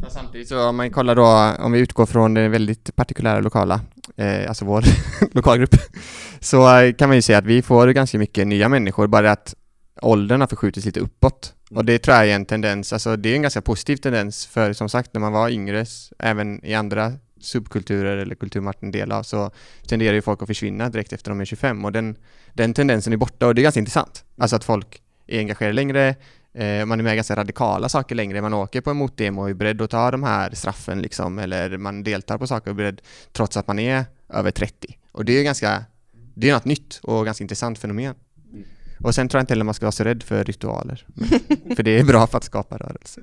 Ja, 0.04 0.10
samtidigt 0.10 0.48
så 0.48 0.70
om 0.70 0.76
man 0.76 0.92
kollar 0.92 1.16
då, 1.16 1.64
om 1.64 1.72
vi 1.72 1.80
utgår 1.80 2.06
från 2.06 2.34
det 2.34 2.48
väldigt 2.48 2.96
partikulära 2.96 3.40
lokala, 3.40 3.82
eh, 4.16 4.48
alltså 4.48 4.66
vår 4.66 4.84
lokalgrupp, 5.32 5.76
så 6.40 6.92
kan 6.98 7.10
man 7.10 7.16
ju 7.16 7.22
säga 7.22 7.38
att 7.38 7.46
vi 7.46 7.62
får 7.62 7.88
ganska 7.88 8.18
mycket 8.18 8.48
nya 8.48 8.70
människor, 8.70 9.08
bara 9.08 9.32
att 9.32 9.56
åldern 10.02 10.42
har 10.42 10.48
förskjutits 10.48 10.86
lite 10.86 11.00
uppåt. 11.00 11.54
Mm. 11.72 11.78
Och 11.78 11.86
det 11.86 12.00
tror 12.00 12.18
jag 12.18 12.30
är 12.30 12.36
en 12.36 12.46
tendens, 12.46 12.94
alltså 12.94 13.16
det 13.16 13.30
är 13.30 13.36
en 13.36 13.42
ganska 13.42 13.62
positiv 13.62 13.98
tendens 13.98 14.46
för 14.46 14.74
som 14.74 14.90
sagt 14.90 15.14
när 15.14 15.22
man 15.22 15.32
var 15.32 15.50
yngre, 15.50 15.86
även 16.20 16.66
i 16.66 16.74
andra 16.74 17.14
subkulturer 17.40 18.18
eller 18.18 18.36
kulturer 18.36 18.64
man 18.64 18.74
en 18.80 18.92
del 18.92 19.12
av 19.12 19.24
så 19.24 19.52
tenderar 19.88 20.14
ju 20.14 20.22
folk 20.22 20.42
att 20.42 20.48
försvinna 20.48 20.90
direkt 20.90 21.14
efter 21.14 21.32
de 21.32 21.42
är 21.42 21.46
25 21.46 21.86
och 21.86 21.92
den, 21.92 22.18
den 22.54 22.74
tendensen 22.74 23.14
är 23.14 23.18
borta 23.18 23.48
och 23.48 23.56
det 23.56 23.62
är 23.62 23.64
ganska 23.64 23.80
intressant. 23.80 24.26
Alltså 24.38 24.56
att 24.56 24.64
folk 24.64 25.02
är 25.28 25.40
engagerade 25.40 25.74
längre, 25.74 26.16
eh, 26.54 26.86
man 26.86 27.00
är 27.00 27.04
med 27.04 27.14
i 27.14 27.16
ganska 27.16 27.36
radikala 27.36 27.90
saker 27.90 28.16
längre, 28.16 28.42
man 28.42 28.54
åker 28.54 28.82
på 28.82 28.90
en 28.90 28.98
motdemo 28.98 29.42
och 29.42 29.50
är 29.50 29.54
beredd 29.54 29.82
att 29.82 29.90
ta 29.90 30.12
de 30.12 30.24
här 30.24 30.56
straffen 30.56 31.02
liksom, 31.02 31.40
eller 31.40 31.78
man 31.78 32.04
deltar 32.04 32.38
på 32.38 32.48
saker 32.48 32.72
och 32.72 32.74
är 32.74 32.78
beredd 32.78 33.02
trots 33.32 33.58
att 33.58 33.68
man 33.68 33.80
är 33.80 34.06
över 34.30 34.52
30. 34.52 34.98
Och 35.12 35.26
det 35.26 35.40
är 35.40 35.44
ganska, 35.44 35.84
det 36.34 36.50
är 36.50 36.54
något 36.54 36.66
nytt 36.66 37.00
och 37.04 37.26
ganska 37.26 37.44
intressant 37.44 37.80
fenomen. 37.80 38.16
Och 39.04 39.16
sen 39.16 39.30
tror 39.30 39.40
jag 39.40 39.44
inte 39.44 39.54
heller 39.54 39.64
man 39.66 39.74
ska 39.74 39.86
vara 39.86 39.92
så 39.92 40.04
rädd 40.04 40.24
för 40.24 40.44
ritualer. 40.44 41.06
för 41.76 41.84
det 41.84 42.00
är 42.00 42.04
bra 42.04 42.28
för 42.28 42.38
att 42.38 42.44
skapa 42.44 42.78
rörelse. 42.78 43.22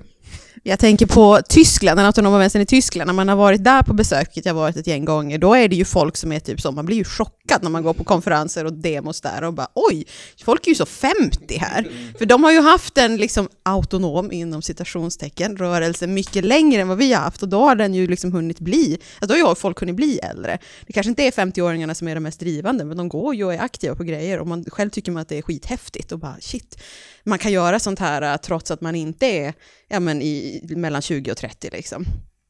Jag 0.63 0.79
tänker 0.79 1.05
på 1.05 1.39
Tyskland, 1.49 1.99
den 1.99 2.05
autonoma 2.05 2.37
vänstern 2.37 2.61
i 2.61 2.65
Tyskland, 2.65 3.07
när 3.07 3.13
man 3.13 3.29
har 3.29 3.35
varit 3.35 3.63
där 3.63 3.83
på 3.83 3.93
besök, 3.93 4.27
vilket 4.27 4.45
jag 4.45 4.53
varit 4.53 4.77
ett 4.77 4.87
gäng 4.87 5.05
gånger, 5.05 5.37
då 5.37 5.53
är 5.53 5.67
det 5.67 5.75
ju 5.75 5.85
folk 5.85 6.17
som 6.17 6.31
är 6.31 6.39
typ 6.39 6.61
så, 6.61 6.71
man 6.71 6.85
blir 6.85 6.97
ju 6.97 7.03
chockad 7.03 7.63
när 7.63 7.69
man 7.69 7.83
går 7.83 7.93
på 7.93 8.03
konferenser 8.03 8.65
och 8.65 8.73
demos 8.73 9.21
där 9.21 9.43
och 9.43 9.53
bara 9.53 9.67
oj, 9.73 10.05
folk 10.43 10.67
är 10.67 10.71
ju 10.71 10.75
så 10.75 10.85
50 10.85 11.57
här. 11.57 11.87
För 12.17 12.25
de 12.25 12.43
har 12.43 12.51
ju 12.51 12.61
haft 12.61 12.97
en 12.97 13.17
liksom 13.17 13.49
autonom, 13.63 14.31
inom 14.31 14.61
citationstecken, 14.61 15.57
rörelse 15.57 16.07
mycket 16.07 16.45
längre 16.45 16.81
än 16.81 16.87
vad 16.87 16.97
vi 16.97 17.13
har 17.13 17.21
haft 17.21 17.43
och 17.43 17.49
då 17.49 17.59
har 17.59 17.75
den 17.75 17.93
ju 17.93 18.07
liksom 18.07 18.31
hunnit 18.31 18.59
bli, 18.59 18.99
alltså 19.19 19.37
då 19.37 19.43
har 19.43 19.49
ju 19.49 19.55
folk 19.55 19.79
hunnit 19.79 19.95
bli 19.95 20.19
äldre. 20.19 20.57
Det 20.87 20.93
kanske 20.93 21.09
inte 21.09 21.23
är 21.23 21.31
50-åringarna 21.31 21.93
som 21.93 22.07
är 22.07 22.15
de 22.15 22.21
mest 22.21 22.39
drivande, 22.39 22.85
men 22.85 22.97
de 22.97 23.09
går 23.09 23.35
ju 23.35 23.45
och 23.45 23.53
är 23.53 23.59
aktiva 23.59 23.95
på 23.95 24.03
grejer 24.03 24.39
och 24.39 24.47
man 24.47 24.65
själv 24.67 24.89
tycker 24.89 25.11
man 25.11 25.21
att 25.21 25.29
det 25.29 25.37
är 25.37 25.41
skithäftigt 25.41 26.11
och 26.11 26.19
bara 26.19 26.35
shit, 26.39 26.77
man 27.23 27.39
kan 27.39 27.51
göra 27.51 27.79
sånt 27.79 27.99
här 27.99 28.21
äh, 28.21 28.37
trots 28.37 28.71
att 28.71 28.81
man 28.81 28.95
inte 28.95 29.25
är 29.25 29.53
ja, 29.87 29.99
men 29.99 30.21
i, 30.21 30.61
mellan 30.69 31.01
20 31.01 31.31
och 31.31 31.37
30 31.37 31.69
liksom. 31.71 32.05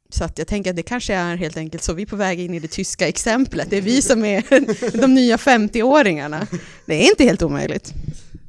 Så 0.09 0.23
att 0.23 0.37
jag 0.37 0.47
tänker 0.47 0.69
att 0.69 0.75
det 0.75 0.83
kanske 0.83 1.13
är 1.13 1.35
helt 1.35 1.57
enkelt 1.57 1.83
så 1.83 1.93
vi 1.93 2.01
är 2.01 2.05
på 2.05 2.15
väg 2.15 2.39
in 2.39 2.53
i 2.53 2.59
det 2.59 2.67
tyska 2.67 3.07
exemplet. 3.07 3.69
Det 3.69 3.77
är 3.77 3.81
vi 3.81 4.01
som 4.01 4.25
är 4.25 4.43
de 5.01 5.13
nya 5.13 5.37
50-åringarna. 5.37 6.47
Det 6.85 7.05
är 7.05 7.09
inte 7.09 7.23
helt 7.23 7.41
omöjligt. 7.41 7.93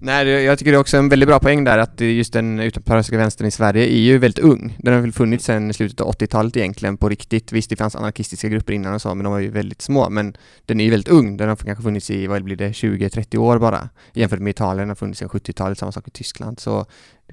Nej, 0.04 0.28
jag 0.28 0.58
tycker 0.58 0.72
det 0.72 0.76
är 0.76 0.80
också 0.80 0.96
en 0.96 1.08
väldigt 1.08 1.28
bra 1.28 1.38
poäng 1.38 1.64
där 1.64 1.78
att 1.78 2.00
just 2.00 2.32
den 2.32 2.60
utomparlamentariska 2.60 3.16
vänstern 3.16 3.48
i 3.48 3.50
Sverige 3.50 3.84
är 3.84 3.98
ju 3.98 4.18
väldigt 4.18 4.44
ung. 4.44 4.76
Den 4.78 4.94
har 4.94 5.00
väl 5.00 5.12
funnits 5.12 5.44
sedan 5.44 5.74
slutet 5.74 6.00
av 6.00 6.12
80-talet 6.12 6.56
egentligen 6.56 6.96
på 6.96 7.08
riktigt. 7.08 7.52
Visst, 7.52 7.70
det 7.70 7.76
fanns 7.76 7.96
anarkistiska 7.96 8.48
grupper 8.48 8.72
innan 8.72 8.94
och 8.94 9.02
så, 9.02 9.14
men 9.14 9.24
de 9.24 9.32
var 9.32 9.40
ju 9.40 9.50
väldigt 9.50 9.82
små. 9.82 10.10
Men 10.10 10.36
den 10.66 10.80
är 10.80 10.84
ju 10.84 10.90
väldigt 10.90 11.08
ung. 11.08 11.36
Den 11.36 11.48
har 11.48 11.56
kanske 11.56 11.82
funnits 11.82 12.10
i, 12.10 12.26
vad 12.26 12.44
blir 12.44 12.56
det, 12.56 12.68
20-30 12.68 13.36
år 13.36 13.58
bara. 13.58 13.88
Jämfört 14.12 14.38
med 14.38 14.50
Italien, 14.50 14.78
den 14.78 14.88
har 14.88 14.94
funnits 14.94 15.18
sedan 15.18 15.28
70-talet, 15.28 15.78
samma 15.78 15.92
sak 15.92 16.08
i 16.08 16.10
Tyskland. 16.10 16.60
Så 16.60 16.86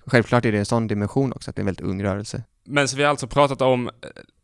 självklart 0.05 0.45
är 0.45 0.51
det 0.51 0.57
en 0.59 0.65
sån 0.65 0.87
dimension 0.87 1.33
också, 1.33 1.49
att 1.49 1.55
det 1.55 1.59
är 1.59 1.63
en 1.63 1.65
väldigt 1.65 1.85
ung 1.85 2.03
rörelse. 2.03 2.43
Men 2.65 2.87
så 2.87 2.97
vi 2.97 3.03
har 3.03 3.09
alltså 3.09 3.27
pratat 3.27 3.61
om 3.61 3.87
eh, 3.87 3.91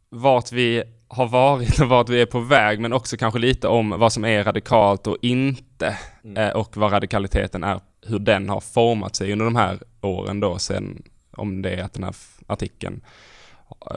vart 0.09 0.51
vi 0.51 0.83
har 1.07 1.27
varit 1.27 1.79
och 1.81 1.89
vart 1.89 2.09
vi 2.09 2.21
är 2.21 2.25
på 2.25 2.39
väg, 2.39 2.79
men 2.79 2.93
också 2.93 3.17
kanske 3.17 3.39
lite 3.39 3.67
om 3.67 3.89
vad 3.89 4.13
som 4.13 4.25
är 4.25 4.43
radikalt 4.43 5.07
och 5.07 5.17
inte 5.21 5.97
mm. 6.23 6.37
Eh, 6.37 6.55
och 6.55 6.77
vad 6.77 6.93
radikaliteten 6.93 7.63
är 7.63 7.79
hur 8.05 8.19
den 8.19 8.49
har 8.49 8.59
format 8.59 9.15
sig 9.15 9.31
under 9.31 9.45
de 9.45 9.55
här 9.55 9.79
åren 10.01 10.39
då 10.39 10.59
sen, 10.59 11.03
om 11.31 11.61
det 11.61 11.69
är 11.69 11.83
att 11.83 11.93
den 11.93 12.03
här 12.03 12.15
artikeln 12.47 13.01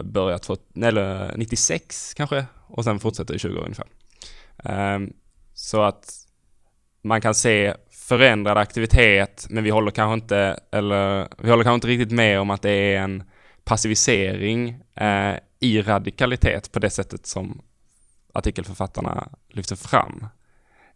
börjat, 0.05 0.51
eller 0.83 1.37
96 1.37 2.15
kanske, 2.15 2.47
och 2.67 2.85
sen 2.85 3.01
fortsätter 3.01 3.35
i 3.35 3.39
20 3.39 3.59
år 3.59 3.63
ungefär. 3.63 3.87
Um, 4.95 5.13
så 5.55 5.83
att 5.83 6.15
man 7.03 7.21
kan 7.21 7.35
se 7.35 7.75
förändrad 7.91 8.59
aktivitet, 8.59 9.47
men 9.51 9.65
vi 9.65 9.71
håller 9.71 9.91
kanske 9.91 10.15
inte, 10.15 10.61
eller 10.73 11.29
vi 11.39 11.51
håller 11.51 11.65
kanske 11.65 11.75
inte 11.75 11.89
riktigt 11.89 12.13
med 12.13 12.41
om 12.41 12.51
att 12.51 12.63
det 12.63 12.71
är 12.71 12.99
en 13.01 13.23
passivisering 13.65 14.83
eh, 14.95 15.35
i 15.61 15.83
radikalitet 15.83 16.73
på 16.73 16.79
det 16.79 16.91
sättet 16.91 17.27
som 17.27 17.63
artikelförfattarna 18.33 19.29
lyfter 19.49 19.77
fram. 19.77 20.27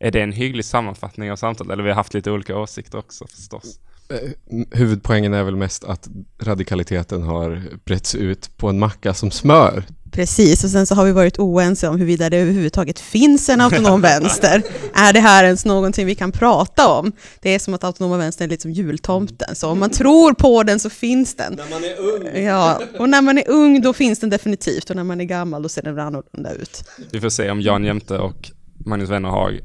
Är 0.03 0.11
det 0.11 0.21
en 0.21 0.33
hygglig 0.33 0.65
sammanfattning 0.65 1.33
av 1.33 1.37
samtalet? 1.37 1.73
Eller 1.73 1.83
vi 1.83 1.89
har 1.89 1.97
haft 1.97 2.15
lite 2.15 2.31
olika 2.31 2.59
åsikter 2.59 2.99
också 2.99 3.27
förstås. 3.27 3.79
Eh, 4.09 4.31
huvudpoängen 4.71 5.35
är 5.35 5.43
väl 5.43 5.57
mest 5.57 5.85
att 5.85 6.09
radikaliteten 6.43 7.23
har 7.23 7.63
bretts 7.85 8.15
ut 8.15 8.57
på 8.57 8.69
en 8.69 8.79
macka 8.79 9.15
som 9.15 9.31
smör 9.31 9.85
Precis, 10.13 10.65
och 10.65 10.71
sen 10.71 10.87
så 10.87 10.95
har 10.95 11.05
vi 11.05 11.13
varit 11.13 11.39
oense 11.39 11.89
om 11.89 11.95
huruvida 11.95 12.31
det 12.31 12.37
överhuvudtaget 12.37 13.01
finns 13.01 13.49
en 13.49 13.61
autonom 13.61 14.01
vänster. 14.13 14.63
Är 14.95 15.13
det 15.13 15.21
här 15.21 15.45
ens 15.45 15.65
någonting 15.65 16.07
vi 16.07 16.15
kan 16.15 16.33
prata 16.33 16.89
om? 16.89 17.13
Det 17.41 17.51
är 17.51 17.59
som 17.59 17.75
att 17.75 17.85
autonoma 17.85 18.17
vänstern 18.17 18.45
är 18.45 18.51
lite 18.51 18.63
som 18.63 18.73
jultomten, 18.73 19.55
så 19.55 19.69
om 19.69 19.79
man 19.79 19.91
tror 19.91 20.33
på 20.35 20.63
den 20.63 20.81
så 20.81 20.91
finns 20.91 21.37
den. 21.37 21.55
När 21.55 21.71
man 21.71 21.85
är 21.85 21.99
ung. 21.99 22.45
Ja, 22.45 22.81
och 22.99 23.09
när 23.09 23.23
man 23.23 23.39
är 23.39 23.51
ung 23.51 23.81
då 23.81 23.93
finns 23.93 24.19
den 24.19 24.31
definitivt 24.31 24.91
och 24.91 24.97
när 24.97 25.05
man 25.05 25.21
är 25.21 25.25
gammal 25.25 25.63
då 25.63 25.69
ser 25.69 25.83
den 25.83 25.99
annorlunda 25.99 26.53
ut. 26.53 26.85
Vi 27.11 27.21
får 27.21 27.31
se 27.31 27.51
om 27.51 27.61
Jan 27.61 27.85
Jämte 27.85 28.19
och 28.19 28.51
Magnus 28.87 29.11
Wennerhag 29.11 29.61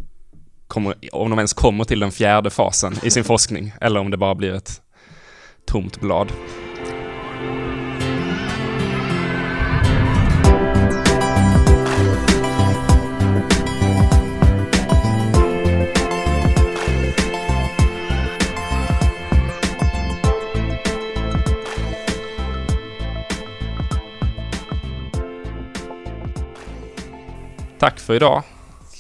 kommer, 0.68 0.96
om 1.12 1.30
de 1.30 1.40
ens 1.40 1.54
kommer 1.54 1.84
till 1.84 2.00
den 2.00 2.12
fjärde 2.12 2.50
fasen 2.50 2.94
i 3.04 3.12
sin 3.12 3.24
forskning, 3.24 3.74
eller 3.82 4.00
om 4.00 4.12
det 4.12 4.18
bara 4.18 4.36
blir 4.36 4.54
ett 4.54 4.82
tomt 5.66 6.02
blad. 6.02 6.32
Tack 27.80 28.00
för 28.00 28.16
idag. 28.16 28.44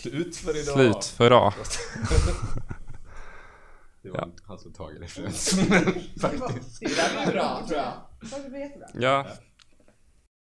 Slut 0.09 0.35
för 0.37 0.57
idag. 0.57 0.73
Slut 0.75 1.05
för 1.05 1.25
idag. 1.25 1.53
Det 4.01 4.09
var 4.09 4.29
han 4.43 4.59
som 4.59 4.73
tagit 4.73 5.01
referens. 5.01 5.51
Det 5.55 6.95
där 6.95 7.23
blir 7.25 7.33
bra 7.33 7.63
tror 7.67 7.79
jag. 7.79 7.93
Ja, 8.93 9.27